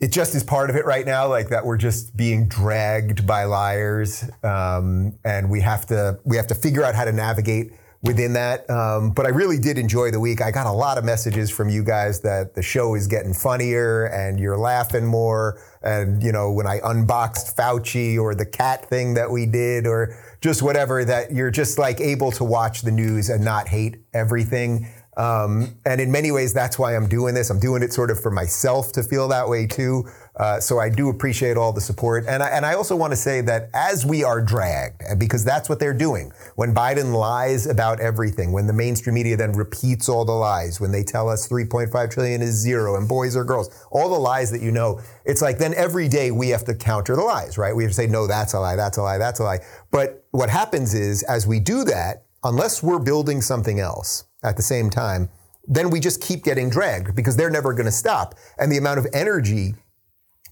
it 0.00 0.10
just 0.12 0.34
is 0.34 0.42
part 0.42 0.70
of 0.70 0.76
it 0.76 0.86
right 0.86 1.04
now. 1.04 1.28
Like 1.28 1.50
that, 1.50 1.64
we're 1.64 1.76
just 1.76 2.16
being 2.16 2.48
dragged 2.48 3.26
by 3.26 3.44
liars, 3.44 4.24
um, 4.42 5.18
and 5.24 5.50
we 5.50 5.60
have 5.60 5.86
to 5.86 6.18
we 6.24 6.36
have 6.36 6.46
to 6.48 6.54
figure 6.54 6.84
out 6.84 6.94
how 6.94 7.04
to 7.04 7.12
navigate 7.12 7.72
within 8.02 8.32
that. 8.32 8.68
Um, 8.70 9.10
but 9.10 9.26
I 9.26 9.28
really 9.28 9.58
did 9.58 9.76
enjoy 9.76 10.10
the 10.10 10.20
week. 10.20 10.40
I 10.40 10.50
got 10.50 10.66
a 10.66 10.72
lot 10.72 10.96
of 10.96 11.04
messages 11.04 11.50
from 11.50 11.68
you 11.68 11.84
guys 11.84 12.20
that 12.20 12.54
the 12.54 12.62
show 12.62 12.94
is 12.94 13.06
getting 13.06 13.34
funnier 13.34 14.06
and 14.06 14.40
you're 14.40 14.56
laughing 14.56 15.04
more. 15.04 15.60
And, 15.82 16.22
you 16.22 16.32
know, 16.32 16.50
when 16.50 16.66
I 16.66 16.80
unboxed 16.82 17.56
Fauci 17.56 18.18
or 18.18 18.34
the 18.34 18.46
cat 18.46 18.88
thing 18.88 19.14
that 19.14 19.30
we 19.30 19.44
did 19.46 19.86
or 19.86 20.18
just 20.40 20.62
whatever, 20.62 21.04
that 21.04 21.32
you're 21.32 21.50
just 21.50 21.78
like 21.78 22.00
able 22.00 22.32
to 22.32 22.44
watch 22.44 22.82
the 22.82 22.90
news 22.90 23.28
and 23.28 23.44
not 23.44 23.68
hate 23.68 23.98
everything. 24.14 24.88
Um, 25.16 25.76
and 25.84 26.00
in 26.00 26.10
many 26.12 26.30
ways, 26.30 26.52
that's 26.52 26.78
why 26.78 26.94
I'm 26.94 27.08
doing 27.08 27.34
this. 27.34 27.50
I'm 27.50 27.58
doing 27.58 27.82
it 27.82 27.92
sort 27.92 28.10
of 28.10 28.20
for 28.20 28.30
myself 28.30 28.92
to 28.92 29.02
feel 29.02 29.28
that 29.28 29.48
way 29.48 29.66
too. 29.66 30.04
Uh, 30.36 30.60
so 30.60 30.78
I 30.78 30.88
do 30.88 31.10
appreciate 31.10 31.56
all 31.56 31.72
the 31.72 31.80
support. 31.80 32.24
And 32.26 32.42
I, 32.42 32.48
and 32.48 32.64
I 32.64 32.74
also 32.74 32.96
want 32.96 33.12
to 33.12 33.16
say 33.16 33.40
that 33.42 33.68
as 33.74 34.06
we 34.06 34.24
are 34.24 34.40
dragged, 34.40 35.02
because 35.18 35.44
that's 35.44 35.68
what 35.68 35.80
they're 35.80 35.92
doing, 35.92 36.32
when 36.54 36.74
Biden 36.74 37.12
lies 37.12 37.66
about 37.66 38.00
everything, 38.00 38.52
when 38.52 38.66
the 38.66 38.72
mainstream 38.72 39.14
media 39.14 39.36
then 39.36 39.52
repeats 39.52 40.08
all 40.08 40.24
the 40.24 40.32
lies, 40.32 40.80
when 40.80 40.92
they 40.92 41.02
tell 41.02 41.28
us 41.28 41.48
3.5 41.48 42.10
trillion 42.10 42.40
is 42.40 42.54
zero 42.54 42.96
and 42.96 43.08
boys 43.08 43.36
are 43.36 43.44
girls, 43.44 43.86
all 43.90 44.08
the 44.08 44.18
lies 44.18 44.50
that 44.52 44.62
you 44.62 44.70
know, 44.70 45.00
it's 45.26 45.42
like 45.42 45.58
then 45.58 45.74
every 45.74 46.08
day 46.08 46.30
we 46.30 46.48
have 46.48 46.64
to 46.64 46.74
counter 46.74 47.16
the 47.16 47.22
lies, 47.22 47.58
right? 47.58 47.74
We 47.74 47.82
have 47.82 47.90
to 47.90 47.96
say, 47.96 48.06
no, 48.06 48.26
that's 48.26 48.54
a 48.54 48.60
lie, 48.60 48.76
that's 48.76 48.96
a 48.96 49.02
lie, 49.02 49.18
that's 49.18 49.40
a 49.40 49.44
lie. 49.44 49.58
But 49.90 50.24
what 50.30 50.48
happens 50.48 50.94
is 50.94 51.24
as 51.24 51.46
we 51.46 51.60
do 51.60 51.84
that, 51.84 52.24
unless 52.44 52.82
we're 52.82 53.00
building 53.00 53.42
something 53.42 53.80
else 53.80 54.24
at 54.42 54.56
the 54.56 54.62
same 54.62 54.90
time, 54.90 55.28
then 55.66 55.90
we 55.90 56.00
just 56.00 56.20
keep 56.20 56.42
getting 56.42 56.70
dragged 56.70 57.14
because 57.14 57.36
they're 57.36 57.50
never 57.50 57.72
going 57.72 57.86
to 57.86 57.92
stop. 57.92 58.34
And 58.58 58.72
the 58.72 58.78
amount 58.78 58.98
of 58.98 59.06
energy 59.12 59.74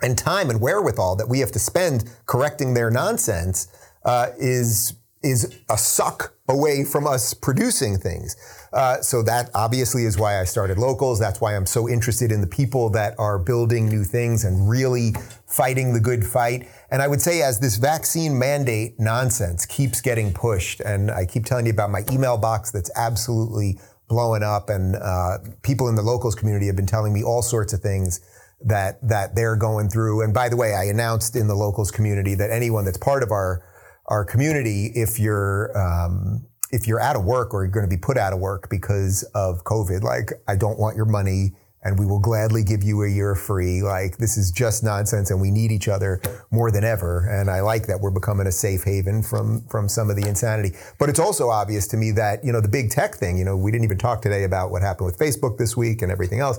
and 0.03 0.17
time 0.17 0.51
and 0.51 0.61
wherewithal 0.61 1.17
that 1.17 1.29
we 1.29 1.41
have 1.41 1.53
to 1.53 1.59
spend 1.59 2.11
correcting 2.27 2.75
their 2.75 2.91
nonsense 2.91 3.69
uh, 4.05 4.29
is 4.39 4.95
is 5.23 5.59
a 5.69 5.77
suck 5.77 6.33
away 6.49 6.85
from 6.85 7.07
us 7.07 7.35
producing 7.35 7.99
things. 7.99 8.37
Uh, 8.73 9.01
so 9.01 9.23
that 9.23 9.51
obviously 9.55 10.05
is 10.05 10.17
why 10.17 10.41
I 10.41 10.45
started 10.45 10.79
locals. 10.79 11.19
That's 11.19 11.41
why 11.41 11.57
I'm 11.57 11.67
so 11.67 11.89
interested 11.89 12.31
in 12.31 12.41
the 12.41 12.47
people 12.47 12.89
that 12.91 13.15
are 13.19 13.39
building 13.39 13.89
new 13.89 14.05
things 14.05 14.45
and 14.45 14.69
really 14.69 15.15
fighting 15.47 15.93
the 15.93 16.01
good 16.01 16.25
fight. 16.25 16.69
And 16.91 17.03
I 17.03 17.09
would 17.09 17.21
say 17.21 17.43
as 17.43 17.61
this 17.61 17.77
vaccine 17.77 18.39
mandate 18.39 18.99
nonsense 18.99 19.67
keeps 19.67 20.01
getting 20.01 20.33
pushed, 20.33 20.81
and 20.81 21.11
I 21.11 21.27
keep 21.27 21.45
telling 21.45 21.67
you 21.67 21.73
about 21.73 21.91
my 21.91 22.03
email 22.11 22.39
box 22.39 22.71
that's 22.71 22.91
absolutely 22.97 23.79
blowing 24.09 24.43
up, 24.43 24.71
and 24.71 24.97
uh, 24.97 25.39
people 25.63 25.89
in 25.89 25.95
the 25.95 26.03
locals 26.03 26.35
community 26.35 26.67
have 26.67 26.77
been 26.77 26.87
telling 26.87 27.13
me 27.13 27.23
all 27.23 27.43
sorts 27.43 27.73
of 27.73 27.81
things 27.81 28.21
that 28.65 29.07
that 29.07 29.35
they're 29.35 29.57
going 29.57 29.89
through. 29.89 30.23
And 30.23 30.33
by 30.33 30.49
the 30.49 30.57
way, 30.57 30.75
I 30.75 30.85
announced 30.85 31.37
in 31.37 31.47
the 31.47 31.55
locals 31.55 31.91
community 31.91 32.35
that 32.37 32.51
anyone 32.51 32.85
that's 32.85 32.99
part 32.99 33.23
of 33.23 33.31
our 33.31 33.63
our 34.07 34.25
community, 34.25 34.87
if 34.95 35.19
you're 35.19 35.77
um, 35.77 36.47
if 36.71 36.87
you're 36.87 37.01
out 37.01 37.17
of 37.17 37.25
work 37.25 37.53
or 37.53 37.65
you're 37.65 37.73
going 37.73 37.89
to 37.89 37.95
be 37.95 38.01
put 38.01 38.17
out 38.17 38.33
of 38.33 38.39
work 38.39 38.69
because 38.71 39.23
of 39.35 39.65
COVID, 39.65 40.03
like 40.03 40.33
I 40.49 40.57
don't 40.57 40.79
want 40.79 40.97
your 40.97 41.07
money 41.07 41.53
and 41.83 41.99
we 41.99 42.07
will 42.07 42.19
gladly 42.19 42.65
give 42.65 42.83
you 42.83 43.03
a 43.03 43.09
year 43.09 43.35
free. 43.35 43.83
Like 43.83 44.19
this 44.19 44.37
is 44.37 44.51
just 44.51 44.83
nonsense 44.83 45.31
and 45.31 45.41
we 45.41 45.51
need 45.51 45.71
each 45.71 45.89
other 45.89 46.21
more 46.51 46.71
than 46.71 46.85
ever. 46.85 47.27
And 47.29 47.51
I 47.51 47.61
like 47.61 47.87
that 47.87 48.01
we're 48.01 48.11
becoming 48.11 48.47
a 48.47 48.53
safe 48.53 48.85
haven 48.85 49.23
from, 49.23 49.67
from 49.69 49.89
some 49.89 50.11
of 50.11 50.17
the 50.17 50.27
insanity. 50.27 50.77
But 50.99 51.09
it's 51.09 51.21
also 51.21 51.51
obvious 51.51 51.87
to 51.89 51.97
me 51.97 52.11
that, 52.13 52.45
you 52.45 52.53
know, 52.53 52.61
the 52.61 52.69
big 52.69 52.91
tech 52.91 53.15
thing, 53.15 53.39
you 53.39 53.45
know, 53.45 53.57
we 53.57 53.71
didn't 53.71 53.85
even 53.85 53.99
talk 53.99 54.23
today 54.23 54.45
about 54.45 54.71
what 54.71 54.83
happened 54.83 55.07
with 55.07 55.19
Facebook 55.19 55.59
this 55.59 55.77
week 55.77 56.03
and 56.03 56.11
everything 56.11 56.41
else, 56.41 56.59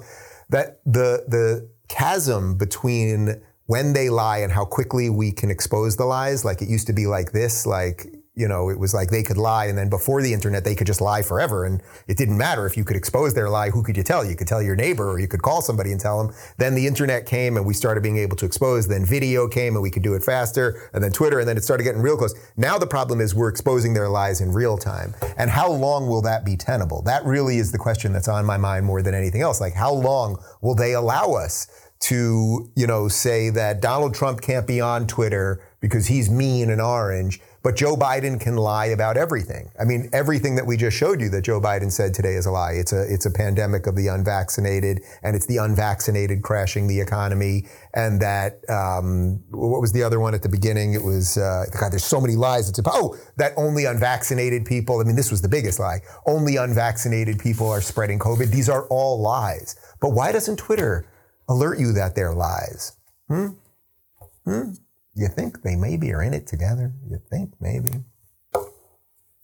that 0.49 0.79
the, 0.85 1.25
the, 1.27 1.69
chasm 1.89 2.55
between 2.55 3.41
when 3.65 3.93
they 3.93 4.09
lie 4.09 4.37
and 4.37 4.51
how 4.51 4.63
quickly 4.63 5.09
we 5.09 5.31
can 5.31 5.51
expose 5.51 5.97
the 5.97 6.05
lies. 6.05 6.45
Like 6.45 6.61
it 6.61 6.69
used 6.69 6.87
to 6.87 6.93
be 6.93 7.07
like 7.07 7.31
this, 7.33 7.65
like, 7.65 8.05
you 8.39 8.47
know, 8.47 8.69
it 8.69 8.79
was 8.79 8.93
like 8.93 9.09
they 9.09 9.21
could 9.21 9.37
lie 9.37 9.65
and 9.65 9.77
then 9.77 9.89
before 9.89 10.21
the 10.21 10.33
internet, 10.33 10.63
they 10.63 10.73
could 10.73 10.87
just 10.87 11.01
lie 11.01 11.21
forever. 11.21 11.65
And 11.65 11.81
it 12.07 12.15
didn't 12.15 12.37
matter 12.37 12.65
if 12.65 12.77
you 12.77 12.85
could 12.85 12.95
expose 12.95 13.33
their 13.33 13.49
lie, 13.49 13.69
who 13.69 13.83
could 13.83 13.97
you 13.97 14.03
tell? 14.03 14.23
You 14.23 14.37
could 14.37 14.47
tell 14.47 14.61
your 14.61 14.77
neighbor 14.77 15.11
or 15.11 15.19
you 15.19 15.27
could 15.27 15.41
call 15.41 15.61
somebody 15.61 15.91
and 15.91 15.99
tell 15.99 16.23
them. 16.23 16.33
Then 16.57 16.73
the 16.73 16.87
internet 16.87 17.25
came 17.25 17.57
and 17.57 17.65
we 17.65 17.73
started 17.73 18.01
being 18.01 18.17
able 18.17 18.37
to 18.37 18.45
expose. 18.45 18.87
Then 18.87 19.05
video 19.05 19.49
came 19.49 19.73
and 19.73 19.83
we 19.83 19.91
could 19.91 20.03
do 20.03 20.13
it 20.13 20.23
faster. 20.23 20.89
And 20.93 21.03
then 21.03 21.11
Twitter 21.11 21.39
and 21.39 21.49
then 21.49 21.57
it 21.57 21.65
started 21.65 21.83
getting 21.83 22.01
real 22.01 22.15
close. 22.15 22.33
Now 22.55 22.77
the 22.77 22.87
problem 22.87 23.19
is 23.19 23.35
we're 23.35 23.49
exposing 23.49 23.93
their 23.93 24.07
lies 24.07 24.39
in 24.39 24.53
real 24.53 24.77
time. 24.77 25.15
And 25.37 25.49
how 25.49 25.69
long 25.69 26.07
will 26.07 26.21
that 26.21 26.45
be 26.45 26.55
tenable? 26.55 27.01
That 27.01 27.25
really 27.25 27.57
is 27.57 27.73
the 27.73 27.77
question 27.77 28.13
that's 28.13 28.29
on 28.29 28.45
my 28.45 28.55
mind 28.55 28.85
more 28.85 29.01
than 29.01 29.13
anything 29.13 29.41
else. 29.41 29.59
Like 29.59 29.73
how 29.73 29.91
long 29.91 30.41
will 30.61 30.75
they 30.75 30.93
allow 30.93 31.33
us 31.33 31.67
to, 31.99 32.71
you 32.75 32.87
know, 32.87 33.09
say 33.09 33.49
that 33.49 33.81
Donald 33.81 34.13
Trump 34.13 34.39
can't 34.39 34.65
be 34.65 34.79
on 34.79 35.07
Twitter 35.07 35.61
because 35.81 36.07
he's 36.07 36.29
mean 36.29 36.69
and 36.69 36.81
orange, 36.81 37.41
but 37.63 37.75
Joe 37.75 37.95
Biden 37.95 38.39
can 38.39 38.55
lie 38.55 38.87
about 38.87 39.17
everything. 39.17 39.71
I 39.79 39.85
mean, 39.85 40.09
everything 40.13 40.55
that 40.55 40.65
we 40.65 40.77
just 40.77 40.97
showed 40.97 41.21
you 41.21 41.29
that 41.29 41.41
Joe 41.41 41.59
Biden 41.59 41.91
said 41.91 42.13
today 42.13 42.35
is 42.35 42.45
a 42.45 42.51
lie. 42.51 42.73
It's 42.73 42.93
a 42.93 43.11
it's 43.11 43.25
a 43.25 43.31
pandemic 43.31 43.87
of 43.87 43.95
the 43.95 44.07
unvaccinated, 44.07 45.01
and 45.23 45.35
it's 45.35 45.45
the 45.45 45.57
unvaccinated 45.57 46.41
crashing 46.41 46.87
the 46.87 46.99
economy. 46.99 47.67
And 47.93 48.21
that 48.21 48.61
um, 48.69 49.43
what 49.49 49.81
was 49.81 49.91
the 49.91 50.03
other 50.03 50.19
one 50.19 50.33
at 50.33 50.41
the 50.41 50.49
beginning? 50.49 50.93
It 50.93 51.03
was 51.03 51.37
uh, 51.37 51.65
God. 51.79 51.91
There's 51.91 52.05
so 52.05 52.21
many 52.21 52.35
lies. 52.35 52.69
It's 52.69 52.79
about, 52.79 52.93
oh 52.95 53.17
that 53.37 53.53
only 53.57 53.85
unvaccinated 53.85 54.65
people. 54.65 55.01
I 55.01 55.03
mean, 55.03 55.15
this 55.15 55.31
was 55.31 55.41
the 55.41 55.49
biggest 55.49 55.79
lie. 55.79 56.01
Only 56.25 56.57
unvaccinated 56.57 57.39
people 57.39 57.69
are 57.69 57.81
spreading 57.81 58.19
COVID. 58.19 58.51
These 58.51 58.69
are 58.69 58.87
all 58.87 59.21
lies. 59.21 59.75
But 60.01 60.09
why 60.09 60.31
doesn't 60.31 60.57
Twitter? 60.57 61.05
alert 61.49 61.79
you 61.79 61.91
that 61.93 62.15
they're 62.15 62.33
lies. 62.33 62.93
Hmm? 63.27 63.47
Hmm? 64.45 64.71
You 65.19 65.27
think 65.27 65.63
they 65.63 65.75
maybe 65.75 66.13
are 66.13 66.23
in 66.23 66.33
it 66.33 66.47
together? 66.47 66.93
You 67.05 67.19
think 67.29 67.51
maybe? 67.59 67.89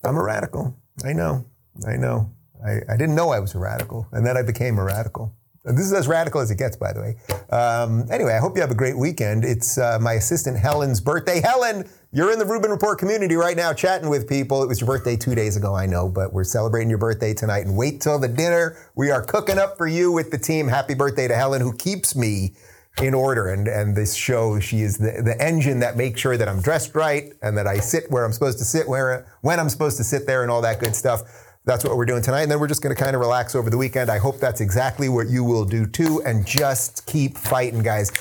I'm 0.06 0.16
a 0.16 0.24
radical. 0.24 0.74
I 1.04 1.12
know. 1.12 1.44
I 1.86 1.98
know. 1.98 2.32
I, 2.66 2.78
I 2.88 2.96
didn't 2.96 3.16
know 3.16 3.32
I 3.32 3.42
was 3.42 3.56
a 3.56 3.60
radical, 3.60 4.08
and 4.14 4.26
then 4.26 4.38
I 4.38 4.42
became 4.42 4.78
a 4.80 4.86
radical. 4.86 5.36
This 5.66 5.86
is 5.86 5.92
as 5.92 6.08
radical 6.08 6.40
as 6.40 6.50
it 6.50 6.58
gets, 6.58 6.78
by 6.78 6.94
the 6.94 7.02
way. 7.02 7.18
Um, 7.50 8.06
anyway, 8.10 8.34
I 8.34 8.38
hope 8.38 8.56
you 8.56 8.62
have 8.62 8.72
a 8.72 8.76
great 8.76 8.98
weekend. 8.98 9.44
It's 9.44 9.78
uh, 9.78 10.00
my 10.00 10.14
assistant 10.14 10.58
Helen's 10.58 11.02
birthday. 11.02 11.42
Helen, 11.42 11.90
you're 12.14 12.32
in 12.32 12.40
the 12.40 12.46
Rubin 12.46 12.72
Report 12.72 12.98
community 12.98 13.36
right 13.36 13.58
now 13.58 13.74
chatting 13.74 14.08
with 14.08 14.30
people. 14.30 14.64
It 14.64 14.68
was 14.68 14.80
your 14.80 14.88
birthday 14.88 15.18
two 15.18 15.36
days 15.36 15.58
ago, 15.58 15.76
I 15.76 15.88
know, 15.88 16.08
but 16.08 16.32
we're 16.32 16.46
celebrating 16.46 16.90
your 16.90 17.00
birthday 17.00 17.34
tonight. 17.34 17.66
And 17.66 17.76
wait 17.76 18.00
till 18.00 18.18
the 18.18 18.30
dinner. 18.30 18.78
We 18.96 19.12
are 19.12 19.22
cooking 19.22 19.58
up 19.58 19.78
for 19.78 19.88
you 19.88 20.14
with 20.14 20.32
the 20.32 20.38
team. 20.38 20.70
Happy 20.70 20.94
birthday 20.94 21.28
to 21.28 21.36
Helen, 21.36 21.62
who 21.62 21.76
keeps 21.76 22.16
me 22.16 22.56
in 23.02 23.14
order. 23.14 23.50
And, 23.50 23.68
and 23.68 23.96
this 23.96 24.14
show, 24.14 24.60
she 24.60 24.82
is 24.82 24.98
the, 24.98 25.22
the 25.24 25.36
engine 25.42 25.80
that 25.80 25.98
makes 25.98 26.22
sure 26.22 26.38
that 26.38 26.48
I'm 26.48 26.62
dressed 26.62 26.96
right 26.96 27.34
and 27.42 27.58
that 27.58 27.68
I 27.68 27.80
sit 27.80 28.10
where 28.10 28.24
I'm 28.24 28.32
supposed 28.32 28.58
to 28.60 28.66
sit, 28.66 28.88
where 28.88 29.28
when 29.42 29.60
I'm 29.60 29.70
supposed 29.70 29.98
to 29.98 30.04
sit 30.04 30.26
there, 30.26 30.44
and 30.44 30.52
all 30.52 30.62
that 30.62 30.80
good 30.80 30.96
stuff. 30.96 31.22
That's 31.66 31.84
what 31.84 31.98
we're 31.98 32.06
doing 32.06 32.22
tonight. 32.22 32.44
And 32.44 32.52
then 32.52 32.60
we're 32.60 32.68
just 32.68 32.84
going 32.84 32.96
to 32.96 33.02
kind 33.02 33.16
of 33.16 33.20
relax 33.20 33.56
over 33.56 33.72
the 33.72 33.78
weekend. 33.78 34.12
I 34.12 34.20
hope 34.20 34.40
that's 34.40 34.62
exactly 34.62 35.10
what 35.10 35.28
you 35.28 35.44
will 35.44 35.66
do 35.66 35.88
too. 35.88 36.22
And 36.24 36.46
just 36.46 37.08
keep 37.08 37.38
fighting, 37.38 37.82
guys. 37.82 38.12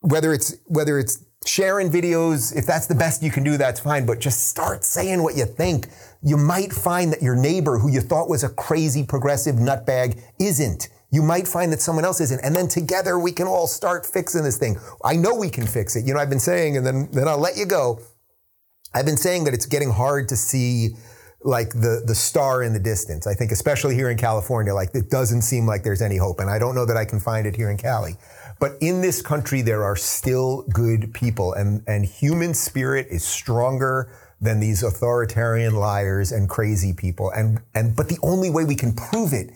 Whether 0.00 0.34
it's, 0.34 0.56
whether 0.66 0.98
it's 0.98 1.24
sharing 1.46 1.90
videos, 1.90 2.54
if 2.54 2.66
that's 2.66 2.86
the 2.86 2.94
best 2.94 3.22
you 3.22 3.30
can 3.30 3.44
do, 3.44 3.56
that's 3.56 3.80
fine. 3.80 4.04
But 4.04 4.20
just 4.20 4.48
start 4.48 4.84
saying 4.84 5.22
what 5.22 5.36
you 5.36 5.46
think. 5.46 5.88
You 6.22 6.36
might 6.36 6.70
find 6.70 7.10
that 7.12 7.22
your 7.22 7.36
neighbor 7.36 7.78
who 7.78 7.90
you 7.90 8.02
thought 8.02 8.28
was 8.28 8.44
a 8.44 8.50
crazy 8.50 9.04
progressive 9.04 9.56
nutbag 9.56 10.20
isn't. 10.38 10.90
You 11.16 11.22
might 11.22 11.48
find 11.48 11.72
that 11.72 11.80
someone 11.80 12.04
else 12.04 12.20
isn't. 12.20 12.40
And 12.44 12.54
then 12.54 12.68
together 12.68 13.18
we 13.18 13.32
can 13.32 13.46
all 13.46 13.66
start 13.66 14.04
fixing 14.04 14.44
this 14.44 14.58
thing. 14.58 14.78
I 15.02 15.16
know 15.16 15.34
we 15.34 15.48
can 15.48 15.66
fix 15.66 15.96
it. 15.96 16.04
You 16.04 16.12
know, 16.12 16.20
I've 16.20 16.28
been 16.28 16.38
saying, 16.38 16.76
and 16.76 16.84
then, 16.86 17.08
then 17.10 17.26
I'll 17.26 17.38
let 17.38 17.56
you 17.56 17.64
go. 17.64 18.02
I've 18.92 19.06
been 19.06 19.16
saying 19.16 19.44
that 19.44 19.54
it's 19.54 19.64
getting 19.64 19.90
hard 19.90 20.28
to 20.28 20.36
see 20.36 20.96
like 21.40 21.70
the 21.70 22.02
the 22.04 22.14
star 22.14 22.62
in 22.62 22.74
the 22.74 22.78
distance. 22.78 23.26
I 23.26 23.32
think 23.32 23.50
especially 23.50 23.94
here 23.94 24.10
in 24.10 24.18
California, 24.18 24.74
like 24.74 24.94
it 24.94 25.08
doesn't 25.08 25.40
seem 25.40 25.64
like 25.64 25.84
there's 25.84 26.02
any 26.02 26.18
hope. 26.18 26.38
And 26.40 26.50
I 26.50 26.58
don't 26.58 26.74
know 26.74 26.84
that 26.84 26.98
I 26.98 27.06
can 27.06 27.18
find 27.18 27.46
it 27.46 27.56
here 27.56 27.70
in 27.70 27.78
Cali. 27.78 28.16
But 28.60 28.72
in 28.80 29.00
this 29.00 29.22
country, 29.22 29.62
there 29.62 29.84
are 29.84 29.96
still 29.96 30.66
good 30.72 31.14
people, 31.14 31.54
and, 31.54 31.82
and 31.86 32.04
human 32.04 32.52
spirit 32.52 33.06
is 33.10 33.24
stronger 33.24 34.10
than 34.40 34.60
these 34.60 34.82
authoritarian 34.82 35.74
liars 35.76 36.32
and 36.32 36.48
crazy 36.48 36.92
people. 36.92 37.30
And, 37.30 37.60
and 37.74 37.96
but 37.96 38.08
the 38.08 38.18
only 38.22 38.50
way 38.50 38.64
we 38.64 38.74
can 38.74 38.94
prove 38.94 39.32
it 39.32 39.50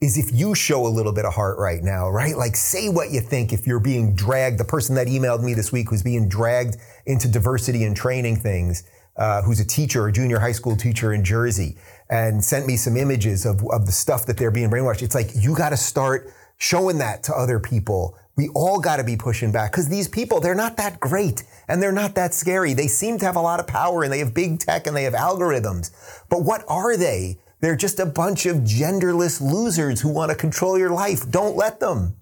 is 0.00 0.16
if 0.16 0.32
you 0.32 0.54
show 0.54 0.86
a 0.86 0.88
little 0.88 1.12
bit 1.12 1.26
of 1.26 1.34
heart 1.34 1.58
right 1.58 1.82
now, 1.82 2.08
right? 2.08 2.36
Like 2.36 2.56
say 2.56 2.88
what 2.88 3.10
you 3.10 3.20
think 3.20 3.52
if 3.52 3.66
you're 3.66 3.80
being 3.80 4.14
dragged. 4.14 4.58
The 4.58 4.64
person 4.64 4.94
that 4.94 5.06
emailed 5.06 5.42
me 5.42 5.54
this 5.54 5.72
week 5.72 5.90
who's 5.90 6.02
being 6.02 6.28
dragged 6.28 6.76
into 7.06 7.28
diversity 7.28 7.84
and 7.84 7.94
training 7.94 8.36
things, 8.36 8.84
uh, 9.16 9.42
who's 9.42 9.60
a 9.60 9.66
teacher, 9.66 10.06
a 10.06 10.12
junior 10.12 10.38
high 10.38 10.52
school 10.52 10.74
teacher 10.74 11.12
in 11.12 11.22
Jersey, 11.22 11.76
and 12.08 12.42
sent 12.42 12.66
me 12.66 12.76
some 12.76 12.96
images 12.96 13.44
of, 13.44 13.62
of 13.70 13.84
the 13.84 13.92
stuff 13.92 14.24
that 14.26 14.38
they're 14.38 14.50
being 14.50 14.70
brainwashed. 14.70 15.02
It's 15.02 15.14
like 15.14 15.30
you 15.34 15.54
got 15.54 15.70
to 15.70 15.76
start 15.76 16.32
showing 16.56 16.98
that 16.98 17.22
to 17.24 17.34
other 17.34 17.60
people. 17.60 18.16
We 18.36 18.48
all 18.54 18.80
got 18.80 18.96
to 18.96 19.04
be 19.04 19.16
pushing 19.16 19.52
back 19.52 19.72
because 19.72 19.88
these 19.90 20.08
people, 20.08 20.40
they're 20.40 20.54
not 20.54 20.78
that 20.78 20.98
great 20.98 21.42
and 21.68 21.82
they're 21.82 21.92
not 21.92 22.14
that 22.14 22.32
scary. 22.32 22.72
They 22.72 22.86
seem 22.86 23.18
to 23.18 23.26
have 23.26 23.36
a 23.36 23.40
lot 23.40 23.60
of 23.60 23.66
power 23.66 24.02
and 24.02 24.10
they 24.10 24.20
have 24.20 24.32
big 24.32 24.60
tech 24.60 24.86
and 24.86 24.96
they 24.96 25.02
have 25.02 25.12
algorithms. 25.12 25.90
But 26.30 26.42
what 26.42 26.64
are 26.68 26.96
they? 26.96 27.38
They're 27.60 27.76
just 27.76 28.00
a 28.00 28.06
bunch 28.06 28.46
of 28.46 28.58
genderless 28.58 29.40
losers 29.40 30.00
who 30.00 30.08
want 30.08 30.30
to 30.30 30.36
control 30.36 30.78
your 30.78 30.90
life. 30.90 31.30
Don't 31.30 31.56
let 31.56 31.80
them. 31.80 32.16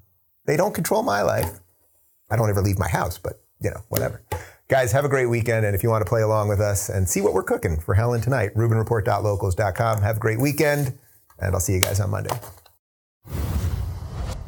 They 0.46 0.56
don't 0.56 0.74
control 0.74 1.02
my 1.02 1.22
life. 1.22 1.60
I 2.30 2.36
don't 2.36 2.50
ever 2.50 2.62
leave 2.62 2.78
my 2.78 2.88
house, 2.88 3.18
but 3.18 3.40
you 3.60 3.70
know, 3.70 3.80
whatever. 3.88 4.22
Guys, 4.68 4.92
have 4.92 5.04
a 5.04 5.08
great 5.08 5.26
weekend. 5.26 5.64
And 5.64 5.74
if 5.74 5.82
you 5.82 5.88
want 5.88 6.04
to 6.04 6.08
play 6.08 6.22
along 6.22 6.48
with 6.48 6.60
us 6.60 6.88
and 6.88 7.08
see 7.08 7.20
what 7.20 7.32
we're 7.32 7.42
cooking 7.42 7.80
for 7.80 7.94
Helen 7.94 8.20
tonight, 8.20 8.54
RubinReport.locals.com. 8.54 10.02
Have 10.02 10.16
a 10.16 10.20
great 10.20 10.38
weekend, 10.38 10.98
and 11.38 11.54
I'll 11.54 11.60
see 11.60 11.74
you 11.74 11.80
guys 11.80 12.00
on 12.00 12.10
Monday. 12.10 12.38